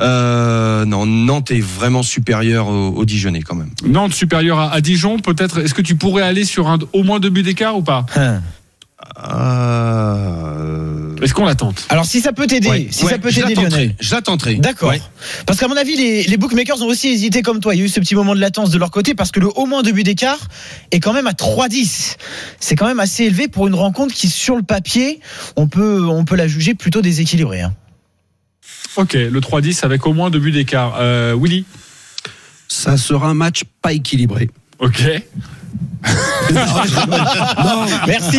Euh, 0.00 0.84
non, 0.84 1.06
Nantes 1.06 1.50
est 1.50 1.60
vraiment 1.62 2.02
supérieur 2.02 2.68
aux, 2.68 2.88
aux 2.90 3.04
Dijonnais 3.06 3.40
quand 3.40 3.54
même. 3.54 3.70
Nantes 3.86 4.12
supérieur 4.12 4.58
à, 4.58 4.72
à 4.72 4.80
Dijon, 4.82 5.18
peut-être. 5.20 5.58
Est-ce 5.60 5.72
que 5.72 5.80
tu 5.82 5.94
pourrais 5.94 6.22
aller 6.22 6.44
sur 6.44 6.68
un, 6.68 6.78
au 6.92 7.02
moins 7.02 7.18
deux 7.18 7.30
buts 7.30 7.42
d'écart 7.42 7.76
ou 7.78 7.82
pas? 7.82 8.04
Euh, 9.26 11.16
Est-ce 11.22 11.32
qu'on 11.34 11.44
la 11.44 11.54
tente 11.54 11.86
Alors 11.88 12.04
si 12.04 12.20
ça 12.20 12.32
peut 12.32 12.46
t'aider, 12.46 12.68
Ouais, 12.68 12.88
si 12.90 13.04
ouais, 13.04 13.12
ça 13.12 13.18
peut 13.18 13.30
je 13.30 13.40
la 13.40 13.46
t'aider 13.48 13.62
Lionel. 13.62 13.94
Je 14.00 14.14
la 14.14 14.22
tenterai. 14.22 14.56
D'accord. 14.56 14.90
Ouais. 14.90 15.00
Parce 15.46 15.58
qu'à 15.58 15.68
mon 15.68 15.76
avis, 15.76 15.96
les, 15.96 16.24
les 16.24 16.36
bookmakers 16.36 16.80
ont 16.82 16.86
aussi 16.86 17.08
hésité 17.08 17.42
comme 17.42 17.60
toi. 17.60 17.74
Il 17.74 17.78
y 17.78 17.82
a 17.82 17.84
eu 17.86 17.88
ce 17.88 18.00
petit 18.00 18.14
moment 18.14 18.34
de 18.34 18.40
latence 18.40 18.70
de 18.70 18.78
leur 18.78 18.90
côté 18.90 19.14
parce 19.14 19.30
que 19.30 19.40
le 19.40 19.48
au 19.56 19.66
moins 19.66 19.82
deux 19.82 19.92
buts 19.92 20.02
d'écart 20.02 20.48
est 20.90 21.00
quand 21.00 21.12
même 21.12 21.26
à 21.26 21.32
3-10. 21.32 22.16
C'est 22.60 22.76
quand 22.76 22.86
même 22.86 23.00
assez 23.00 23.24
élevé 23.24 23.48
pour 23.48 23.66
une 23.66 23.74
rencontre 23.74 24.14
qui, 24.14 24.28
sur 24.28 24.56
le 24.56 24.62
papier, 24.62 25.20
on 25.56 25.66
peut, 25.68 26.04
on 26.06 26.24
peut 26.24 26.36
la 26.36 26.46
juger 26.48 26.74
plutôt 26.74 27.00
déséquilibrée. 27.02 27.62
hein. 27.62 27.74
Ok, 28.96 29.14
le 29.14 29.40
3-10 29.40 29.84
avec 29.84 30.06
au 30.06 30.12
moins 30.12 30.30
deux 30.30 30.38
buts 30.38 30.52
d'écart. 30.52 30.96
Euh, 31.00 31.36
Willy 31.40 31.64
Ça 32.68 32.96
sera 32.96 33.28
un 33.28 33.34
match 33.34 33.62
pas 33.82 33.92
équilibré. 33.92 34.50
Ok. 34.78 35.02
Non, 36.52 37.86
Merci. 38.06 38.38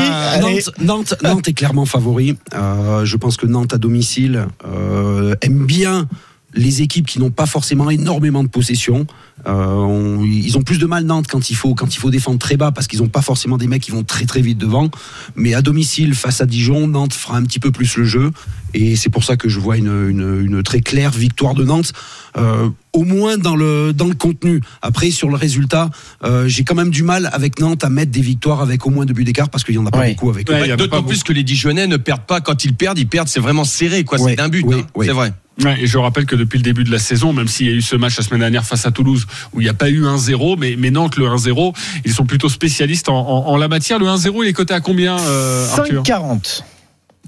Nantes, 0.79 1.15
Nantes 1.23 1.47
est 1.47 1.53
clairement 1.53 1.85
favori. 1.85 2.37
Euh, 2.53 3.05
je 3.05 3.17
pense 3.17 3.37
que 3.37 3.45
Nantes 3.45 3.73
à 3.73 3.77
domicile 3.77 4.47
euh, 4.65 5.35
aime 5.41 5.65
bien 5.65 6.07
les 6.55 6.81
équipes 6.81 7.05
qui 7.07 7.19
n'ont 7.19 7.31
pas 7.31 7.45
forcément 7.45 7.89
énormément 7.89 8.43
de 8.43 8.47
possession. 8.47 9.05
Euh, 9.47 9.51
on- 9.51 10.23
ils 10.23 10.57
ont 10.57 10.61
plus 10.61 10.79
de 10.79 10.85
mal 10.85 11.03
Nantes 11.03 11.25
quand 11.29 11.49
il 11.49 11.55
faut 11.55 11.75
quand 11.75 11.93
il 11.93 11.97
faut 11.99 12.09
défendre 12.09 12.39
très 12.39 12.55
bas 12.57 12.71
parce 12.71 12.87
qu'ils 12.87 12.99
n'ont 13.01 13.09
pas 13.09 13.21
forcément 13.21 13.57
des 13.57 13.67
mecs 13.67 13.81
qui 13.83 13.91
vont 13.91 14.03
très 14.03 14.25
très 14.25 14.41
vite 14.41 14.57
devant. 14.57 14.89
Mais 15.35 15.53
à 15.53 15.61
domicile 15.61 16.15
face 16.15 16.41
à 16.41 16.45
Dijon, 16.45 16.87
Nantes 16.87 17.13
fera 17.13 17.37
un 17.37 17.43
petit 17.43 17.59
peu 17.59 17.71
plus 17.71 17.97
le 17.97 18.05
jeu 18.05 18.31
et 18.73 18.95
c'est 18.95 19.09
pour 19.09 19.23
ça 19.23 19.35
que 19.37 19.49
je 19.49 19.59
vois 19.59 19.77
une, 19.77 20.09
une, 20.09 20.41
une 20.45 20.63
très 20.63 20.79
claire 20.81 21.11
victoire 21.11 21.53
de 21.53 21.63
Nantes. 21.63 21.91
euh, 22.37 22.69
au 22.93 23.03
moins 23.03 23.37
dans 23.37 23.55
le 23.57 23.91
dans 23.93 24.07
le 24.07 24.13
contenu. 24.15 24.61
Après 24.81 25.11
sur 25.11 25.29
le 25.29 25.35
résultat, 25.35 25.89
euh, 26.23 26.47
j'ai 26.47 26.63
quand 26.63 26.75
même 26.75 26.89
du 26.91 27.03
mal 27.03 27.29
avec 27.33 27.59
Nantes 27.59 27.83
à 27.83 27.89
mettre 27.89 28.11
des 28.11 28.21
victoires 28.21 28.61
avec 28.61 28.85
au 28.85 28.89
moins 28.89 29.05
deux 29.05 29.13
buts 29.13 29.23
d'écart 29.25 29.49
parce 29.49 29.63
qu'il 29.65 29.75
y 29.75 29.77
en 29.77 29.85
a 29.85 29.91
pas 29.91 29.99
Ouais. 29.99 30.11
beaucoup 30.13 30.29
avec. 30.29 30.49
eux. 30.49 30.53
Ouais, 30.53 30.75
D'autant 30.77 30.97
beaucoup. 30.97 31.09
plus 31.09 31.23
que 31.23 31.33
les 31.33 31.43
Dijonnais 31.43 31.87
ne 31.87 31.97
perdent 31.97 32.25
pas 32.25 32.39
quand 32.41 32.63
ils 32.65 32.73
perdent, 32.73 32.97
ils 32.99 33.07
perdent, 33.07 33.27
c'est 33.27 33.39
vraiment 33.41 33.63
serré, 33.65 34.03
quoi. 34.05 34.19
Ouais, 34.21 34.31
C'est 34.31 34.35
d'un 34.37 34.47
but, 34.49 34.65
hein. 34.71 34.81
c'est 35.01 35.11
vrai. 35.11 35.33
Ouais, 35.63 35.81
et 35.81 35.87
je 35.87 35.97
rappelle 35.97 36.25
que 36.25 36.35
depuis 36.35 36.57
le 36.57 36.63
début 36.63 36.83
de 36.83 36.91
la 36.91 36.99
saison, 36.99 37.31
même 37.31 37.47
s'il 37.47 37.67
y 37.67 37.69
a 37.69 37.73
eu 37.73 37.81
ce 37.81 37.95
match 37.95 38.17
la 38.17 38.23
semaine 38.23 38.41
dernière 38.41 38.65
face 38.65 38.85
à 38.85 38.91
Toulouse, 38.91 39.25
où 39.53 39.61
il 39.61 39.63
n'y 39.63 39.69
a 39.69 39.73
pas 39.73 39.89
eu 39.89 40.05
un 40.05 40.17
0 40.17 40.57
mais, 40.57 40.75
mais 40.77 40.91
Nantes, 40.91 41.15
le 41.15 41.25
1-0, 41.27 41.73
ils 42.03 42.11
sont 42.13 42.25
plutôt 42.25 42.49
spécialistes 42.49 43.07
en, 43.07 43.15
en- 43.17 43.47
en 43.47 43.55
la 43.57 43.67
matière. 43.69 43.97
Le 43.97 44.05
1-0, 44.07 44.43
il 44.43 44.49
est 44.49 44.53
coté 44.53 44.73
à 44.73 44.81
combien, 44.81 45.17
euh, 45.17 45.65
Arthur 45.77 46.03
5,40. 46.03 46.63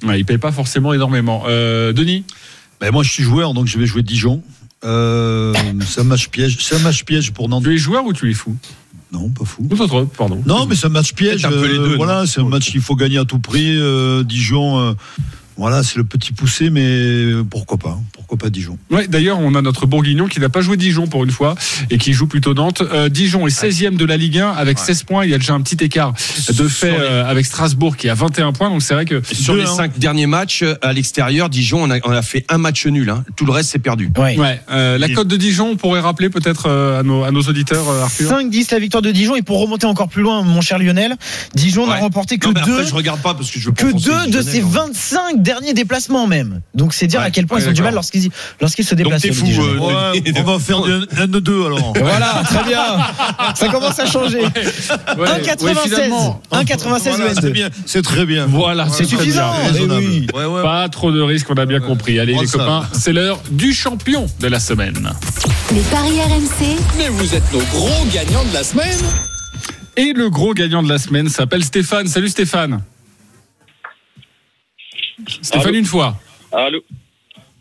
ouais, 0.06 0.20
Il 0.20 0.26
paye 0.26 0.38
pas 0.38 0.52
forcément 0.52 0.94
énormément. 0.94 1.44
Euh, 1.48 1.94
Denis 1.94 2.26
Ben, 2.82 2.92
moi, 2.92 3.02
je 3.04 3.12
suis 3.12 3.24
joueur, 3.24 3.54
donc 3.54 3.68
je 3.68 3.78
vais 3.80 3.86
jouer 3.86 4.04
Dijon. 4.04 4.42
Euh, 4.84 5.54
c'est 5.88 6.02
un 6.02 6.04
match 6.04 6.28
piège. 6.28 6.58
C'est 6.60 6.76
un 6.76 6.80
match 6.80 7.04
piège 7.06 7.32
pour 7.32 7.48
Nantes. 7.50 7.64
Tu 7.64 7.74
es 7.74 7.78
joueur 7.78 8.06
ou 8.06 8.14
tu 8.14 8.30
es 8.30 8.34
fou 8.34 8.56
Non, 9.12 9.30
pas 9.30 9.46
fou. 9.46 9.64
Pardon. 10.18 10.44
Non, 10.46 10.66
mais 10.68 10.76
c'est 10.76 10.86
un 10.88 10.90
match 10.90 11.14
piège. 11.14 11.46
Un 11.46 11.50
peu 11.50 11.66
les 11.68 11.80
euh, 11.80 11.88
deux, 11.90 11.96
voilà, 11.96 12.28
c'est 12.28 12.42
un 12.42 12.46
match 12.46 12.70
qu'il 12.72 12.82
faut 12.82 12.96
gagner 12.96 13.18
à 13.18 13.26
tout 13.26 13.40
prix. 13.40 13.76
Euh, 13.80 14.24
Dijon, 14.24 14.80
euh, 14.80 14.94
voilà, 15.58 15.84
c'est 15.84 15.98
le 15.98 16.04
petit 16.04 16.34
poussé, 16.34 16.70
mais 16.70 17.44
pourquoi 17.50 17.78
pas 17.78 17.98
Pourquoi 18.14 18.38
pas 18.38 18.50
Dijon 18.50 18.78
Ouais, 18.92 19.08
d'ailleurs, 19.08 19.40
on 19.40 19.56
a 19.56 19.62
notre 19.62 19.86
Bourguignon 19.86 20.28
qui 20.28 20.40
n'a 20.40 20.50
pas 20.50 20.62
joué 20.62 20.78
Dijon 20.78 21.08
pour 21.08 21.24
une 21.24 21.32
fois 21.32 21.56
et 21.90 21.98
qui 21.98 22.14
joue 22.14 22.28
plutôt 22.28 22.54
Nantes. 22.54 22.82
Euh, 22.82 23.10
Dijon 23.10 23.48
est 23.48 23.58
16e 23.64 23.98
de 23.98 24.06
la 24.06 24.18
Ligue 24.18 24.40
1 24.40 24.50
avec 24.52 24.80
16 24.80 25.04
points. 25.04 25.26
Il 25.26 25.32
y 25.32 25.34
a 25.34 25.38
déjà 25.38 25.54
un 25.54 25.62
petit 25.62 25.84
écart 25.84 26.14
de 26.50 26.68
fait 26.68 26.96
euh, 26.98 27.26
avec 27.30 27.46
Strasbourg 27.46 27.98
qui 27.98 28.10
a 28.10 28.14
21 28.14 28.52
points. 28.54 28.70
Donc 28.70 28.82
c'est 28.84 28.94
vrai 28.94 29.06
que 29.06 29.16
Et 29.32 29.36
sur 29.36 29.56
les 29.56 29.64
hein. 29.64 29.76
cinq 29.76 29.98
derniers 30.00 30.28
matchs 30.28 30.62
euh, 30.64 30.76
à 30.82 30.94
l'extérieur, 30.94 31.50
Dijon, 31.50 31.84
on 31.84 31.90
a, 31.92 31.98
on 32.04 32.12
a 32.12 32.22
fait 32.22 32.46
un 32.50 32.58
match 32.58 32.86
nul. 32.86 33.10
Hein. 33.10 33.24
Tout 33.36 33.46
le 33.46 33.52
reste, 33.52 33.70
c'est 33.72 33.80
perdu. 33.80 34.10
Ouais. 34.18 34.38
Ouais, 34.38 34.62
euh, 34.72 34.98
la 34.98 35.10
cote 35.10 35.28
de 35.28 35.38
Dijon, 35.38 35.70
on 35.72 35.76
pourrait 35.76 36.00
rappeler 36.02 36.30
peut-être 36.30 36.70
à, 36.70 37.04
nos, 37.04 37.24
à 37.24 37.32
nos 37.32 37.42
auditeurs, 37.42 37.90
euh, 37.90 38.04
Arthur? 38.04 38.30
5-10 38.32 38.68
la 38.72 38.80
victoire 38.80 39.02
de 39.02 39.12
Dijon 39.12 39.36
et 39.36 39.42
pour 39.42 39.60
remonter 39.60 39.86
encore 39.88 40.10
plus 40.10 40.22
loin, 40.22 40.44
mon 40.44 40.62
cher 40.62 40.78
Lionel, 40.80 41.16
Dijon 41.56 41.88
n'a 41.88 41.94
Ouais. 41.96 42.00
remporté 42.02 42.38
que 42.38 42.46
Non, 42.48 42.54
mais 42.54 42.60
après, 42.60 42.72
deux, 42.72 42.86
je 42.86 42.94
regarde 42.94 43.22
pas 43.22 43.34
parce 43.34 43.50
que 43.50 43.60
je 43.60 43.66
veux 43.68 43.74
pas 43.74 43.82
que 43.84 43.88
offenser 43.88 44.10
les 44.26 44.32
deux 44.32 44.38
de 44.38 44.42
ses 44.44 44.62
non. 44.62 44.68
25 44.68 45.42
derniers 45.48 45.74
déplacements 45.74 46.28
même. 46.28 46.62
Donc 46.76 46.94
c'est 46.94 47.08
dire 47.08 47.22
Ouais. 47.22 47.28
à 47.28 47.32
quel 47.32 47.48
point 47.48 47.58
Ouais, 47.58 47.64
ils 47.66 47.70
ont 47.70 47.74
du 47.74 47.82
mal 47.82 47.94
lorsqu'ils 47.94 48.30
lorsqu'ils 48.62 48.86
se 48.86 48.96
déplacent. 48.96 49.24
les 49.24 49.32
fou, 49.32 49.46
euh, 49.48 50.12
Ouais. 50.14 50.22
On 50.38 50.44
va 50.44 50.60
faire 50.60 50.82
1 51.18 51.28
de 51.28 51.40
2 51.40 51.66
alors. 51.66 51.94
Voilà, 52.02 52.42
très 52.46 52.64
bien. 52.66 52.82
Ça 53.56 53.68
commence 53.70 53.98
à 54.00 54.06
changer. 54.06 54.42
Ouais, 54.42 54.50
1,96. 55.42 55.64
ouais, 55.64 55.74
finalement. 55.86 56.42
1,96 56.52 57.16
Voilà, 57.16 57.34
c'est 57.40 57.50
bien, 57.52 57.70
c'est 57.86 58.02
très 58.02 58.26
bien. 58.26 58.46
Voilà, 58.48 58.88
C'est 58.90 59.06
suffisant. 59.06 59.52
raisonnable. 59.66 60.06
oui. 60.06 60.28
Ouais, 60.34 60.46
ouais. 60.46 60.62
Pas 60.62 60.90
trop 60.90 61.12
de 61.12 61.22
risques, 61.22 61.48
on 61.50 61.56
a 61.56 61.66
bien 61.66 61.80
compris. 61.80 62.20
Allez, 62.20 62.34
les 62.36 62.46
copains, 62.48 62.84
c'est 62.92 63.14
l'heure 63.14 63.40
du 63.52 63.74
champion 63.74 64.28
de 64.42 64.48
la 64.48 64.60
semaine. 64.60 65.10
Les 65.74 65.82
paris 65.82 66.20
RMC, 66.22 66.78
Mais 66.98 67.08
vous 67.10 67.34
êtes 67.36 67.54
nos 67.54 67.60
gros 67.72 68.06
gagnants 68.14 68.44
de 68.46 68.54
la 68.54 68.64
semaine. 68.64 68.98
Et 69.96 70.14
le 70.14 70.30
gros 70.30 70.54
gagnant 70.54 70.84
de 70.84 70.90
la 70.90 70.98
semaine 71.00 71.28
s'appelle 71.30 71.64
Stéphane. 71.64 72.08
Salut 72.08 72.30
Stéphane. 72.30 72.82
Stéphane, 75.42 75.68
Allô 75.68 75.78
une 75.80 75.86
fois. 75.86 76.16
Allô 76.52 76.84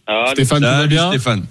Allô 0.06 0.30
Stéphane, 0.32 0.60
tout 0.60 0.64
va 0.66 0.76
Salut, 0.76 0.88
bien 0.88 1.08
Stéphane. 1.10 1.46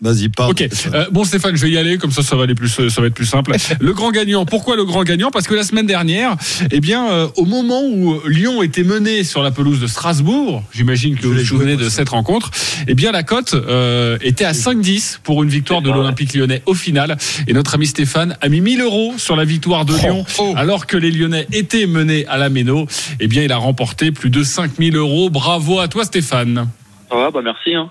Vas-y, 0.00 0.28
parle. 0.28 0.52
Ok. 0.52 0.62
Euh, 0.62 1.06
bon 1.10 1.24
Stéphane, 1.24 1.56
je 1.56 1.62
vais 1.62 1.72
y 1.72 1.76
aller 1.76 1.98
comme 1.98 2.12
ça, 2.12 2.22
ça 2.22 2.36
va 2.36 2.44
aller 2.44 2.54
plus, 2.54 2.68
ça 2.68 3.00
va 3.00 3.08
être 3.08 3.14
plus 3.14 3.26
simple. 3.26 3.52
Le 3.80 3.92
grand 3.92 4.12
gagnant. 4.12 4.46
Pourquoi 4.46 4.76
le 4.76 4.84
grand 4.84 5.02
gagnant? 5.02 5.32
Parce 5.32 5.48
que 5.48 5.54
la 5.54 5.64
semaine 5.64 5.86
dernière, 5.86 6.36
eh 6.70 6.78
bien, 6.78 7.10
euh, 7.10 7.26
au 7.36 7.44
moment 7.44 7.82
où 7.84 8.20
Lyon 8.28 8.62
était 8.62 8.84
mené 8.84 9.24
sur 9.24 9.42
la 9.42 9.50
pelouse 9.50 9.80
de 9.80 9.88
Strasbourg, 9.88 10.62
j'imagine 10.72 11.16
que 11.16 11.22
Je 11.22 11.28
vous 11.28 11.34
vous 11.34 11.44
souvenez 11.44 11.76
de 11.76 11.88
cette 11.88 12.10
rencontre. 12.10 12.52
Eh 12.86 12.94
bien, 12.94 13.10
la 13.10 13.24
cote 13.24 13.54
euh, 13.54 14.18
était 14.20 14.44
à 14.44 14.52
5-10 14.52 15.18
pour 15.24 15.42
une 15.42 15.48
victoire 15.48 15.82
de 15.82 15.90
l'Olympique 15.90 16.32
Lyonnais 16.32 16.62
au 16.66 16.74
final. 16.74 17.16
Et 17.48 17.52
notre 17.52 17.74
ami 17.74 17.88
Stéphane 17.88 18.36
a 18.40 18.48
mis 18.48 18.60
1000 18.60 18.80
euros 18.82 19.14
sur 19.16 19.34
la 19.34 19.44
victoire 19.44 19.84
de 19.84 19.94
Lyon, 19.94 20.24
oh. 20.38 20.54
alors 20.56 20.86
que 20.86 20.96
les 20.96 21.10
Lyonnais 21.10 21.48
étaient 21.52 21.86
menés 21.86 22.24
à 22.28 22.38
la 22.38 22.50
Méno. 22.50 22.86
Eh 23.18 23.26
bien, 23.26 23.42
il 23.42 23.50
a 23.50 23.56
remporté 23.56 24.12
plus 24.12 24.30
de 24.30 24.44
5000 24.44 24.94
euros. 24.94 25.28
Bravo 25.28 25.80
à 25.80 25.88
toi, 25.88 26.04
Stéphane. 26.04 26.68
Ouais, 27.10 27.30
bah 27.32 27.40
merci. 27.42 27.74
Hein. 27.74 27.90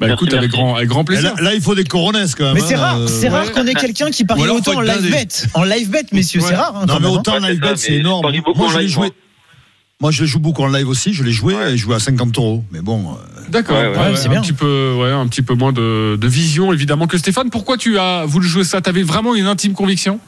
Bah, 0.00 0.08
Merci, 0.08 0.24
écoute, 0.24 0.34
avec 0.34 0.50
grand, 0.50 0.74
avec 0.74 0.88
grand 0.88 1.02
Et 1.02 1.04
plaisir. 1.04 1.34
Là, 1.36 1.42
là, 1.42 1.54
il 1.54 1.60
faut 1.60 1.74
des 1.74 1.84
coronesses 1.84 2.34
quand 2.34 2.44
même. 2.44 2.54
Mais 2.54 2.60
c'est 2.60 2.74
hein, 2.74 2.80
rare, 2.80 2.98
euh, 2.98 3.06
c'est 3.06 3.28
rare 3.28 3.52
qu'on 3.52 3.66
ait 3.66 3.74
quelqu'un 3.74 4.10
qui 4.10 4.24
parie 4.24 4.48
autant 4.48 4.76
en 4.76 4.80
live 4.80 5.10
bet. 5.10 5.28
En 5.54 5.64
live 5.64 5.90
bet, 5.90 6.06
messieurs, 6.12 6.40
c'est 6.40 6.54
rare. 6.54 6.74
hein, 6.76 6.86
Non, 6.86 6.94
mais 6.94 7.00
même, 7.00 7.10
hein. 7.10 7.18
autant 7.20 7.36
en 7.36 7.38
live 7.46 7.60
bet, 7.60 7.76
c'est 7.76 7.94
énorme. 7.94 8.26
Moi, 8.56 8.68
je 8.72 8.78
l'ai 8.78 8.88
joué. 8.88 9.06
moi. 9.06 9.14
Moi, 10.00 10.10
je 10.10 10.24
joue 10.24 10.40
beaucoup 10.40 10.62
en 10.62 10.68
live 10.68 10.88
aussi. 10.88 11.14
Je 11.14 11.22
l'ai 11.22 11.30
joué 11.30 11.54
et 11.54 11.70
je 11.76 11.82
jouais 11.82 11.94
à 11.94 12.00
50 12.00 12.36
euros. 12.36 12.64
Mais 12.72 12.80
bon, 12.80 13.12
euh, 13.12 13.40
D'accord, 13.48 13.76
Ouais, 13.76 13.86
ouais, 13.86 13.96
ouais, 13.96 13.98
ouais, 14.10 14.16
c'est 14.16 14.26
un 14.26 14.32
bien. 14.32 14.40
petit 14.42 14.52
peu, 14.52 14.96
ouais, 14.98 15.10
un 15.12 15.26
petit 15.28 15.42
peu 15.42 15.54
moins 15.54 15.72
de, 15.72 16.16
de 16.16 16.26
vision 16.28 16.72
évidemment 16.72 17.06
que 17.06 17.16
Stéphane. 17.16 17.48
Pourquoi 17.50 17.76
tu 17.76 17.96
as 17.98 18.24
voulu 18.26 18.48
jouer 18.48 18.64
ça? 18.64 18.80
T'avais 18.80 19.02
vraiment 19.04 19.34
une 19.36 19.46
intime 19.46 19.72
conviction? 19.72 20.18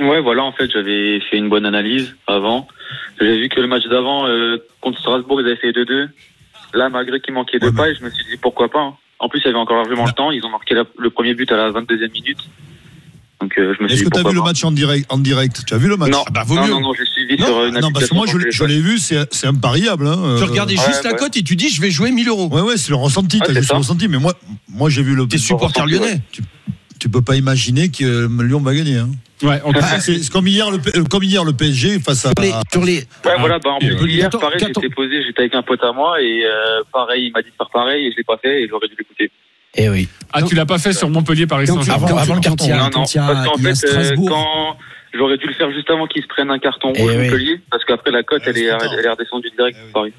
Ouais, 0.00 0.20
voilà, 0.22 0.42
en 0.44 0.52
fait, 0.52 0.70
j'avais 0.72 1.20
fait 1.30 1.36
une 1.36 1.50
bonne 1.50 1.66
analyse 1.66 2.14
avant. 2.26 2.66
J'ai 3.20 3.38
vu 3.38 3.48
que 3.50 3.60
le 3.60 3.66
match 3.68 3.84
d'avant, 3.88 4.26
euh, 4.26 4.56
contre 4.80 4.98
Strasbourg, 4.98 5.40
ils 5.42 5.46
avaient 5.46 5.56
fait 5.56 5.72
2-2. 5.72 6.08
Là, 6.74 6.88
malgré 6.88 7.20
qu'il 7.20 7.34
manquait 7.34 7.58
deux 7.58 7.66
Ouais, 7.66 7.72
mais- 7.72 7.76
pailles, 7.82 7.96
je 8.00 8.04
me 8.04 8.10
suis 8.10 8.24
dit 8.24 8.36
pourquoi 8.40 8.68
pas. 8.70 8.80
hein. 8.80 8.94
En 9.18 9.28
plus, 9.28 9.40
il 9.40 9.46
y 9.46 9.48
avait 9.48 9.58
encore 9.58 9.76
largement 9.76 10.04
le 10.06 10.12
temps. 10.12 10.30
Ils 10.30 10.44
ont 10.44 10.50
marqué 10.50 10.74
la- 10.74 10.84
le 10.98 11.10
premier 11.10 11.34
but 11.34 11.50
à 11.52 11.56
la 11.56 11.70
22e 11.70 12.10
minute. 12.10 12.38
Donc, 13.40 13.52
euh, 13.58 13.74
je 13.76 13.82
me 13.82 13.88
suis 13.88 13.94
est-ce 13.96 14.04
dit 14.04 14.10
que 14.10 14.14
tu 14.20 14.24
as 14.24 14.28
vu 14.28 14.34
le 14.34 14.40
pas. 14.40 14.46
match 14.48 14.64
en 14.64 14.70
direct, 14.72 15.06
en 15.12 15.18
direct? 15.18 15.64
Tu 15.66 15.74
as 15.74 15.78
vu 15.78 15.88
le 15.88 15.96
match? 15.96 16.10
Non, 16.12 16.22
Ah 16.26 16.30
bah, 16.30 16.44
vaut 16.46 16.54
non, 16.54 16.64
mieux. 16.64 16.70
non, 16.70 16.80
non, 16.80 16.92
j'ai 16.94 17.04
suivi 17.06 17.36
Non, 17.38 17.46
sur 17.46 17.64
une 17.66 17.78
non, 17.80 17.90
parce 17.92 18.08
que 18.08 18.14
moi, 18.14 18.26
je, 18.26 18.36
l'ai- 18.38 18.50
je 18.52 18.58
téléphone. 18.64 18.68
l'ai 18.68 18.80
vu, 18.80 18.98
c'est 18.98 19.32
c'est 19.34 19.46
impariable. 19.48 20.06
Hein, 20.06 20.36
Tu 20.38 20.42
euh, 20.44 20.46
regardais 20.46 20.78
ouais, 20.78 20.86
juste 20.86 21.04
la 21.04 21.12
cote 21.14 21.36
et 21.36 21.42
tu 21.42 21.56
dis 21.56 21.68
je 21.68 21.80
vais 21.80 21.90
jouer 21.90 22.10
1000 22.12 22.28
euros. 22.28 22.48
Ouais, 22.48 22.60
ouais, 22.62 22.76
c'est 22.76 22.90
le 22.90 22.96
ressenti. 22.96 23.38
T'as 23.40 23.46
c'est 23.46 23.54
juste 23.56 23.72
le 23.72 23.78
ressenti. 23.78 24.06
Mais 24.08 24.18
moi, 24.18 24.34
moi 24.68 24.90
j'ai 24.90 25.02
vu 25.02 25.14
le. 25.16 25.26
T'es 25.26 25.38
supporter 25.38 25.86
lyonnais. 25.86 26.20
Tu, 26.30 26.42
tu 27.00 27.08
peux 27.08 27.22
pas 27.22 27.34
imaginer 27.36 27.90
que 27.90 28.04
euh, 28.04 28.42
Lyon 28.44 28.60
va 28.60 28.74
gagner. 28.74 28.98
Hein. 28.98 29.10
Ouais, 29.42 29.60
en 29.64 29.72
tout 29.72 29.80
cas, 29.80 29.86
Ah, 29.94 30.00
c'est 30.00 30.18
c'est 30.22 30.32
comme 30.32 30.46
hier, 30.46 30.70
le, 30.70 30.78
P- 30.78 30.90
euh, 30.96 31.04
comme 31.04 31.22
hier 31.24 31.44
le 31.44 31.52
PSG 31.52 31.98
face 32.00 32.24
à. 32.26 32.30
Sur 32.30 32.42
les, 32.42 32.52
sur 32.72 32.84
les- 32.84 32.98
Ouais, 33.24 33.38
voilà, 33.40 33.58
bah, 33.58 33.70
en 33.70 33.78
plus, 33.78 33.92
euh, 33.94 34.06
hier, 34.08 34.30
pareil, 34.30 34.58
j'étais 34.60 34.88
posé, 34.90 35.22
j'étais 35.24 35.40
avec 35.40 35.54
un 35.54 35.62
pote 35.62 35.82
à 35.82 35.92
moi, 35.92 36.20
et 36.22 36.44
euh, 36.44 36.82
pareil, 36.92 37.26
il 37.26 37.32
m'a 37.32 37.42
dit 37.42 37.48
de 37.50 37.54
faire 37.56 37.70
pareil, 37.72 38.06
et 38.06 38.12
je 38.12 38.16
l'ai 38.16 38.24
pas 38.24 38.36
fait, 38.38 38.62
et 38.62 38.68
j'aurais 38.68 38.88
dû 38.88 38.94
l'écouter. 38.98 39.30
Eh 39.74 39.88
oui. 39.88 40.08
Ah, 40.32 40.42
tu 40.42 40.54
l'as 40.54 40.66
pas 40.66 40.78
fait 40.78 40.92
sur 40.92 41.08
Montpellier 41.08 41.46
Paris 41.46 41.66
Saint-Germain 41.66 42.06
avant 42.16 42.34
le 42.34 42.40
carton. 42.40 42.64
a- 42.66 42.76
Non, 42.76 42.84
non, 42.84 42.90
parce 42.90 43.14
qu'en 43.46 43.56
fait, 43.58 43.68
euh, 43.70 43.74
Strasbourg. 43.74 44.28
quand 44.28 44.76
j'aurais 45.14 45.38
dû 45.38 45.46
le 45.46 45.54
faire 45.54 45.70
juste 45.72 45.90
avant 45.90 46.06
qu'ils 46.06 46.22
se 46.22 46.28
prennent 46.28 46.50
un 46.50 46.58
carton 46.58 46.92
Eh 46.94 47.02
rouge 47.02 47.12
oui. 47.16 47.24
Montpellier, 47.24 47.60
parce 47.70 47.84
qu'après 47.84 48.10
la 48.10 48.22
cote, 48.22 48.42
elle 48.46 48.58
est, 48.58 48.64
elle 48.66 49.04
est 49.04 49.08
redescendue 49.10 49.50
direct 49.56 49.78
pour 49.80 50.02
Paris. 50.02 50.12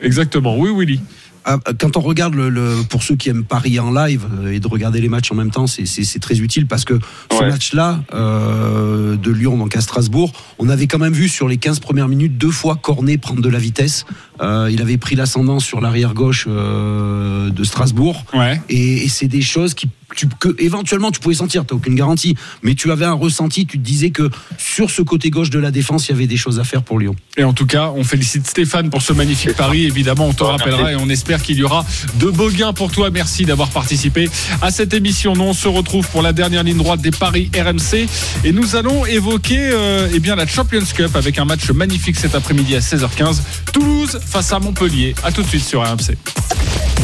Exactement. 0.00 0.56
Oui, 0.56 0.70
Willy. 0.74 1.00
Ah, 1.44 1.58
Quand 1.78 1.96
on 1.96 2.00
regarde 2.00 2.34
le, 2.34 2.48
le- 2.50 2.82
pour 2.88 3.02
ceux 3.02 3.16
qui 3.16 3.28
aiment 3.30 3.44
parier 3.44 3.80
en 3.80 3.90
live 3.90 4.26
euh, 4.42 4.52
et 4.52 4.60
de 4.60 4.68
regarder 4.68 5.00
les 5.00 5.08
matchs 5.08 5.32
en 5.32 5.34
même 5.34 5.50
temps, 5.50 5.66
c'est- 5.66 6.18
très 6.20 6.38
utile 6.40 6.66
parce 6.66 6.84
que 6.84 6.98
ce 7.32 7.38
Ouais. 7.38 7.48
match-là 7.48 8.00
euh, 8.12 9.16
de 9.16 9.30
Lyon 9.30 9.56
donc 9.56 9.74
à 9.76 9.80
Strasbourg, 9.80 10.32
on 10.58 10.68
avait 10.68 10.86
quand 10.86 10.98
même 10.98 11.12
vu 11.14 11.28
sur 11.28 11.48
les 11.48 11.56
15 11.56 11.80
premières 11.80 12.08
minutes 12.08 12.36
deux 12.36 12.50
fois 12.50 12.76
Cornet 12.76 13.16
prendre 13.18 13.40
de 13.40 13.48
la 13.48 13.58
vitesse. 13.58 14.04
Euh, 14.40 14.70
il 14.72 14.80
avait 14.80 14.96
pris 14.96 15.16
l'ascendant 15.16 15.60
sur 15.60 15.80
l'arrière 15.80 16.14
gauche 16.14 16.46
euh, 16.48 17.50
de 17.50 17.64
Strasbourg 17.64 18.24
Ouais. 18.32 18.60
et, 18.68 19.04
et 19.04 19.08
c'est 19.08 19.28
des 19.28 19.42
choses 19.42 19.74
qui 19.74 19.88
tu, 20.16 20.26
que 20.40 20.56
éventuellement 20.58 21.12
tu 21.12 21.20
pouvais 21.20 21.36
sentir, 21.36 21.64
t'as 21.64 21.76
aucune 21.76 21.94
garantie, 21.94 22.34
mais 22.64 22.74
tu 22.74 22.90
avais 22.90 23.04
un 23.04 23.12
ressenti, 23.12 23.64
tu 23.64 23.78
te 23.78 23.82
disais 23.84 24.10
que 24.10 24.28
sur 24.58 24.90
ce 24.90 25.02
côté 25.02 25.30
gauche 25.30 25.50
de 25.50 25.58
la 25.60 25.70
défense, 25.70 26.08
il 26.08 26.12
y 26.12 26.14
avait 26.14 26.26
des 26.26 26.36
choses 26.36 26.58
à 26.58 26.64
faire 26.64 26.82
pour 26.82 26.98
Lyon. 26.98 27.14
Et 27.36 27.44
en 27.44 27.52
tout 27.52 27.64
cas, 27.66 27.92
on 27.94 28.02
félicite 28.02 28.44
Stéphane 28.44 28.90
pour 28.90 29.02
ce 29.02 29.12
magnifique 29.12 29.54
pari. 29.54 29.84
Évidemment, 29.84 30.26
on 30.26 30.32
te 30.32 30.42
rappellera 30.42 30.82
merci. 30.82 30.94
et 30.94 30.96
on 30.96 31.08
espère 31.08 31.40
qu'il 31.42 31.58
y 31.58 31.62
aura 31.62 31.86
de 32.18 32.26
beaux 32.26 32.50
gains 32.50 32.72
pour 32.72 32.90
toi. 32.90 33.10
Merci 33.10 33.44
d'avoir 33.44 33.68
participé 33.68 34.28
à 34.62 34.72
cette 34.72 34.94
émission. 34.94 35.34
Nous, 35.34 35.44
on 35.44 35.52
se 35.54 35.68
retrouve 35.68 36.08
pour 36.08 36.22
la 36.22 36.32
dernière 36.32 36.64
ligne 36.64 36.78
droite 36.78 37.00
des 37.00 37.12
paris 37.12 37.48
RMC 37.56 38.08
et 38.44 38.50
nous 38.52 38.74
allons 38.74 39.06
évoquer 39.06 39.58
euh, 39.60 40.08
eh 40.12 40.18
bien 40.18 40.34
la 40.34 40.46
Champions 40.48 40.80
Cup 40.92 41.14
avec 41.14 41.38
un 41.38 41.44
match 41.44 41.70
magnifique 41.70 42.16
cet 42.16 42.34
après-midi 42.34 42.74
à 42.74 42.80
16h15. 42.80 43.42
Toulouse 43.72 44.18
face 44.30 44.52
à 44.52 44.60
Montpellier. 44.60 45.14
À 45.24 45.32
tout 45.32 45.42
de 45.42 45.46
suite 45.48 45.64
sur 45.64 45.82
RMC. 45.82 46.16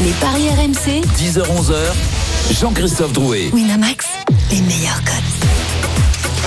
Les 0.03 0.11
paris 0.21 0.49
RMC. 0.49 1.01
10h-11h, 1.17 2.57
Jean-Christophe 2.59 3.11
Drouet. 3.11 3.49
Winamax, 3.51 4.05
les 4.51 4.61
meilleurs 4.61 5.03
codes. 5.03 5.66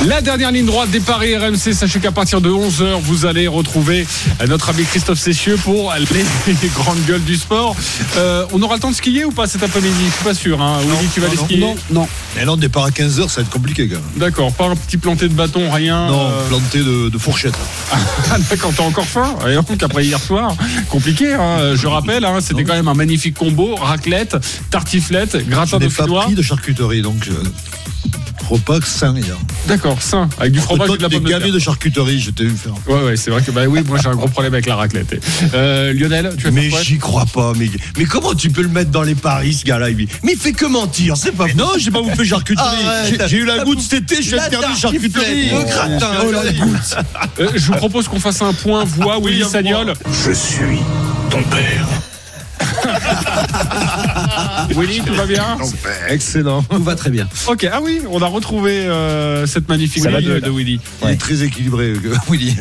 La 0.07 0.23
dernière 0.23 0.51
ligne 0.51 0.65
droite 0.65 0.91
des 0.91 1.01
paris 1.01 1.37
RMC, 1.37 1.75
sachez 1.75 2.01
qu'à 2.01 2.11
partir 2.11 2.41
de 2.41 2.51
11h, 2.51 3.01
vous 3.03 3.27
allez 3.27 3.47
retrouver 3.47 4.07
euh, 4.41 4.47
notre 4.47 4.71
ami 4.71 4.85
Christophe 4.85 5.19
Cessieux 5.19 5.57
pour 5.59 5.93
les 6.47 6.69
grandes 6.69 7.05
gueules 7.07 7.23
du 7.23 7.37
sport. 7.37 7.77
Euh, 8.17 8.47
on 8.53 8.63
aura 8.63 8.77
le 8.77 8.81
temps 8.81 8.91
de 8.91 8.97
skier 8.97 9.27
ou 9.27 9.31
pas 9.31 9.47
cet 9.47 9.63
après-midi? 9.63 9.95
Je 10.07 10.13
suis 10.15 10.25
pas 10.25 10.35
sûr. 10.35 10.63
Hein. 10.63 10.79
Willy, 10.81 11.09
tu 11.13 11.21
vas 11.21 11.27
aller 11.27 11.37
skier? 11.37 11.61
Non, 11.61 11.77
non. 11.91 12.09
Et 12.41 12.45
là, 12.47 12.53
on 12.53 12.57
départ 12.57 12.85
à 12.85 12.91
15h, 12.91 13.29
ça 13.29 13.37
va 13.37 13.43
être 13.43 13.51
compliqué 13.51 13.89
quand 13.89 13.97
même. 13.97 14.05
D'accord, 14.17 14.53
pas 14.53 14.69
un 14.69 14.77
petit 14.77 14.97
planté 14.97 15.29
de 15.29 15.35
bâton, 15.35 15.71
rien. 15.71 16.07
Non, 16.07 16.31
euh, 16.31 16.49
planté 16.49 16.79
de, 16.79 17.11
de 17.11 17.19
fourchette. 17.19 17.55
Ah, 18.33 18.39
d'accord, 18.49 18.73
t'as 18.77 18.85
encore 18.85 19.07
faim 19.07 19.35
Et 19.49 19.55
donc 19.55 19.83
après 19.83 20.05
hier 20.05 20.21
soir, 20.21 20.55
compliqué. 20.89 21.35
Hein. 21.35 21.75
Je 21.75 21.87
rappelle, 21.89 22.25
hein, 22.25 22.39
c'était 22.41 22.63
quand 22.63 22.75
même 22.75 22.87
un 22.87 22.95
magnifique 22.95 23.35
combo 23.35 23.75
raclette, 23.75 24.37
tartiflette, 24.71 25.49
gratin 25.49 25.79
de 25.79 25.89
pas 25.89 26.07
pris 26.07 26.35
de 26.35 26.43
charcuterie, 26.43 27.03
donc 27.03 27.29
euh, 27.29 27.43
repas 28.49 28.81
sain 28.85 29.15
hier. 29.17 29.37
D'accord, 29.67 30.01
sain, 30.03 30.29
avec 30.39 30.53
du 30.53 30.61
fromage 30.61 30.89
et 30.91 30.97
de 30.97 31.03
la 31.03 31.09
des 31.09 31.21
pomme 31.21 31.25
de 31.25 31.51
de 31.51 31.59
charcuterie, 31.59 32.21
je 32.21 32.31
t'ai 32.31 32.45
vu 32.45 32.57
faire. 32.57 32.73
Ouais, 32.87 33.03
ouais, 33.03 33.17
c'est 33.17 33.31
vrai 33.31 33.43
que 33.43 33.51
bah 33.51 33.63
oui, 33.69 33.81
moi 33.87 33.99
j'ai 34.03 34.09
un 34.09 34.15
gros 34.15 34.29
problème 34.29 34.55
avec 34.55 34.67
la 34.67 34.77
raclette. 34.77 35.23
Euh, 35.55 35.93
Lionel, 35.93 36.35
tu 36.39 36.45
vas 36.45 36.51
Mais 36.51 36.71
j'y 36.83 36.99
crois 36.99 37.27
pas, 37.33 37.53
mais, 37.59 37.69
mais 37.99 38.05
comment 38.05 38.35
tu 38.35 38.51
peux 38.51 38.63
le 38.63 38.69
mettre 38.69 38.91
dans 38.91 39.03
les 39.03 39.15
paris, 39.15 39.55
ce 39.55 39.65
gars-là? 39.65 39.89
Mais 40.23 40.33
il 40.33 40.39
fait 40.39 40.53
que 40.53 40.67
mentir, 40.67 41.17
c'est 41.17 41.33
pas 41.33 41.47
Non, 41.57 41.71
j'ai 41.79 41.91
pas 41.91 42.03
bouffé 42.03 42.25
charcuterie. 42.25 42.67
Arrête. 42.87 43.17
J'ai- 43.21 43.29
J'ai 43.29 43.37
eu 43.39 43.45
la 43.45 43.65
goutte 43.65 43.81
cet 43.81 44.05
été, 44.05 44.17
je 44.17 44.29
suis 44.29 44.37
La 44.37 44.45
interdit 44.47 44.79
charcuterie. 44.81 45.51
le 45.51 45.63
gratin, 45.65 46.11
Oh, 46.25 46.31
la 46.31 46.53
goutte. 46.53 46.97
Euh, 47.41 47.49
je 47.55 47.67
vous 47.67 47.73
propose 47.75 48.09
qu'on 48.09 48.21
fasse 48.21 48.43
un 48.43 48.53
point 48.53 48.85
voix 48.85 49.19
Willy 49.21 49.45
Sagnol. 49.45 49.93
Je 50.25 50.33
suis 50.33 50.79
ton 51.31 51.43
père. 51.45 51.87
Willy, 54.77 55.01
tout 55.01 55.15
va 55.15 55.27
bien 55.27 55.59
Excellent. 56.09 56.63
Tout 56.63 56.83
va 56.83 56.95
très 56.95 57.11
bien. 57.11 57.29
Ok, 57.49 57.69
ah 57.71 57.81
oui, 57.83 58.01
on 58.11 58.23
a 58.23 58.27
retrouvé 58.27 58.87
euh, 58.87 59.47
cette 59.47 59.69
magnifique 59.69 60.03
Ça 60.03 60.11
va 60.11 60.21
ligne 60.21 60.35
mieux, 60.35 60.41
de. 60.41 60.51
Willy. 60.51 60.81
Il 61.03 61.11
est 61.11 61.17
très 61.17 61.43
équilibré, 61.43 61.91
euh, 61.91 62.15
Willy. 62.31 62.57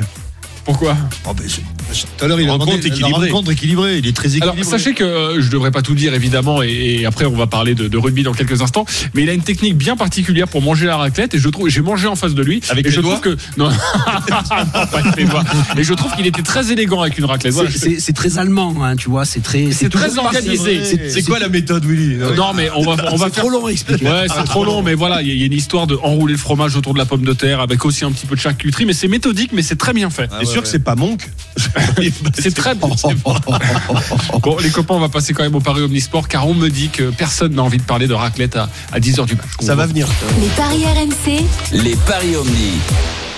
Pourquoi 0.70 0.96
Oh, 1.28 1.34
ben, 1.34 1.46
tout 1.48 2.24
à 2.26 2.28
l'heure, 2.28 2.40
il 2.40 2.48
a 2.48 2.52
Rencontre 2.52 2.70
demandé 2.74 2.90
la 2.90 2.96
équilibrée. 2.96 3.30
rencontre 3.32 3.52
équilibrée. 3.52 3.98
Il 3.98 4.06
est 4.08 4.16
très 4.16 4.28
équilibré. 4.28 4.52
Alors 4.52 4.64
sachez 4.66 4.94
que 4.94 5.04
euh, 5.04 5.42
je 5.42 5.50
devrais 5.50 5.72
pas 5.72 5.82
tout 5.82 5.96
dire 5.96 6.14
évidemment 6.14 6.62
et, 6.62 6.98
et 7.00 7.06
après 7.08 7.26
on 7.26 7.36
va 7.36 7.48
parler 7.48 7.74
de, 7.74 7.88
de 7.88 7.98
rugby 7.98 8.22
dans 8.22 8.34
quelques 8.34 8.62
instants 8.62 8.86
mais 9.16 9.24
il 9.24 9.30
a 9.30 9.34
une 9.34 9.42
technique 9.42 9.76
bien 9.76 9.98
particulière 9.98 10.48
pour 10.48 10.62
manger 10.62 10.86
la 10.86 10.98
raclette 10.98 11.34
et 11.34 11.40
je 11.40 11.50
trouve 11.50 11.68
j'ai 11.70 11.82
mangé 11.82 12.08
en 12.08 12.16
face 12.16 12.36
de 12.36 12.44
lui 12.44 12.62
Avec 12.70 12.86
et 12.86 12.90
les 12.90 12.96
je 12.96 13.02
doigts 13.02 13.20
trouve 13.20 13.36
que 13.36 13.42
non, 13.58 13.70
non, 13.70 13.76
pas 13.76 15.00
avec 15.00 15.16
les 15.18 15.24
doigts 15.26 15.44
et 15.76 15.84
je 15.84 15.94
trouve 15.96 16.16
qu'il 16.16 16.28
était 16.28 16.44
très 16.44 16.72
élégant 16.72 17.02
avec 17.02 17.18
une 17.18 17.26
raclette 17.26 17.54
Voilà, 17.54 17.72
C'est- 17.72 17.76
je- 17.90 17.96
C'est 17.96 18.00
c'est 18.00 18.14
très 18.14 18.38
allemand, 18.38 18.76
hein, 18.84 18.96
tu 18.96 19.10
vois, 19.10 19.26
c'est 19.26 19.40
très. 19.42 19.72
c'est 19.72 19.90
très 19.90 20.20
organisé 20.20 20.86
c'est- 20.86 21.10
C'est 21.10 21.24
quoi 21.24 21.40
la 21.40 21.50
méthode, 21.50 21.84
Willy? 21.86 22.18
Non 22.38 22.54
mais 22.54 22.70
on 22.76 22.84
va 22.84 22.92
on 23.12 23.16
va 23.16 23.26
C'est 23.28 23.34
faire 23.34 23.44
trop 23.46 23.50
long 23.50 23.66
à 23.66 23.72
expliquer. 23.72 24.06
Ouais, 24.06 24.26
c'est 24.28 24.44
trop 24.44 24.64
long, 24.64 24.84
mais 24.84 24.94
voilà, 24.94 25.24
il 25.24 25.28
y, 25.28 25.32
a- 25.32 25.34
il 25.34 25.40
y 25.40 25.44
a 25.44 25.48
une 25.48 25.54
histoire 25.54 25.88
de 25.88 25.96
enrouler 26.04 26.34
le 26.34 26.40
fromage 26.40 26.76
autour 26.76 26.94
de 26.94 27.00
la 27.00 27.06
pomme 27.06 27.24
de 27.26 27.34
terre 27.34 27.62
avec 27.62 27.84
aussi 27.84 28.06
un 28.06 28.12
petit 28.12 28.28
peu 28.28 28.36
de 28.36 28.40
charcuterie, 28.42 28.86
mais 28.86 28.94
c'est 28.94 29.08
méthodique, 29.08 29.52
mais 29.54 29.64
c'est 29.64 29.76
très 29.78 29.94
bien 29.94 30.12
fait. 30.12 30.30
T'es 30.40 30.46
sûr 30.60 30.64
que 30.64 30.70
c'est 30.70 30.84
pas 30.84 30.95
Monk 30.95 31.30
C'est 32.39 32.53
très 32.53 32.76
bon. 32.76 32.91
Bon, 34.41 34.57
les 34.57 34.70
copains, 34.70 34.95
on 34.95 34.99
va 34.99 35.10
passer 35.10 35.34
quand 35.34 35.43
même 35.43 35.55
au 35.55 35.60
Paris 35.60 35.82
Omnisport 35.82 36.28
car 36.28 36.47
on 36.47 36.53
me 36.53 36.70
dit 36.70 36.89
que 36.89 37.12
personne 37.12 37.53
n'a 37.53 37.64
envie 37.64 37.78
de 37.78 37.84
parler 37.84 38.07
de 38.07 38.14
raclette 38.14 38.55
à, 38.55 38.70
à 38.91 38.99
10h 38.99 39.26
du 39.26 39.36
match. 39.36 39.47
Ça 39.60 39.76
va 39.76 39.86
venir. 39.86 40.07
Les 40.39 40.47
paris 40.47 40.86
RMC. 40.86 41.43
Les 41.74 41.95
paris 42.07 42.36
Omni. 42.36 43.29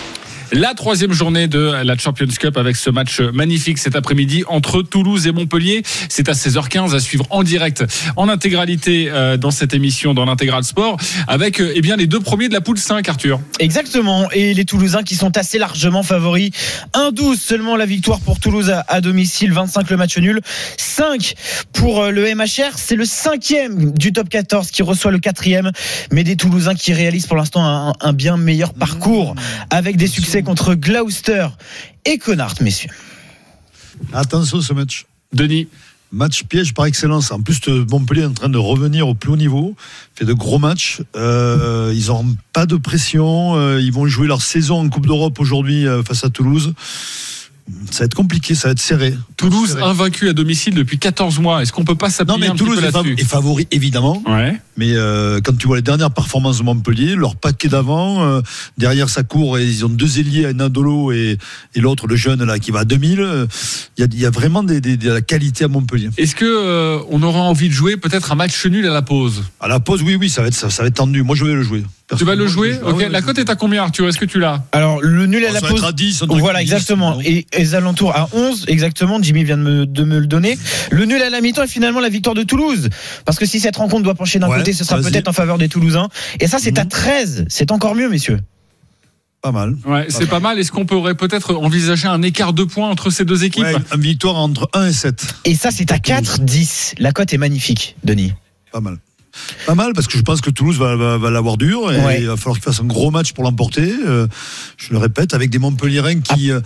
La 0.54 0.74
troisième 0.74 1.14
journée 1.14 1.47
de 1.47 1.82
la 1.82 1.97
Champions 1.97 2.28
Cup 2.28 2.58
avec 2.58 2.76
ce 2.76 2.89
match 2.89 3.22
magnifique 3.22 3.78
cet 3.78 3.95
après-midi 3.95 4.43
entre 4.49 4.82
Toulouse 4.82 5.26
et 5.26 5.32
Montpellier. 5.32 5.82
C'est 6.10 6.28
à 6.28 6.34
16h15 6.34 6.93
à 6.93 6.99
suivre 6.99 7.26
en 7.30 7.41
direct, 7.43 7.86
en 8.18 8.28
intégralité 8.28 9.10
euh, 9.10 9.38
dans 9.38 9.52
cette 9.52 9.74
émission, 9.74 10.14
dans 10.14 10.26
l'intégral 10.26 10.66
sport, 10.66 10.97
avec 11.30 11.62
euh, 11.62 11.72
eh 11.74 11.80
bien 11.80 11.95
les 11.95 12.06
deux 12.06 12.20
premiers 12.20 12.49
de 12.49 12.54
la 12.54 12.60
poule 12.60 12.78
5, 12.78 13.08
Arthur. 13.08 13.39
Exactement. 13.60 14.30
Et 14.32 14.54
les 14.54 14.66
Toulousains 14.66 15.04
qui 15.04 15.16
sont 15.16 15.38
assez 15.38 15.58
largement 15.58 16.04
favoris. 16.04 16.52
1-12 16.95 17.38
seulement 17.38 17.78
la 17.78 17.86
victoire 17.86 18.20
pour 18.20 18.41
Toulouse 18.41 18.74
à, 18.89 18.99
domicile, 18.99 19.54
25 19.54 19.89
le 19.89 19.95
match 19.95 20.18
nul. 20.18 20.41
5 20.76 21.34
pour 21.72 22.02
euh, 22.02 22.12
le 22.12 22.36
MHR. 22.36 22.76
C'est 22.76 22.97
le 22.97 23.06
cinquième 23.06 23.93
du 23.93 24.12
top 24.12 24.28
14 24.28 24.70
qui 24.70 24.84
reçoit 24.84 25.12
le 25.12 25.20
quatrième. 25.20 25.72
Mais 26.12 26.26
des 26.26 26.36
Toulousains 26.36 26.76
qui 26.76 26.91
réalisent 26.91 27.28
pour 27.28 27.38
l'instant 27.38 27.93
un 27.97 28.14
bien 28.14 28.36
meilleur 28.36 28.74
parcours 28.74 29.34
avec 29.70 29.95
des 29.95 30.08
succès 30.08 30.41
contre 30.44 30.76
Gloucester 30.76 31.48
et 32.06 32.18
Connard, 32.18 32.56
messieurs. 32.62 32.92
Attention 34.14 34.62
ce 34.62 34.74
match. 34.74 35.06
Denis. 35.34 35.68
Match 36.14 36.44
piège 36.44 36.74
par 36.74 36.88
excellence. 36.88 37.32
En 37.32 37.42
plus, 37.42 37.62
euh, 37.70 37.86
Montpellier 37.89 38.24
est 38.24 38.26
en 38.26 38.34
train 38.34 38.50
de 38.50 38.58
revenir 38.58 39.08
au 39.08 39.14
plus 39.14 39.32
haut 39.32 39.38
niveau, 39.38 39.78
fait 40.14 40.26
de 40.26 40.34
gros 40.34 40.60
matchs. 40.60 41.02
Euh, 41.16 41.94
ils 41.96 42.08
n'ont 42.08 42.36
pas 42.52 42.66
de 42.66 42.76
pression. 42.76 43.56
euh, 43.56 43.80
ils 43.80 43.94
vont 43.94 44.06
jouer 44.08 44.28
leur 44.28 44.42
saison 44.42 44.82
en 44.82 44.89
Coupe 44.89 45.08
d'Europe 45.08 45.39
aujourd'hui 45.39 45.86
face 46.06 46.26
à 46.26 46.30
Toulouse. 46.30 46.74
Ça 47.89 47.99
va 47.99 48.05
être 48.05 48.16
compliqué, 48.16 48.53
ça 48.55 48.68
va 48.68 48.72
être 48.74 48.80
serré. 48.80 49.14
Toulouse 49.38 49.70
Serré. 49.70 49.84
invaincu 49.84 50.28
à 50.30 50.34
domicile 50.34 50.74
depuis 50.76 50.97
14 50.97 51.39
mois. 51.39 51.62
Est-ce 51.62 51.72
qu'on 51.72 51.86
peut 51.86 51.95
pas 51.95 52.07
Non, 52.07 52.12
s'appuyer 52.12 52.39
mais 52.39 52.47
un 52.47 52.51
petit 52.51 52.64
Toulouse 52.66 52.80
peu 52.82 52.86
est, 52.86 52.91
fav- 52.91 53.20
est 53.20 53.24
favori, 53.26 53.68
évidemment. 53.72 54.22
Ouais. 54.28 54.59
Mais 54.78 54.93
euh, 54.95 55.39
quand 55.43 55.57
tu 55.57 55.68
vois 55.68 55.78
les 55.78 55.82
dernières 55.82 56.12
performances 56.12 56.57
de 56.57 56.64
Montpellier, 56.64 57.16
leur 57.16 57.36
paquet 57.36 57.68
d'avant, 57.70 58.24
euh, 58.24 58.41
derrière 58.78 59.09
ça 59.09 59.24
court, 59.24 59.57
et 59.57 59.66
ils 59.66 59.86
ont 59.86 59.89
deux 59.89 60.20
ailiers, 60.20 60.53
Nadolo 60.53 61.12
et, 61.12 61.38
et 61.76 61.80
l'autre, 61.80 62.07
le 62.07 62.16
jeune 62.16 62.43
là, 62.43 62.59
qui 62.59 62.72
va 62.72 62.80
à 62.80 62.86
2000. 62.86 63.20
euh, 63.22 63.45
Il 63.97 64.01
y, 64.01 64.03
a, 64.03 64.07
il 64.12 64.20
y 64.20 64.26
a 64.26 64.30
vraiment 64.32 64.64
des, 64.64 64.82
des- 64.82 64.97
de 64.97 65.12
la 65.12 65.22
qualité 65.22 65.64
à 65.64 65.68
Montpellier. 65.68 66.09
Est-ce 66.18 66.36
que 66.36 66.99
on 67.09 67.22
aura 67.24 67.39
envie 67.41 67.70
de 67.70 67.74
jouer 67.74 67.95
peut-être 67.97 68.32
un 68.32 68.36
match 68.36 68.66
nul 68.66 68.86
à 68.88 68.91
la 68.93 69.01
pause? 69.01 69.43
À 69.59 69.68
la 69.68 69.80
pause, 69.80 70.01
oui, 70.03 70.16
oui, 70.16 70.30
ça 70.30 70.41
va 70.41 70.47
être, 70.49 70.55
ça, 70.55 70.70
ça 70.70 70.84
va 70.84 70.88
être 70.88 70.95
tendu. 70.95 71.24
Moi, 71.24 71.36
je 71.36 71.45
vais 71.45 71.53
le 71.53 71.64
jouer. 71.64 71.84
Tu 72.18 72.26
vas 72.26 72.36
le 72.36 72.45
jouer 72.47 72.78
Ah 72.84 72.89
Ok. 72.89 72.97
ouais, 72.97 73.09
la 73.09 73.22
cote 73.22 73.38
est 73.39 73.49
à 73.49 73.55
combien, 73.55 73.84
Arthur 73.84 74.07
Est-ce 74.07 74.18
que 74.18 74.26
tu 74.26 74.39
l'as 74.39 74.64
Alors, 74.72 75.01
le 75.01 75.26
nul 75.28 75.45
à 75.45 75.49
Oh, 75.51 75.53
la 75.53 75.62
pause. 75.62 75.84
à 75.86 75.91
10, 75.91 76.24
un 76.24 76.28
truc 76.28 76.39
Voilà, 76.39 76.59
10, 76.59 76.64
exactement. 76.72 77.20
Et 77.24 77.45
les 77.57 77.76
alentours 77.76 78.16
à 78.16 78.28
11, 78.34 78.66
exactement. 78.68 79.22
Jimmy 79.22 79.43
vient 79.43 79.57
de 79.57 79.64
me, 79.64 79.86
de 79.86 80.03
me 80.03 80.20
le 80.20 80.28
donner. 80.28 80.57
Le 80.91 81.05
nul 81.05 81.22
à 81.22 81.30
la 81.30 81.41
mi-temps 81.41 81.64
est 81.64 81.68
finalement 81.68 81.99
la 82.01 82.09
victoire 82.09 82.36
de 82.36 82.43
Toulouse. 82.43 82.89
Parce 83.26 83.38
que 83.39 83.45
si 83.45 83.59
cette 83.59 83.78
rencontre 83.78 84.03
doit 84.03 84.16
pencher 84.16 84.39
d'un 84.39 84.49
Ouais, 84.49 84.57
côté, 84.57 84.74
ce 84.74 84.84
sera 84.84 84.99
peut-être 84.99 85.28
en 85.28 85.34
faveur 85.34 85.57
des 85.57 85.70
Toulousains. 85.70 86.09
Et 86.39 86.47
ça, 86.47 86.57
c'est 86.59 86.78
à 86.80 86.86
13. 86.86 87.45
C'est 87.49 87.72
encore 87.72 87.95
mieux, 87.95 88.09
messieurs. 88.09 88.39
Pas 89.41 89.51
mal. 89.51 89.76
Ouais, 89.86 90.05
c'est 90.09 90.28
pas 90.28 90.39
mal. 90.39 90.59
Est-ce 90.59 90.72
qu'on 90.72 90.86
pourrait 90.86 91.16
peut-être 91.16 91.55
envisager 91.55 92.07
un 92.07 92.22
écart 92.22 92.53
de 92.53 92.64
points 92.64 92.89
entre 92.89 93.09
ces 93.09 93.26
deux 93.26 93.43
équipes 93.43 93.64
Ouais, 93.64 93.76
une 93.95 94.01
victoire 94.01 94.36
entre 94.36 94.70
1 94.74 94.88
et 94.88 94.93
7. 94.93 95.26
Et 95.45 95.55
ça, 95.55 95.72
c'est 95.72 95.91
à 95.91 95.97
4, 95.97 96.41
10. 96.41 96.93
La 96.99 97.12
cote 97.12 97.34
est 97.34 97.39
magnifique, 97.39 97.95
Denis. 98.03 98.34
Pas 98.72 98.82
mal. 98.82 98.97
Pas 99.66 99.76
mal 99.76 99.94
parce 99.94 100.08
que 100.08 100.18
je 100.18 100.24
pense 100.24 100.42
que 100.42 100.50
Toulouse 100.50 100.78
va, 100.78 100.96
va, 100.96 101.18
va 101.18 101.30
l'avoir 101.32 101.58
dur 101.58 101.92
et 101.92 101.98
Ouais. 102.00 102.22
il 102.22 102.28
va 102.28 102.36
falloir 102.38 102.56
qu'il 102.56 102.64
fasse 102.64 102.80
un 102.82 102.86
gros 102.86 103.12
match 103.12 103.34
pour 103.34 103.44
l'emporter. 103.44 103.94
Euh, 104.06 104.28
je 104.78 104.92
le 104.92 104.98
répète, 104.98 105.34
avec 105.34 105.50
des 105.50 105.60
Montpellierins 105.60 106.20
qui, 106.22 106.52
euh, 106.52 106.60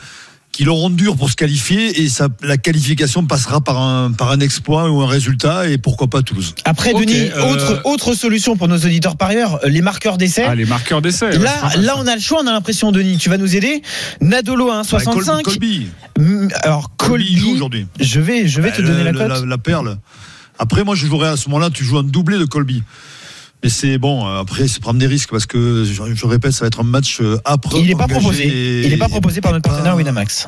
qui 0.51 0.63
l'auront 0.63 0.89
dur 0.89 1.17
pour 1.17 1.29
se 1.29 1.35
qualifier 1.35 2.01
et 2.01 2.07
ça, 2.07 2.29
la 2.41 2.57
qualification 2.57 3.25
passera 3.25 3.59
par 3.61 3.77
un, 3.79 4.11
par 4.13 4.31
un 4.31 4.39
exploit 4.39 4.89
ou 4.89 5.01
un 5.01 5.07
résultat 5.07 5.67
et 5.67 5.77
pourquoi 5.77 6.07
pas 6.07 6.21
Toulouse. 6.21 6.55
Après, 6.63 6.93
Denis, 6.93 7.29
euh, 7.35 7.51
autre, 7.51 7.81
autre 7.83 8.13
solution 8.13 8.55
pour 8.55 8.67
nos 8.69 8.77
auditeurs 8.77 9.17
par 9.17 9.29
ailleurs, 9.29 9.59
les 9.65 9.81
marqueurs 9.81 10.17
d'essai. 10.17 10.45
Ah, 10.47 10.55
les 10.55 10.65
marqueurs 10.65 11.01
d'essai. 11.01 11.25
ouais, 11.27 11.37
Là, 11.37 11.71
là, 11.77 11.95
on 11.97 12.07
a 12.07 12.15
le 12.15 12.21
choix, 12.21 12.39
on 12.41 12.47
a 12.47 12.53
l'impression, 12.53 12.91
Denis. 12.93 13.17
Tu 13.17 13.29
vas 13.29 13.37
nous 13.37 13.55
aider. 13.55 13.81
Nadolo 14.21 14.69
à 14.71 14.81
Ouais, 14.81 15.03
Col- 15.03 15.23
1,65. 15.23 15.43
Colby, 15.43 15.87
Alors, 16.63 16.89
Colby, 16.95 17.35
Colby, 17.35 17.53
aujourd'hui. 17.53 17.87
je 17.99 18.19
vais, 18.21 18.47
je 18.47 18.61
vais 18.61 18.71
te 18.71 18.81
Bah, 18.81 18.87
donner 18.87 19.03
la 19.03 19.11
cote. 19.11 19.27
La, 19.27 19.45
la 19.45 19.57
perle. 19.57 19.97
Après, 20.59 20.83
moi, 20.83 20.95
je 20.95 21.05
jouerais 21.05 21.29
à 21.29 21.37
ce 21.37 21.49
moment-là, 21.49 21.69
tu 21.69 21.83
joues 21.83 21.97
un 21.97 22.03
doublé 22.03 22.37
de 22.37 22.45
Colby. 22.45 22.83
Mais 23.63 23.69
c'est 23.69 23.97
bon, 23.97 24.27
euh, 24.27 24.39
après, 24.41 24.67
c'est 24.67 24.79
prendre 24.81 24.99
des 24.99 25.07
risques 25.07 25.31
parce 25.31 25.45
que, 25.45 25.83
je, 25.85 26.13
je 26.13 26.25
répète, 26.25 26.51
ça 26.51 26.61
va 26.61 26.67
être 26.67 26.81
un 26.81 26.83
match 26.83 27.19
euh, 27.21 27.37
âpre. 27.45 27.71
Il 27.77 27.87
n'est 27.87 27.95
pas 27.95 28.07
proposé. 28.07 28.45
et- 28.47 28.83
Il 28.83 28.89
n'est 28.89 28.97
pas 28.97 29.09
proposé 29.09 29.41
par 29.41 29.51
notre 29.53 29.67
partenaire 29.67 29.93
pas- 29.93 29.97
Winamax. 29.97 30.47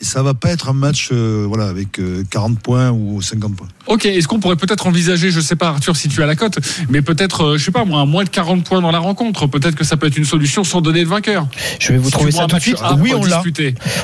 et 0.00 0.04
ça 0.04 0.22
va 0.22 0.32
pas 0.32 0.50
être 0.50 0.68
un 0.70 0.72
match 0.72 1.08
euh, 1.12 1.44
voilà, 1.46 1.68
avec 1.68 1.98
euh, 1.98 2.22
40 2.30 2.58
points 2.60 2.90
ou 2.92 3.20
50 3.20 3.56
points. 3.56 3.68
Ok, 3.88 4.06
est-ce 4.06 4.26
qu'on 4.28 4.40
pourrait 4.40 4.56
peut-être 4.56 4.86
envisager, 4.86 5.30
je 5.30 5.40
sais 5.40 5.56
pas 5.56 5.68
Arthur 5.68 5.96
si 5.96 6.08
tu 6.08 6.22
as 6.22 6.26
la 6.26 6.36
cote, 6.36 6.58
mais 6.88 7.02
peut-être, 7.02 7.42
euh, 7.44 7.58
je 7.58 7.64
sais 7.64 7.72
pas 7.72 7.84
moi, 7.84 8.00
un 8.00 8.06
moins 8.06 8.24
de 8.24 8.28
40 8.30 8.64
points 8.64 8.80
dans 8.80 8.90
la 8.92 8.98
rencontre, 9.00 9.46
peut-être 9.48 9.74
que 9.74 9.84
ça 9.84 9.96
peut 9.98 10.06
être 10.06 10.16
une 10.16 10.24
solution 10.24 10.64
sans 10.64 10.80
donner 10.80 11.02
de 11.04 11.08
vainqueur. 11.08 11.48
Je 11.78 11.92
vais 11.92 11.98
vous 11.98 12.06
Si 12.06 12.12
trouver 12.12 12.30
ça 12.30 12.42
tout 12.42 12.48
de 12.48 12.52
match 12.54 12.62
suite. 12.62 12.78
Oui, 13.00 13.12
on 13.14 13.24
l'a. 13.24 13.42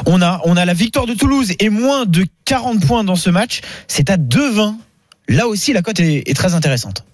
On 0.06 0.20
a, 0.20 0.40
on 0.44 0.56
a 0.56 0.64
la 0.66 0.74
victoire 0.74 1.06
de 1.06 1.14
Toulouse 1.14 1.52
et 1.58 1.70
moins 1.70 2.04
de 2.06 2.26
40 2.44 2.84
points 2.86 3.04
dans 3.04 3.16
ce 3.16 3.30
match. 3.30 3.60
C'est 3.86 4.10
à 4.10 4.16
2,20. 4.18 4.74
Là 5.28 5.46
aussi, 5.48 5.72
la 5.72 5.82
cote 5.82 6.00
est, 6.00 6.28
est 6.28 6.34
très 6.34 6.54
intéressante. 6.54 7.04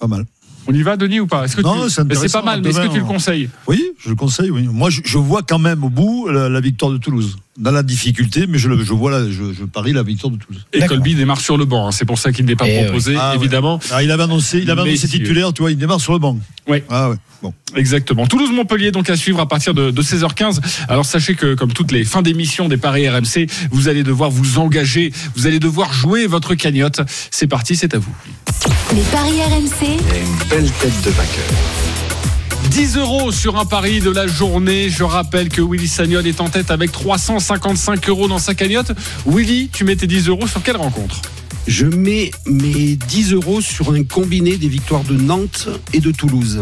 Pas 0.00 0.06
mal. 0.06 0.24
On 0.68 0.74
y 0.74 0.82
va, 0.82 0.96
Denis, 0.96 1.20
ou 1.20 1.26
pas 1.28 1.44
Est-ce 1.44 1.56
que 1.56 1.62
Non, 1.62 1.84
tu... 1.86 1.90
c'est 1.90 2.32
pas 2.32 2.42
mal, 2.42 2.60
mais 2.60 2.70
est-ce 2.70 2.80
que 2.80 2.88
tu 2.88 2.98
le 2.98 3.04
on- 3.04 3.06
conseilles? 3.06 3.48
Oui, 3.68 3.92
je 4.00 4.08
le 4.10 4.16
conseille, 4.16 4.50
oui. 4.50 4.66
Moi, 4.70 4.90
je, 4.90 5.00
je 5.04 5.16
vois 5.18 5.42
quand 5.42 5.60
même 5.60 5.84
au 5.84 5.88
bout 5.90 6.28
la, 6.28 6.48
la 6.48 6.60
victoire 6.60 6.90
de 6.90 6.98
Toulouse. 6.98 7.36
Dans 7.58 7.70
la 7.70 7.82
difficulté, 7.82 8.46
mais 8.46 8.58
je, 8.58 8.68
le- 8.68 8.84
je 8.84 8.92
vois 8.92 9.10
là, 9.10 9.24
je, 9.30 9.52
je 9.58 9.64
parie 9.64 9.92
la 9.94 10.02
victoire 10.02 10.30
de 10.30 10.36
Toulouse. 10.36 10.66
Et 10.74 10.80
Colby 10.84 11.14
démarre 11.14 11.40
sur 11.40 11.56
le 11.56 11.64
banc, 11.64 11.88
hein, 11.88 11.90
c'est 11.92 12.04
pour 12.04 12.18
ça 12.18 12.30
qu'il 12.30 12.44
n'est 12.44 12.54
pas 12.56 12.66
Eh 12.68 12.84
proposé, 12.84 13.14
Ah, 13.18 13.30
ouais. 13.30 13.36
évidemment. 13.36 13.80
Ah, 13.90 14.02
il 14.02 14.10
avait 14.10 14.24
annoncé, 14.24 14.58
il 14.58 14.70
avait 14.70 14.82
annoncé 14.82 15.08
titulaire, 15.08 15.52
tu 15.54 15.62
vois, 15.62 15.70
il 15.70 15.78
démarre 15.78 16.00
sur 16.00 16.12
le 16.12 16.18
banc. 16.18 16.38
Oui. 16.68 16.82
Ah 16.90 17.08
ouais. 17.10 17.16
Bon. 17.42 17.54
Exactement. 17.74 18.26
Toulouse-Montpellier, 18.26 18.90
donc 18.90 19.08
à 19.08 19.16
suivre 19.16 19.40
à 19.40 19.48
partir 19.48 19.72
de, 19.72 19.90
de 19.90 20.02
16h15. 20.02 20.60
Alors 20.88 21.06
sachez 21.06 21.34
que, 21.34 21.54
comme 21.54 21.72
toutes 21.72 21.92
les 21.92 22.04
fins 22.04 22.22
d'émission 22.22 22.68
des 22.68 22.76
paris 22.76 23.08
RMC, 23.08 23.46
vous 23.70 23.88
allez 23.88 24.02
devoir 24.02 24.30
vous 24.30 24.58
engager, 24.58 25.12
vous 25.34 25.46
allez 25.46 25.58
devoir 25.58 25.92
jouer 25.94 26.26
votre 26.26 26.54
cagnotte. 26.54 27.00
C'est 27.30 27.46
parti, 27.46 27.74
c'est 27.76 27.94
à 27.94 27.98
vous. 27.98 28.14
Les 28.94 29.02
paris 29.12 29.40
RMC, 29.42 29.96
une 29.96 30.48
belle 30.50 30.70
tête 30.72 31.02
de 31.04 31.10
vainqueur. 31.10 31.95
10 32.70 32.96
euros 32.96 33.32
sur 33.32 33.58
un 33.58 33.64
pari 33.64 34.00
de 34.00 34.10
la 34.10 34.26
journée. 34.26 34.90
Je 34.90 35.04
rappelle 35.04 35.48
que 35.48 35.62
Willy 35.62 35.88
Sagnol 35.88 36.26
est 36.26 36.40
en 36.40 36.48
tête 36.48 36.70
avec 36.70 36.92
355 36.92 38.08
euros 38.08 38.28
dans 38.28 38.38
sa 38.38 38.54
cagnotte. 38.54 38.92
Willy, 39.26 39.68
tu 39.72 39.84
mets 39.84 39.96
tes 39.96 40.06
10 40.06 40.28
euros 40.28 40.46
sur 40.46 40.62
quelle 40.62 40.76
rencontre? 40.76 41.20
Je 41.66 41.86
mets 41.86 42.30
mes 42.46 42.96
10 42.96 43.32
euros 43.32 43.60
sur 43.60 43.92
un 43.92 44.04
combiné 44.04 44.56
des 44.56 44.68
victoires 44.68 45.04
de 45.04 45.14
Nantes 45.14 45.68
et 45.92 46.00
de 46.00 46.10
Toulouse. 46.10 46.60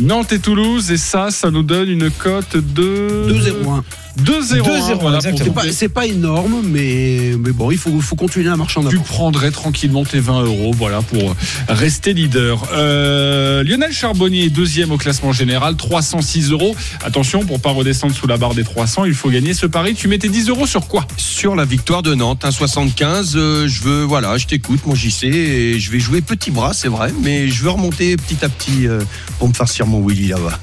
Nantes 0.00 0.32
et 0.32 0.38
Toulouse, 0.38 0.90
et 0.90 0.96
ça, 0.96 1.30
ça 1.30 1.50
nous 1.50 1.62
donne 1.62 1.88
une 1.88 2.10
cote 2.10 2.56
de 2.56 3.26
2-0-1. 3.28 3.82
2-0. 4.18 4.60
2-0, 4.62 4.98
voilà, 5.00 5.20
C'est 5.22 5.54
pas, 5.54 5.62
c'est 5.72 5.88
pas 5.88 6.06
énorme, 6.06 6.60
mais, 6.66 7.32
mais 7.38 7.52
bon, 7.52 7.70
il 7.70 7.78
faut, 7.78 7.98
faut 8.00 8.14
continuer 8.14 8.50
à 8.50 8.56
marcher 8.56 8.78
en 8.80 8.84
Tu 8.84 8.96
avant. 8.96 9.04
prendrais 9.04 9.50
tranquillement 9.50 10.04
tes 10.04 10.20
20 10.20 10.42
euros, 10.42 10.72
voilà, 10.76 11.00
pour 11.00 11.34
rester 11.68 12.12
leader. 12.12 12.62
Euh, 12.74 13.62
Lionel 13.64 13.90
Charbonnier 13.92 14.44
est 14.44 14.50
deuxième 14.50 14.92
au 14.92 14.98
classement 14.98 15.32
général, 15.32 15.76
306 15.76 16.50
euros. 16.50 16.76
Attention, 17.02 17.44
pour 17.46 17.60
pas 17.60 17.70
redescendre 17.70 18.14
sous 18.14 18.26
la 18.26 18.36
barre 18.36 18.54
des 18.54 18.64
300, 18.64 19.06
il 19.06 19.14
faut 19.14 19.30
gagner 19.30 19.54
ce 19.54 19.64
pari. 19.64 19.94
Tu 19.94 20.08
mets 20.08 20.18
tes 20.18 20.28
10 20.28 20.50
euros 20.50 20.66
sur 20.66 20.88
quoi? 20.88 21.06
Sur 21.16 21.56
la 21.56 21.64
victoire 21.64 22.02
de 22.02 22.14
Nantes, 22.14 22.44
1,75, 22.44 23.32
euh, 23.36 23.66
je 23.66 23.80
veux, 23.82 24.02
voilà, 24.02 24.36
je 24.36 24.46
t'écoute, 24.46 24.80
mon 24.84 24.94
JC, 24.94 25.24
et 25.24 25.80
je 25.80 25.90
vais 25.90 26.00
jouer 26.00 26.20
petit 26.20 26.50
bras, 26.50 26.74
c'est 26.74 26.88
vrai, 26.88 27.14
mais 27.22 27.48
je 27.48 27.62
veux 27.62 27.70
remonter 27.70 28.16
petit 28.18 28.44
à 28.44 28.50
petit 28.50 28.86
euh, 28.86 29.00
pour 29.38 29.48
me 29.48 29.54
mon 29.86 30.04
Willy 30.06 30.28
là-bas. 30.28 30.58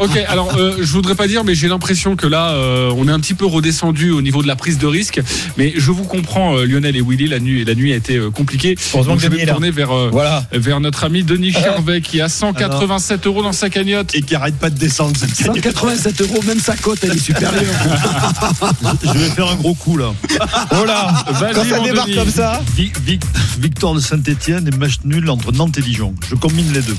Ok. 0.00 0.10
Alors, 0.28 0.54
euh, 0.56 0.76
je 0.80 0.92
voudrais 0.92 1.14
pas 1.14 1.26
dire, 1.26 1.44
mais 1.44 1.54
j'ai 1.54 1.68
l'impression 1.68 2.16
que 2.16 2.26
là, 2.26 2.50
euh, 2.50 2.92
on 2.96 3.08
est 3.08 3.12
un 3.12 3.20
petit 3.20 3.34
peu 3.34 3.46
redescendu 3.46 4.10
au 4.10 4.22
niveau 4.22 4.42
de 4.42 4.48
la 4.48 4.56
prise 4.56 4.78
de 4.78 4.86
risque. 4.86 5.20
Mais 5.56 5.72
je 5.76 5.90
vous 5.90 6.04
comprends, 6.04 6.56
euh, 6.56 6.64
Lionel 6.64 6.96
et 6.96 7.02
Willy. 7.02 7.28
La 7.28 7.40
nuit, 7.40 7.64
la 7.64 7.74
nuit 7.74 7.92
a 7.92 7.96
été 7.96 8.16
euh, 8.16 8.30
compliquée. 8.30 8.76
Heureusement 8.94 9.14
Donc, 9.14 9.20
que 9.20 9.26
je 9.26 9.30
Denis 9.30 9.40
vais 9.40 9.46
me 9.46 9.50
tourner 9.52 9.70
vers 9.70 9.90
euh, 9.92 10.08
Voilà. 10.12 10.44
vers 10.52 10.80
notre 10.80 11.04
ami 11.04 11.22
Denis 11.22 11.52
Charvet 11.52 12.00
qui 12.00 12.20
a 12.20 12.28
187 12.28 13.26
euros 13.26 13.42
dans 13.42 13.52
sa 13.52 13.70
cagnotte. 13.70 14.14
Et 14.14 14.22
qui 14.22 14.34
arrête 14.34 14.56
pas 14.56 14.70
de 14.70 14.78
descendre 14.78 15.16
cette 15.16 15.34
cagnotte. 15.34 15.56
187 15.56 16.20
euros, 16.22 16.40
même 16.46 16.60
sa 16.60 16.76
cote, 16.76 16.98
elle 17.02 17.12
est 17.12 17.18
supérieure. 17.18 17.62
Je 19.04 19.18
vais 19.18 19.30
faire 19.30 19.48
un 19.48 19.56
gros 19.56 19.74
coup 19.74 19.96
là. 19.96 20.12
Oh 20.72 20.84
là 20.84 21.24
Vas-y, 21.32 21.54
Quand 21.54 21.64
ça 21.64 21.80
débarque 21.80 22.06
Denis. 22.08 22.18
comme 22.18 22.30
ça. 22.30 22.62
Vi- 22.76 22.92
vi- 23.04 23.18
victoire 23.60 23.94
de 23.94 24.00
Saint-Etienne 24.00 24.68
et 24.72 24.76
match 24.76 24.94
nul 25.04 25.28
entre 25.30 25.52
Nantes 25.52 25.76
et 25.78 25.82
Dijon. 25.82 26.14
Je 26.28 26.34
combine 26.34 26.72
les 26.72 26.80
deux. 26.82 26.96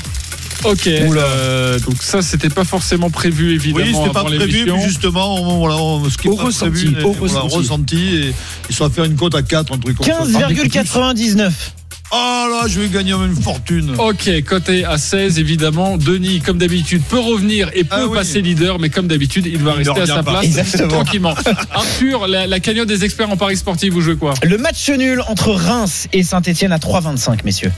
Ok. 0.64 0.88
euh, 0.88 1.80
donc 1.80 1.95
ça, 2.01 2.22
c'était 2.22 2.49
pas 2.49 2.64
forcément 2.66 3.10
prévu, 3.10 3.53
évidemment. 3.55 3.86
Oui, 3.86 3.93
c'était 3.95 4.14
pas 4.14 4.24
prévu, 4.24 4.66
mais 4.72 4.84
justement, 4.88 5.36
on- 5.41 5.57
voilà, 5.60 5.78
on- 5.78 6.10
ce 6.10 6.18
qui 6.18 6.28
est 6.28 6.32
Au 6.32 6.36
pas 6.36 6.43
ressenti, 6.45 6.86
prévu, 6.91 7.03
au 7.05 7.14
voilà, 7.14 7.39
ressenti. 7.41 7.55
ressenti, 7.57 8.16
et 8.16 8.34
il 8.70 8.76
soit 8.76 8.89
faire 8.89 9.05
une 9.05 9.16
cote 9.16 9.36
à 9.36 9.41
4, 9.41 9.74
un 9.74 9.78
truc 9.78 9.97
comme 9.97 10.05
ça. 10.07 10.14
15,99. 10.14 11.74
Oh 12.12 12.16
là, 12.49 12.68
je 12.68 12.80
vais 12.80 12.88
gagner 12.88 13.12
une 13.14 13.36
fortune. 13.36 13.91
Ok, 13.99 14.28
côté 14.43 14.84
à 14.84 14.97
16, 14.97 15.38
évidemment. 15.38 15.95
Denis, 15.95 16.39
comme 16.41 16.57
d'habitude, 16.57 17.03
peut 17.07 17.20
revenir 17.20 17.70
et 17.76 17.84
peut 17.84 17.89
Ah 17.97 18.07
oui. 18.07 18.18
passer 18.18 18.41
leader, 18.41 18.80
mais 18.80 18.89
comme 18.89 19.07
d'habitude, 19.07 19.45
il 19.45 19.60
va 19.60 19.74
Il 19.80 19.88
rester 19.88 20.01
à 20.01 20.05
sa 20.07 20.24
pas. 20.24 20.32
place 20.32 20.45
Exactement. 20.45 20.88
tranquillement. 20.89 21.36
Arthur, 21.72 22.26
la, 22.28 22.47
la 22.47 22.60
cagnotte 22.60 22.88
des 22.88 23.05
experts 23.05 23.30
en 23.30 23.38
paris 23.38 23.57
sportif, 23.57 23.93
vous 23.93 24.01
jouez 24.01 24.16
quoi? 24.16 24.34
Le 24.41 24.57
match 24.57 24.89
nul 24.89 25.22
entre 25.28 25.51
Reims 25.51 26.07
et 26.12 26.24
Saint-Etienne 26.24 26.72
à 26.72 26.80
3,25, 26.80 27.43
messieurs. 27.45 27.72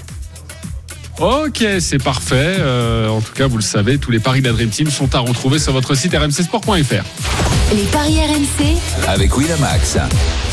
Ok, 1.21 1.63
c'est 1.79 2.01
parfait. 2.03 2.55
Euh, 2.59 3.07
en 3.07 3.21
tout 3.21 3.33
cas, 3.33 3.45
vous 3.45 3.57
le 3.57 3.61
savez, 3.63 3.99
tous 3.99 4.09
les 4.09 4.19
paris 4.19 4.41
de 4.41 4.47
la 4.47 4.53
Dream 4.53 4.69
Team 4.69 4.89
sont 4.89 5.13
à 5.13 5.19
retrouver 5.19 5.59
sur 5.59 5.71
votre 5.71 5.93
site 5.93 6.15
rmcsport.fr. 6.15 6.73
les 7.75 7.83
paris 7.91 8.17
RMC, 8.19 8.77
Avec 9.07 9.37
Winamax. 9.37 9.97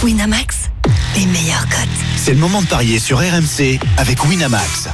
Winamax, 0.04 0.56
les 1.16 1.24
meilleurs 1.24 1.66
cotes. 1.70 1.88
C'est 2.16 2.32
le 2.32 2.38
moment 2.38 2.60
de 2.60 2.66
parier 2.66 2.98
sur 2.98 3.18
RMC 3.18 3.78
avec 3.96 4.22
Winamax. 4.26 4.88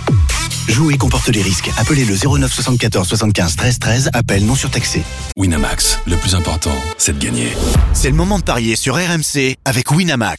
Jouer 0.69 0.97
comporte 0.97 1.29
les 1.29 1.43
risques. 1.43 1.69
Appelez 1.77 2.05
le 2.05 2.15
09 2.17 2.53
74 2.53 3.09
75 3.09 3.57
13 3.57 3.79
13. 3.81 4.11
Appel 4.13 4.47
non 4.47 4.55
surtaxé. 4.55 5.03
Winamax, 5.37 5.99
le 6.07 6.17
plus 6.17 6.37
important, 6.37 6.75
c'est 6.99 7.19
de 7.19 7.25
gagner. 7.25 7.49
C'est 7.93 8.11
le 8.11 8.17
moment 8.17 8.39
de 8.39 8.45
parier 8.45 8.77
sur 8.77 8.95
RMC 8.95 9.57
avec 9.65 9.91
Winamax. 9.91 10.39